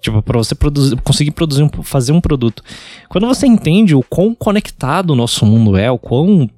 Tipo, 0.00 0.22
para 0.22 0.38
você 0.38 0.54
produzir, 0.54 0.96
conseguir 1.02 1.32
produzir 1.32 1.62
um, 1.62 1.70
fazer 1.82 2.12
um 2.12 2.20
produto. 2.20 2.62
Quando 3.08 3.26
você 3.26 3.46
entende 3.46 3.94
o 3.94 4.02
quão 4.02 4.34
conectado 4.34 5.10
o 5.10 5.16
nosso 5.16 5.44
mundo 5.44 5.76
é, 5.76 5.90
o 5.90 5.98
quão. 5.98 6.48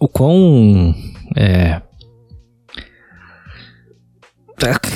O 0.00 0.08
quão. 0.08 0.94
É. 1.36 1.80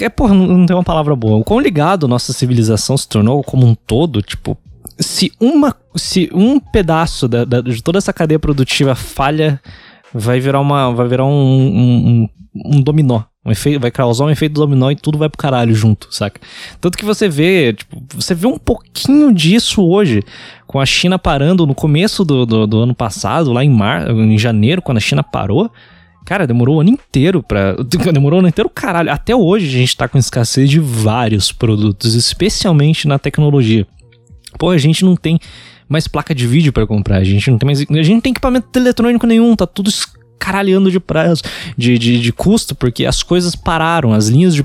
É, 0.00 0.08
porra, 0.08 0.34
não 0.34 0.66
tem 0.66 0.76
uma 0.76 0.84
palavra 0.84 1.14
boa. 1.16 1.38
O 1.38 1.44
quão 1.44 1.60
ligado 1.60 2.08
nossa 2.08 2.32
civilização 2.32 2.98
se 2.98 3.08
tornou 3.08 3.42
como 3.42 3.66
um 3.66 3.74
todo, 3.74 4.20
tipo, 4.20 4.58
se 4.98 5.32
uma. 5.40 5.74
Se 5.96 6.28
um 6.34 6.58
pedaço 6.58 7.28
da, 7.28 7.44
da, 7.44 7.60
de 7.60 7.82
toda 7.82 7.98
essa 7.98 8.12
cadeia 8.12 8.38
produtiva 8.38 8.96
falha, 8.96 9.60
vai 10.14 10.38
virar 10.38 10.60
uma. 10.60 10.92
Vai 10.92 11.08
virar 11.08 11.24
um, 11.24 11.30
um, 11.30 12.28
um, 12.54 12.76
um 12.76 12.80
dominó. 12.80 13.22
Um 13.44 13.50
efeito, 13.50 13.78
vai 13.78 13.90
causar 13.90 14.24
um 14.24 14.30
efeito 14.30 14.54
dominó 14.54 14.90
e 14.90 14.96
tudo 14.96 15.18
vai 15.18 15.28
pro 15.28 15.36
caralho 15.36 15.74
junto, 15.74 16.08
saca? 16.10 16.40
Tanto 16.80 16.96
que 16.96 17.04
você 17.04 17.28
vê, 17.28 17.74
tipo, 17.74 18.02
você 18.14 18.34
vê 18.34 18.46
um 18.46 18.56
pouquinho 18.56 19.34
disso 19.34 19.86
hoje, 19.86 20.22
com 20.66 20.80
a 20.80 20.86
China 20.86 21.18
parando 21.18 21.66
no 21.66 21.74
começo 21.74 22.24
do, 22.24 22.46
do, 22.46 22.66
do 22.66 22.78
ano 22.78 22.94
passado, 22.94 23.52
lá 23.52 23.62
em, 23.62 23.68
mar, 23.68 24.08
em 24.10 24.38
janeiro, 24.38 24.80
quando 24.80 24.96
a 24.96 25.00
China 25.00 25.22
parou. 25.22 25.70
Cara, 26.24 26.46
demorou 26.46 26.76
o 26.76 26.80
ano 26.80 26.88
inteiro 26.88 27.42
pra. 27.42 27.76
Demorou 28.14 28.38
o 28.38 28.40
ano 28.40 28.48
inteiro, 28.48 28.70
caralho. 28.70 29.12
Até 29.12 29.36
hoje 29.36 29.66
a 29.66 29.78
gente 29.80 29.94
tá 29.94 30.08
com 30.08 30.16
escassez 30.16 30.70
de 30.70 30.80
vários 30.80 31.52
produtos, 31.52 32.14
especialmente 32.14 33.06
na 33.06 33.18
tecnologia. 33.18 33.86
Pô, 34.58 34.70
a 34.70 34.78
gente 34.78 35.04
não 35.04 35.16
tem 35.16 35.38
mais 35.88 36.08
placa 36.08 36.34
de 36.34 36.46
vídeo 36.46 36.72
para 36.72 36.86
comprar, 36.86 37.18
a 37.18 37.24
gente 37.24 37.50
não 37.50 37.58
tem 37.58 37.66
mais. 37.66 37.80
A 37.80 38.02
gente 38.02 38.14
não 38.14 38.20
tem 38.20 38.30
equipamento 38.30 38.78
eletrônico 38.78 39.26
nenhum, 39.26 39.54
tá 39.54 39.66
tudo 39.66 39.90
caralhando 40.38 40.90
de 40.90 41.00
prazo, 41.00 41.42
de, 41.76 41.98
de, 41.98 42.20
de, 42.20 42.32
custo, 42.32 42.74
porque 42.74 43.06
as 43.06 43.22
coisas 43.22 43.56
pararam, 43.56 44.12
as 44.12 44.28
linhas 44.28 44.54
de 44.54 44.62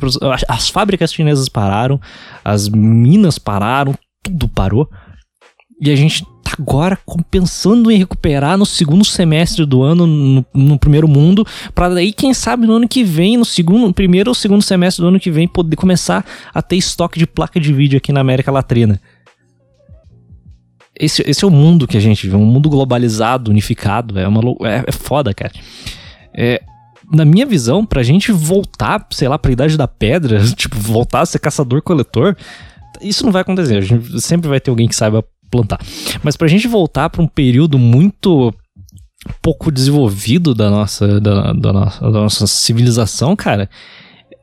as 0.48 0.70
fábricas 0.70 1.14
chinesas 1.14 1.48
pararam, 1.48 2.02
as 2.44 2.68
minas 2.68 3.40
pararam, 3.40 3.96
tudo 4.22 4.50
parou. 4.50 4.90
E 5.82 5.90
a 5.90 5.96
gente 5.96 6.26
tá 6.44 6.52
agora 6.60 7.00
pensando 7.32 7.90
em 7.90 7.98
recuperar 7.98 8.58
no 8.58 8.66
segundo 8.66 9.06
semestre 9.06 9.66
do 9.66 9.82
ano, 9.82 10.06
no, 10.06 10.46
no 10.54 10.78
primeiro 10.78 11.08
mundo, 11.08 11.48
para 11.74 11.88
daí, 11.88 12.12
quem 12.12 12.34
sabe, 12.34 12.68
no 12.68 12.74
ano 12.74 12.88
que 12.88 13.02
vem, 13.02 13.38
no 13.38 13.46
segundo, 13.46 13.94
primeiro 13.94 14.32
ou 14.32 14.36
segundo 14.36 14.62
semestre 14.62 15.02
do 15.02 15.08
ano 15.08 15.20
que 15.20 15.32
vem, 15.32 15.48
poder 15.48 15.78
começar 15.78 16.26
a 16.54 16.62
ter 16.62 16.76
estoque 16.76 17.18
de 17.18 17.26
placa 17.26 17.58
de 17.58 17.74
vídeo 17.74 17.98
aqui 17.98 18.12
na 18.12 18.20
América 18.20 18.52
Latina. 18.52 19.00
Esse, 21.00 21.24
esse 21.26 21.46
é 21.46 21.48
o 21.48 21.52
mundo 21.52 21.88
que 21.88 21.96
a 21.96 22.02
gente 22.02 22.24
vive, 22.24 22.36
um 22.36 22.46
mundo 22.46 22.70
globalizado, 22.70 23.50
unificado. 23.50 24.20
É, 24.20 24.28
uma, 24.28 24.42
é, 24.68 24.84
é 24.86 24.92
foda, 24.92 25.34
cara. 25.34 25.54
É, 26.34 26.62
na 27.12 27.24
minha 27.24 27.46
visão, 27.46 27.86
pra 27.86 28.04
gente 28.04 28.32
voltar, 28.32 29.08
sei 29.12 29.28
lá, 29.28 29.40
pra 29.40 29.52
idade 29.52 29.78
da 29.78 29.88
pedra, 29.88 30.44
tipo, 30.56 30.76
voltar 30.78 31.22
a 31.22 31.26
ser 31.26 31.40
caçador-coletor, 31.40 32.36
isso 33.02 33.24
não 33.26 33.32
vai 33.32 33.42
acontecer. 33.42 33.78
A 33.78 33.82
gente 33.82 34.20
sempre 34.22 34.50
vai 34.50 34.60
ter 34.60 34.70
alguém 34.70 34.88
que 34.88 34.96
saiba 34.96 35.24
plantar. 35.50 35.80
Mas 36.22 36.36
pra 36.36 36.48
gente 36.48 36.68
voltar 36.68 37.10
pra 37.10 37.22
um 37.22 37.28
período 37.28 37.80
muito 37.80 38.54
pouco 39.42 39.72
desenvolvido 39.72 40.54
da 40.54 40.70
nossa, 40.70 41.20
da, 41.20 41.54
da 41.54 41.74
nossa, 41.74 42.02
da 42.02 42.20
nossa 42.22 42.48
civilização, 42.48 43.36
cara, 43.36 43.70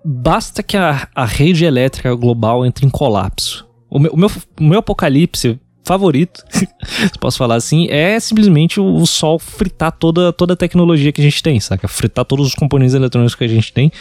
basta 0.04 0.62
que 0.62 0.76
a, 0.76 1.08
a 1.14 1.24
rede 1.24 1.64
elétrica 1.64 2.14
global 2.14 2.64
entre 2.64 2.86
em 2.86 2.90
colapso. 2.90 3.66
O 3.88 3.98
meu, 3.98 4.12
o 4.12 4.16
meu, 4.16 4.30
o 4.60 4.64
meu 4.64 4.78
apocalipse 4.80 5.58
favorito, 5.86 6.42
se 6.52 7.18
posso 7.20 7.38
falar 7.38 7.54
assim, 7.54 7.86
é 7.88 8.18
simplesmente 8.18 8.80
o, 8.80 9.06
sol 9.06 9.38
fritar 9.38 9.92
toda, 9.92 10.32
toda 10.32 10.54
a 10.54 10.56
tecnologia 10.56 11.12
que 11.12 11.20
a 11.20 11.24
gente 11.24 11.42
tem, 11.42 11.60
saca? 11.60 11.86
Fritar 11.86 12.24
todos 12.24 12.48
os 12.48 12.54
componentes 12.54 12.94
eletrônicos 12.94 13.34
que 13.34 13.44
a 13.44 13.48
gente 13.48 13.72
tem. 13.72 13.92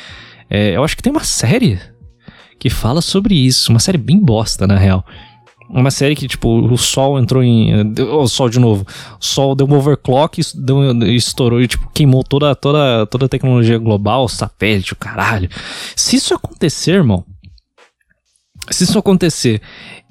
É, 0.49 0.75
eu 0.75 0.83
acho 0.83 0.97
que 0.97 1.03
tem 1.03 1.11
uma 1.11 1.23
série 1.23 1.79
que 2.59 2.69
fala 2.69 3.01
sobre 3.01 3.35
isso, 3.35 3.71
uma 3.71 3.79
série 3.79 3.97
bem 3.97 4.19
bosta, 4.19 4.65
na 4.65 4.77
real. 4.77 5.05
Uma 5.69 5.89
série 5.89 6.15
que, 6.15 6.27
tipo, 6.27 6.47
o 6.47 6.77
Sol 6.77 7.19
entrou 7.19 7.43
em. 7.43 7.91
O 7.99 8.27
Sol 8.27 8.49
de 8.49 8.59
novo. 8.59 8.85
O 9.19 9.25
Sol 9.25 9.55
deu 9.55 9.67
um 9.67 9.73
overclock 9.73 10.39
deu, 10.53 10.91
estourou 11.07 11.59
e, 11.59 11.67
tipo, 11.67 11.89
queimou 11.91 12.23
toda, 12.23 12.55
toda, 12.55 13.05
toda 13.07 13.25
a 13.25 13.29
tecnologia 13.29 13.79
global, 13.79 14.27
satélite, 14.27 14.93
o 14.93 14.95
caralho. 14.95 15.49
Se 15.95 16.17
isso 16.17 16.35
acontecer, 16.35 16.91
irmão. 16.91 17.25
Se 18.69 18.83
isso 18.83 18.97
acontecer 18.97 19.59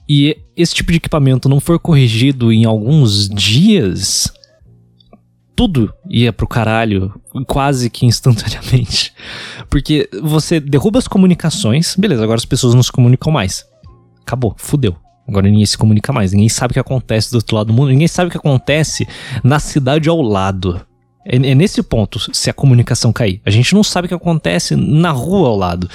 e 0.08 0.36
esse 0.56 0.74
tipo 0.74 0.90
de 0.90 0.98
equipamento 0.98 1.48
não 1.48 1.60
for 1.60 1.78
corrigido 1.78 2.52
em 2.52 2.64
alguns 2.64 3.28
dias, 3.28 4.32
tudo 5.56 5.92
ia 6.08 6.32
pro 6.32 6.46
caralho 6.46 7.14
quase 7.46 7.88
que 7.88 8.04
instantaneamente. 8.04 9.12
Porque 9.70 10.08
você 10.22 10.60
derruba 10.60 10.98
as 10.98 11.08
comunicações, 11.08 11.96
beleza, 11.96 12.22
agora 12.22 12.38
as 12.38 12.44
pessoas 12.44 12.74
não 12.74 12.82
se 12.82 12.92
comunicam 12.92 13.32
mais. 13.32 13.64
Acabou, 14.22 14.54
fudeu. 14.58 14.96
Agora 15.26 15.48
ninguém 15.48 15.64
se 15.64 15.78
comunica 15.78 16.12
mais, 16.12 16.32
ninguém 16.32 16.50
sabe 16.50 16.72
o 16.72 16.74
que 16.74 16.80
acontece 16.80 17.30
do 17.30 17.36
outro 17.36 17.56
lado 17.56 17.68
do 17.68 17.72
mundo, 17.72 17.88
ninguém 17.88 18.08
sabe 18.08 18.28
o 18.28 18.30
que 18.30 18.36
acontece 18.36 19.08
na 19.42 19.58
cidade 19.58 20.08
ao 20.08 20.20
lado. 20.20 20.84
É, 21.26 21.36
é 21.36 21.54
nesse 21.54 21.82
ponto 21.82 22.20
se 22.34 22.50
a 22.50 22.52
comunicação 22.52 23.10
cair. 23.10 23.40
A 23.44 23.50
gente 23.50 23.74
não 23.74 23.82
sabe 23.82 24.04
o 24.04 24.08
que 24.08 24.14
acontece 24.14 24.76
na 24.76 25.10
rua 25.10 25.48
ao 25.48 25.56
lado 25.56 25.88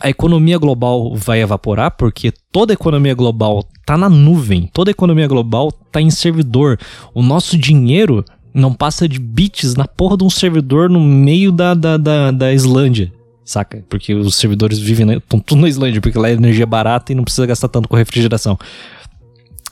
a 0.00 0.08
economia 0.08 0.56
global 0.56 1.14
vai 1.14 1.42
evaporar 1.42 1.90
porque 1.90 2.32
toda 2.50 2.72
economia 2.72 3.14
global 3.14 3.62
tá 3.84 3.98
na 3.98 4.08
nuvem, 4.08 4.68
toda 4.72 4.90
economia 4.90 5.28
global 5.28 5.70
tá 5.70 6.00
em 6.00 6.10
servidor. 6.10 6.78
O 7.14 7.22
nosso 7.22 7.58
dinheiro 7.58 8.24
não 8.54 8.72
passa 8.72 9.06
de 9.06 9.18
bits 9.18 9.74
na 9.74 9.86
porra 9.86 10.16
de 10.16 10.24
um 10.24 10.30
servidor 10.30 10.88
no 10.88 11.00
meio 11.00 11.52
da, 11.52 11.74
da, 11.74 11.98
da, 11.98 12.30
da 12.30 12.52
Islândia, 12.52 13.12
saca? 13.44 13.84
Porque 13.88 14.14
os 14.14 14.36
servidores 14.36 14.78
vivem, 14.78 15.18
estão 15.18 15.38
tudo 15.38 15.60
na 15.60 15.68
Islândia, 15.68 16.00
porque 16.00 16.18
lá 16.18 16.30
é 16.30 16.32
energia 16.32 16.66
barata 16.66 17.12
e 17.12 17.14
não 17.14 17.22
precisa 17.22 17.46
gastar 17.46 17.68
tanto 17.68 17.88
com 17.88 17.94
refrigeração 17.94 18.58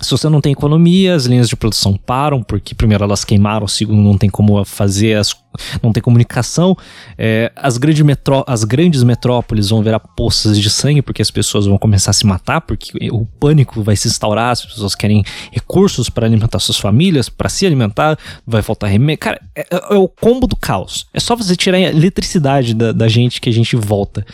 se 0.01 0.11
você 0.11 0.29
não 0.29 0.41
tem 0.41 0.53
economia, 0.53 1.15
as 1.15 1.27
linhas 1.27 1.49
de 1.49 1.57
produção 1.57 1.97
param, 1.97 2.43
porque 2.43 2.75
primeiro 2.75 3.03
elas 3.03 3.25
queimaram, 3.25 3.67
segundo 3.67 4.01
não 4.01 4.17
tem 4.17 4.31
como 4.31 4.65
fazer, 4.65 5.17
as, 5.17 5.35
não 5.83 5.93
tem 5.93 6.03
comunicação. 6.03 6.77
É, 7.17 7.51
as, 7.57 7.79
grande 7.79 8.05
metró, 8.05 8.45
as 8.47 8.63
grandes 8.63 9.03
metrópoles 9.03 9.71
vão 9.71 9.83
virar 9.83 9.99
poças 9.99 10.59
de 10.59 10.71
sangue, 10.71 11.03
porque 11.03 11.21
as 11.21 11.31
pessoas 11.31 11.67
vão 11.67 11.77
começar 11.79 12.11
a 12.13 12.15
se 12.15 12.25
matar, 12.27 12.61
porque 12.61 13.11
o 13.11 13.27
pânico 13.27 13.83
vai 13.83 13.97
se 13.97 14.07
instaurar, 14.07 14.51
as 14.51 14.65
pessoas 14.65 14.95
querem 14.95 15.25
recursos 15.51 16.09
para 16.09 16.27
alimentar 16.27 16.61
suas 16.61 16.79
famílias, 16.79 17.29
para 17.29 17.49
se 17.49 17.67
alimentar, 17.67 18.17
vai 18.47 18.63
faltar 18.63 18.91
remédio. 18.91 19.19
Cara, 19.19 19.41
é, 19.55 19.67
é, 19.71 19.97
o 19.97 20.09
combo 20.09 20.47
do 20.47 20.55
caos. 20.55 21.07
É 21.13 21.19
só 21.19 21.35
você 21.35 21.57
tirar 21.57 21.79
a 21.79 21.81
eletricidade 21.81 22.73
da, 22.73 22.93
da 22.93 23.09
gente 23.09 23.41
que 23.41 23.49
a 23.49 23.53
gente 23.53 23.75
volta 23.75 24.25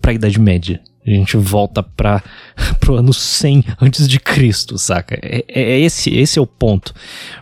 para 0.00 0.12
a 0.12 0.14
Idade 0.14 0.40
Média. 0.40 0.80
A 1.04 1.10
gente 1.10 1.36
volta 1.36 1.82
para 1.82 2.22
pro 2.78 2.96
ano 2.96 3.12
100 3.12 3.64
antes 3.80 4.08
de 4.08 4.20
Cristo, 4.20 4.78
saca? 4.78 5.18
É, 5.20 5.44
é, 5.48 5.62
é, 5.72 5.80
esse 5.80 6.10
esse 6.10 6.38
é 6.38 6.42
o 6.42 6.46
ponto. 6.46 6.94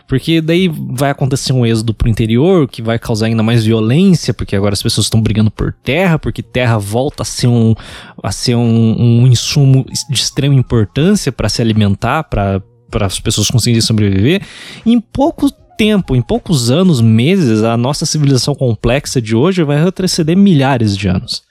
Porque 0.07 0.41
daí 0.41 0.67
vai 0.67 1.11
acontecer 1.11 1.53
um 1.53 1.65
êxodo 1.65 1.93
pro 1.93 2.09
interior 2.09 2.67
que 2.67 2.81
vai 2.81 2.97
causar 2.97 3.27
ainda 3.27 3.43
mais 3.43 3.63
violência, 3.63 4.33
porque 4.33 4.55
agora 4.55 4.73
as 4.73 4.81
pessoas 4.81 5.05
estão 5.05 5.21
brigando 5.21 5.51
por 5.51 5.73
terra, 5.83 6.17
porque 6.17 6.41
terra 6.41 6.77
volta 6.77 7.21
a 7.21 7.25
ser 7.25 7.47
um 7.47 7.75
a 8.21 8.31
ser 8.31 8.55
um, 8.55 8.95
um 8.99 9.27
insumo 9.27 9.85
de 10.09 10.19
extrema 10.19 10.55
importância 10.55 11.31
para 11.31 11.49
se 11.49 11.61
alimentar, 11.61 12.23
para 12.23 12.61
para 12.89 13.05
as 13.05 13.19
pessoas 13.19 13.49
conseguirem 13.49 13.81
sobreviver. 13.81 14.41
em 14.85 14.99
pouco 14.99 15.49
tempo, 15.77 16.15
em 16.15 16.21
poucos 16.21 16.69
anos, 16.69 17.01
meses, 17.01 17.63
a 17.63 17.75
nossa 17.75 18.05
civilização 18.05 18.53
complexa 18.53 19.21
de 19.21 19.35
hoje 19.35 19.63
vai 19.63 19.81
retroceder 19.81 20.37
milhares 20.37 20.95
de 20.95 21.07
anos. 21.07 21.41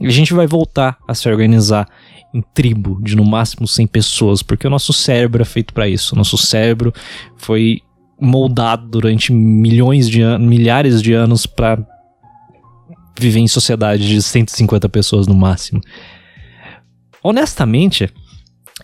A 0.00 0.08
gente 0.08 0.32
vai 0.32 0.46
voltar 0.46 0.98
a 1.08 1.14
se 1.14 1.28
organizar 1.28 1.88
em 2.32 2.42
tribo 2.54 3.00
de 3.02 3.16
no 3.16 3.24
máximo 3.24 3.66
100 3.66 3.86
pessoas, 3.88 4.42
porque 4.42 4.66
o 4.66 4.70
nosso 4.70 4.92
cérebro 4.92 5.42
é 5.42 5.44
feito 5.44 5.74
para 5.74 5.88
isso. 5.88 6.14
O 6.14 6.18
nosso 6.18 6.38
cérebro 6.38 6.92
foi 7.36 7.82
moldado 8.20 8.86
durante 8.86 9.32
milhões 9.32 10.08
de 10.08 10.20
anos, 10.20 10.46
milhares 10.46 11.02
de 11.02 11.12
anos 11.12 11.46
para 11.46 11.84
viver 13.18 13.40
em 13.40 13.48
sociedade 13.48 14.06
de 14.06 14.22
150 14.22 14.88
pessoas 14.88 15.26
no 15.26 15.34
máximo. 15.34 15.80
Honestamente, 17.22 18.08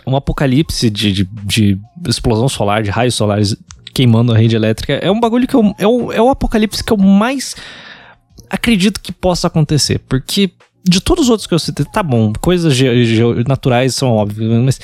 um 0.07 0.17
apocalipse 0.17 0.91
de, 0.91 1.13
de, 1.13 1.29
de 1.45 1.79
explosão 2.07 2.49
solar, 2.49 2.83
de 2.83 2.91
raios 2.91 3.15
solares 3.15 3.57
queimando 3.95 4.33
a 4.33 4.37
rede 4.37 4.57
elétrica, 4.57 4.95
é 4.95 5.11
um 5.11 5.19
bagulho 5.19 5.47
que 5.47 5.55
eu, 5.55 5.75
é, 5.79 5.87
o, 5.87 6.13
é 6.13 6.21
o 6.21 6.29
apocalipse 6.29 6.85
que 6.85 6.93
eu 6.93 6.99
mais 6.99 7.57
acredito 8.51 9.01
que 9.01 9.11
possa 9.11 9.47
acontecer, 9.47 10.01
porque 10.01 10.53
de 10.89 11.01
todos 11.01 11.25
os 11.25 11.31
outros 11.31 11.47
que 11.47 11.55
eu 11.55 11.59
citei, 11.59 11.85
tá 11.85 12.03
bom, 12.03 12.33
coisas 12.41 12.79
naturais 13.47 13.95
são 13.95 14.13
óbvias, 14.13 14.63
mas 14.63 14.81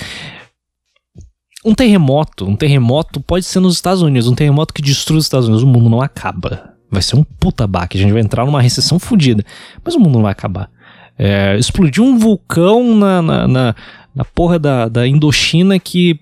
um 1.64 1.74
terremoto, 1.74 2.44
um 2.44 2.56
terremoto 2.56 3.20
pode 3.20 3.44
ser 3.44 3.60
nos 3.60 3.74
Estados 3.74 4.02
Unidos, 4.02 4.28
um 4.28 4.34
terremoto 4.34 4.74
que 4.74 4.82
destrui 4.82 5.18
os 5.18 5.24
Estados 5.24 5.46
Unidos, 5.46 5.62
o 5.62 5.66
mundo 5.66 5.88
não 5.88 6.02
acaba. 6.02 6.72
Vai 6.90 7.00
ser 7.00 7.16
um 7.16 7.24
puta 7.24 7.66
baque, 7.66 7.96
a 7.96 8.00
gente 8.00 8.12
vai 8.12 8.20
entrar 8.20 8.44
numa 8.44 8.60
recessão 8.60 8.98
fodida, 8.98 9.44
mas 9.84 9.94
o 9.94 10.00
mundo 10.00 10.14
não 10.14 10.22
vai 10.22 10.32
acabar. 10.32 10.68
É, 11.16 11.56
explodiu 11.56 12.04
um 12.04 12.18
vulcão 12.18 12.96
na, 12.96 13.22
na, 13.22 13.48
na, 13.48 13.74
na 14.14 14.24
porra 14.24 14.58
da, 14.58 14.88
da 14.88 15.06
Indochina 15.06 15.78
que 15.78 16.18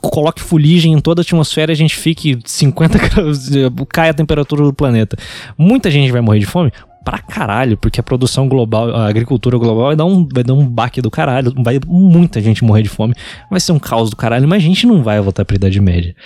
coloque 0.00 0.40
fuligem 0.40 0.92
em 0.92 1.00
toda 1.00 1.20
a 1.20 1.22
atmosfera 1.22 1.72
e 1.72 1.74
a 1.74 1.76
gente 1.76 1.96
fique 1.96 2.38
50 2.44 2.98
graus, 3.08 3.50
cai 3.92 4.08
a 4.08 4.14
temperatura 4.14 4.62
do 4.62 4.72
planeta. 4.72 5.16
Muita 5.58 5.90
gente 5.90 6.10
vai 6.10 6.20
morrer 6.20 6.38
de 6.38 6.46
fome? 6.46 6.72
Pra 7.04 7.18
caralho, 7.18 7.76
porque 7.76 8.00
a 8.00 8.02
produção 8.02 8.48
global, 8.48 8.94
a 8.94 9.06
agricultura 9.06 9.58
global 9.58 9.86
vai 9.88 9.96
dar 9.96 10.06
um, 10.06 10.26
vai 10.26 10.42
dar 10.42 10.54
um 10.54 10.66
baque 10.66 11.02
do 11.02 11.10
caralho, 11.10 11.52
vai 11.62 11.78
muita 11.86 12.40
gente 12.40 12.64
morrer 12.64 12.82
de 12.82 12.88
fome, 12.88 13.14
vai 13.50 13.60
ser 13.60 13.72
um 13.72 13.78
caos 13.78 14.10
do 14.10 14.16
caralho, 14.16 14.48
mas 14.48 14.62
a 14.62 14.66
gente 14.66 14.86
não 14.86 15.02
vai 15.02 15.20
voltar 15.20 15.44
pra 15.44 15.56
Idade 15.56 15.80
Média. 15.80 16.16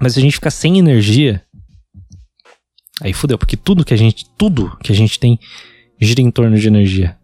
Mas 0.00 0.12
se 0.12 0.18
a 0.18 0.22
gente 0.22 0.34
ficar 0.34 0.50
sem 0.50 0.78
energia, 0.78 1.42
aí 3.02 3.12
fudeu, 3.12 3.36
porque 3.36 3.56
tudo 3.56 3.84
que 3.84 3.92
a 3.92 3.96
gente, 3.96 4.26
tudo 4.38 4.76
que 4.82 4.92
a 4.92 4.94
gente 4.94 5.18
tem 5.18 5.38
gira 6.00 6.20
em 6.20 6.30
torno 6.30 6.56
de 6.56 6.68
energia. 6.68 7.16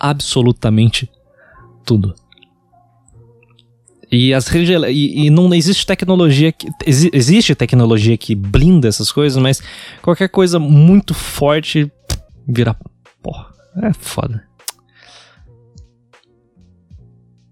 Absolutamente 0.00 1.10
tudo. 1.84 2.14
E 4.10 4.32
as 4.32 4.50
e, 4.54 5.26
e, 5.26 5.30
não 5.30 5.52
existe 5.52 5.86
tecnologia 5.86 6.50
que 6.50 6.68
exi, 6.86 7.10
existe 7.12 7.54
tecnologia 7.54 8.16
que 8.16 8.34
blinda 8.34 8.88
essas 8.88 9.12
coisas, 9.12 9.40
mas 9.40 9.62
qualquer 10.00 10.28
coisa 10.28 10.58
muito 10.58 11.12
forte 11.12 11.90
vira 12.46 12.74
porra. 13.22 13.48
É 13.82 13.92
foda. 13.92 14.48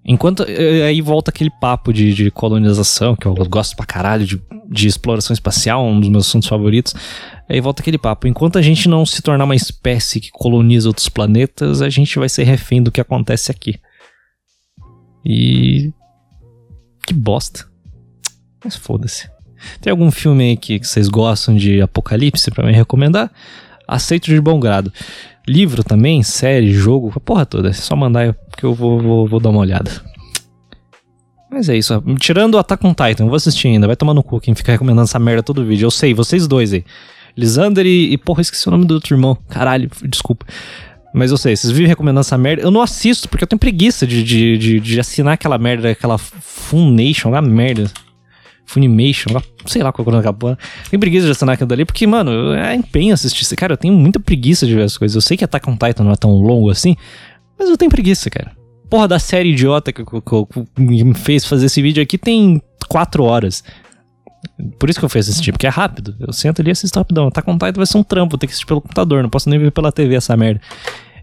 Enquanto 0.09 0.45
eh, 0.45 0.85
aí 0.85 1.01
volta 1.01 1.31
aquele 1.31 1.51
papo 1.51 1.93
de, 1.93 2.15
de, 2.15 2.31
colonização, 2.31 3.17
que 3.17 3.27
eu 3.27 3.35
gosto 3.35 3.77
pra 3.77 3.85
caralho 3.85 4.25
de, 4.25 4.41
de 4.71 4.87
exploração 4.87 5.35
espacial, 5.35 5.85
um 5.85 5.99
dos 5.99 6.09
meus 6.09 6.29
assuntos 6.29 6.49
favoritos. 6.49 6.95
Aí 7.49 7.61
volta 7.61 7.83
aquele 7.83 7.99
papo. 7.99 8.29
Enquanto 8.29 8.57
a 8.57 8.63
gente 8.63 8.89
não 8.89 9.05
se 9.05 9.21
tornar 9.21 9.45
uma 9.45 9.57
espécie 9.57 10.21
que 10.21 10.31
coloniza 10.31 10.89
outros 10.89 11.09
planetas, 11.09 11.83
a 11.83 11.89
gente 11.89 12.19
vai 12.19 12.29
ser 12.29 12.45
refém 12.45 12.81
do 12.81 12.93
que 12.93 13.01
acontece 13.01 13.51
aqui. 13.51 13.81
E 15.25 15.93
que 17.07 17.15
bosta. 17.15 17.65
Mas 18.65 18.75
foda-se. 18.75 19.31
Tem 19.81 19.91
algum 19.91 20.11
filme 20.11 20.51
aí 20.51 20.57
que, 20.57 20.79
vocês 20.79 21.09
gostam 21.09 21.57
de 21.57 21.81
apocalipse 21.81 22.51
para 22.51 22.67
me 22.67 22.73
recomendar? 22.73 23.31
Aceito 23.87 24.27
de 24.27 24.41
bom 24.41 24.59
grado. 24.59 24.93
Livro 25.49 25.85
também, 25.85 26.23
série, 26.23 26.73
jogo, 26.73 27.13
a 27.15 27.21
porra 27.21 27.47
toda. 27.47 27.71
É 27.71 27.73
só 27.73 27.95
mandar 27.95 28.35
que 28.57 28.65
eu 28.65 28.75
vou, 28.75 29.01
vou, 29.01 29.27
vou 29.27 29.41
dar 29.41 29.51
uma 29.51 29.61
olhada. 29.61 29.91
Mas 31.51 31.69
é 31.69 31.77
isso. 31.77 32.03
Tirando 32.19 32.55
o 32.55 32.59
Attack 32.59 32.85
on 32.85 32.93
Titan, 32.93 33.27
vou 33.27 33.37
assistir 33.37 33.69
ainda. 33.69 33.87
Vai 33.87 33.97
tomar 33.97 34.13
no 34.13 34.23
cu 34.23 34.41
quem 34.41 34.55
fica 34.55 34.73
recomendando 34.73 35.05
essa 35.05 35.19
merda 35.19 35.43
todo 35.43 35.65
vídeo. 35.65 35.87
Eu 35.87 35.91
sei, 35.91 36.13
vocês 36.13 36.49
dois 36.49 36.73
aí. 36.73 36.85
Lisander 37.37 37.87
e, 37.87 38.13
e 38.13 38.19
porra, 38.19 38.41
esqueci 38.41 38.67
o 38.67 38.73
nome 38.73 38.85
do 38.85 38.95
outro 38.95 39.15
irmão. 39.15 39.39
Caralho, 39.49 39.89
desculpa. 40.09 40.45
Mas 41.17 41.31
eu 41.31 41.39
sei, 41.39 41.57
vocês 41.57 41.73
vivem 41.73 41.89
recomendando 41.89 42.21
essa 42.21 42.37
merda. 42.37 42.63
Eu 42.63 42.71
não 42.71 42.83
assisto 42.83 43.27
porque 43.27 43.43
eu 43.43 43.49
tenho 43.49 43.59
preguiça 43.59 44.07
de, 44.07 44.23
de, 44.23 44.59
de, 44.59 44.81
de 44.81 45.01
assinar 45.01 45.33
aquela 45.33 45.57
merda, 45.57 45.91
aquela 45.91 46.19
Funimation, 46.19 47.31
aquela 47.31 47.41
merda. 47.41 47.91
Funimation, 48.67 49.31
sei 49.65 49.83
lá 49.83 49.91
qual 49.91 50.15
é 50.15 50.19
acabou. 50.19 50.59
Tenho 50.91 51.01
preguiça 51.01 51.25
de 51.25 51.33
assinar 51.33 51.55
aquilo 51.55 51.69
dali, 51.69 51.87
porque, 51.87 52.07
mano, 52.07 52.53
é 52.53 52.75
empenho 52.75 53.15
assistir. 53.15 53.57
Cara, 53.57 53.73
eu 53.73 53.77
tenho 53.79 53.95
muita 53.95 54.21
preguiça 54.21 54.67
de 54.67 54.75
ver 54.75 54.83
as 54.83 54.99
coisas. 54.99 55.15
Eu 55.15 55.23
sei 55.23 55.39
que 55.39 55.45
Attack 55.45 55.67
on 55.71 55.73
Titan 55.73 56.05
não 56.05 56.13
é 56.13 56.17
tão 56.17 56.33
longo 56.33 56.69
assim, 56.69 56.95
mas 57.59 57.71
eu 57.71 57.79
tenho 57.79 57.91
preguiça, 57.91 58.29
cara. 58.29 58.53
Porra 58.91 59.09
da 59.09 59.19
série 59.19 59.53
idiota 59.53 59.95
que, 59.95 60.05
que, 60.05 60.21
que 60.21 60.83
me 60.85 61.15
fez 61.15 61.47
fazer 61.47 61.65
esse 61.65 61.81
vídeo 61.81 62.03
aqui 62.03 62.19
tem 62.19 62.61
quatro 62.91 63.25
horas. 63.25 63.65
Por 64.79 64.91
isso 64.91 64.99
que 64.99 65.05
eu 65.05 65.09
fiz 65.09 65.31
assistir, 65.31 65.51
porque 65.51 65.67
é 65.67 65.71
rápido. 65.71 66.15
Eu 66.21 66.31
sento 66.35 66.61
ali 66.61 66.69
e 66.69 66.73
assisto 66.73 66.99
rapidão. 66.99 67.29
Attack 67.29 67.49
on 67.49 67.55
Titan 67.55 67.73
vai 67.73 67.87
ser 67.87 67.97
um 67.97 68.05
trampo, 68.05 68.37
ter 68.37 68.47
que 68.47 68.51
assistir 68.51 68.67
pelo 68.67 68.83
computador, 68.83 69.23
não 69.23 69.31
posso 69.31 69.49
nem 69.49 69.59
ver 69.59 69.73
pela 69.73 69.91
TV 69.91 70.15
essa 70.15 70.37
merda. 70.37 70.61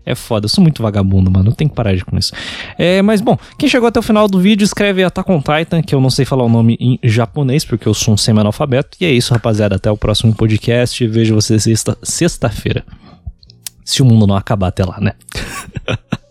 É 0.05 0.15
foda, 0.15 0.45
eu 0.45 0.49
sou 0.49 0.61
muito 0.61 0.81
vagabundo, 0.83 1.31
mano. 1.31 1.49
Eu 1.49 1.55
tenho 1.55 1.69
que 1.69 1.75
parar 1.75 1.95
de 1.95 2.03
com 2.03 2.17
isso. 2.17 2.33
É, 2.77 3.01
mas 3.01 3.21
bom, 3.21 3.37
quem 3.57 3.69
chegou 3.69 3.87
até 3.87 3.99
o 3.99 4.03
final 4.03 4.27
do 4.27 4.39
vídeo, 4.39 4.65
escreve 4.65 5.03
Attack 5.03 5.31
on 5.31 5.41
Titan, 5.41 5.81
que 5.81 5.95
eu 5.95 6.01
não 6.01 6.09
sei 6.09 6.25
falar 6.25 6.43
o 6.43 6.49
nome 6.49 6.77
em 6.79 6.99
japonês, 7.03 7.63
porque 7.63 7.87
eu 7.87 7.93
sou 7.93 8.13
um 8.13 8.17
semi-analfabeto. 8.17 8.97
E 8.99 9.05
é 9.05 9.11
isso, 9.11 9.33
rapaziada. 9.33 9.75
Até 9.75 9.89
o 9.89 9.97
próximo 9.97 10.33
podcast. 10.33 11.05
Vejo 11.07 11.35
vocês 11.35 11.65
sexta-feira. 12.03 12.83
Se 13.85 14.01
o 14.01 14.05
mundo 14.05 14.27
não 14.27 14.35
acabar 14.35 14.67
até 14.67 14.83
lá, 14.83 14.99
né? 14.99 15.13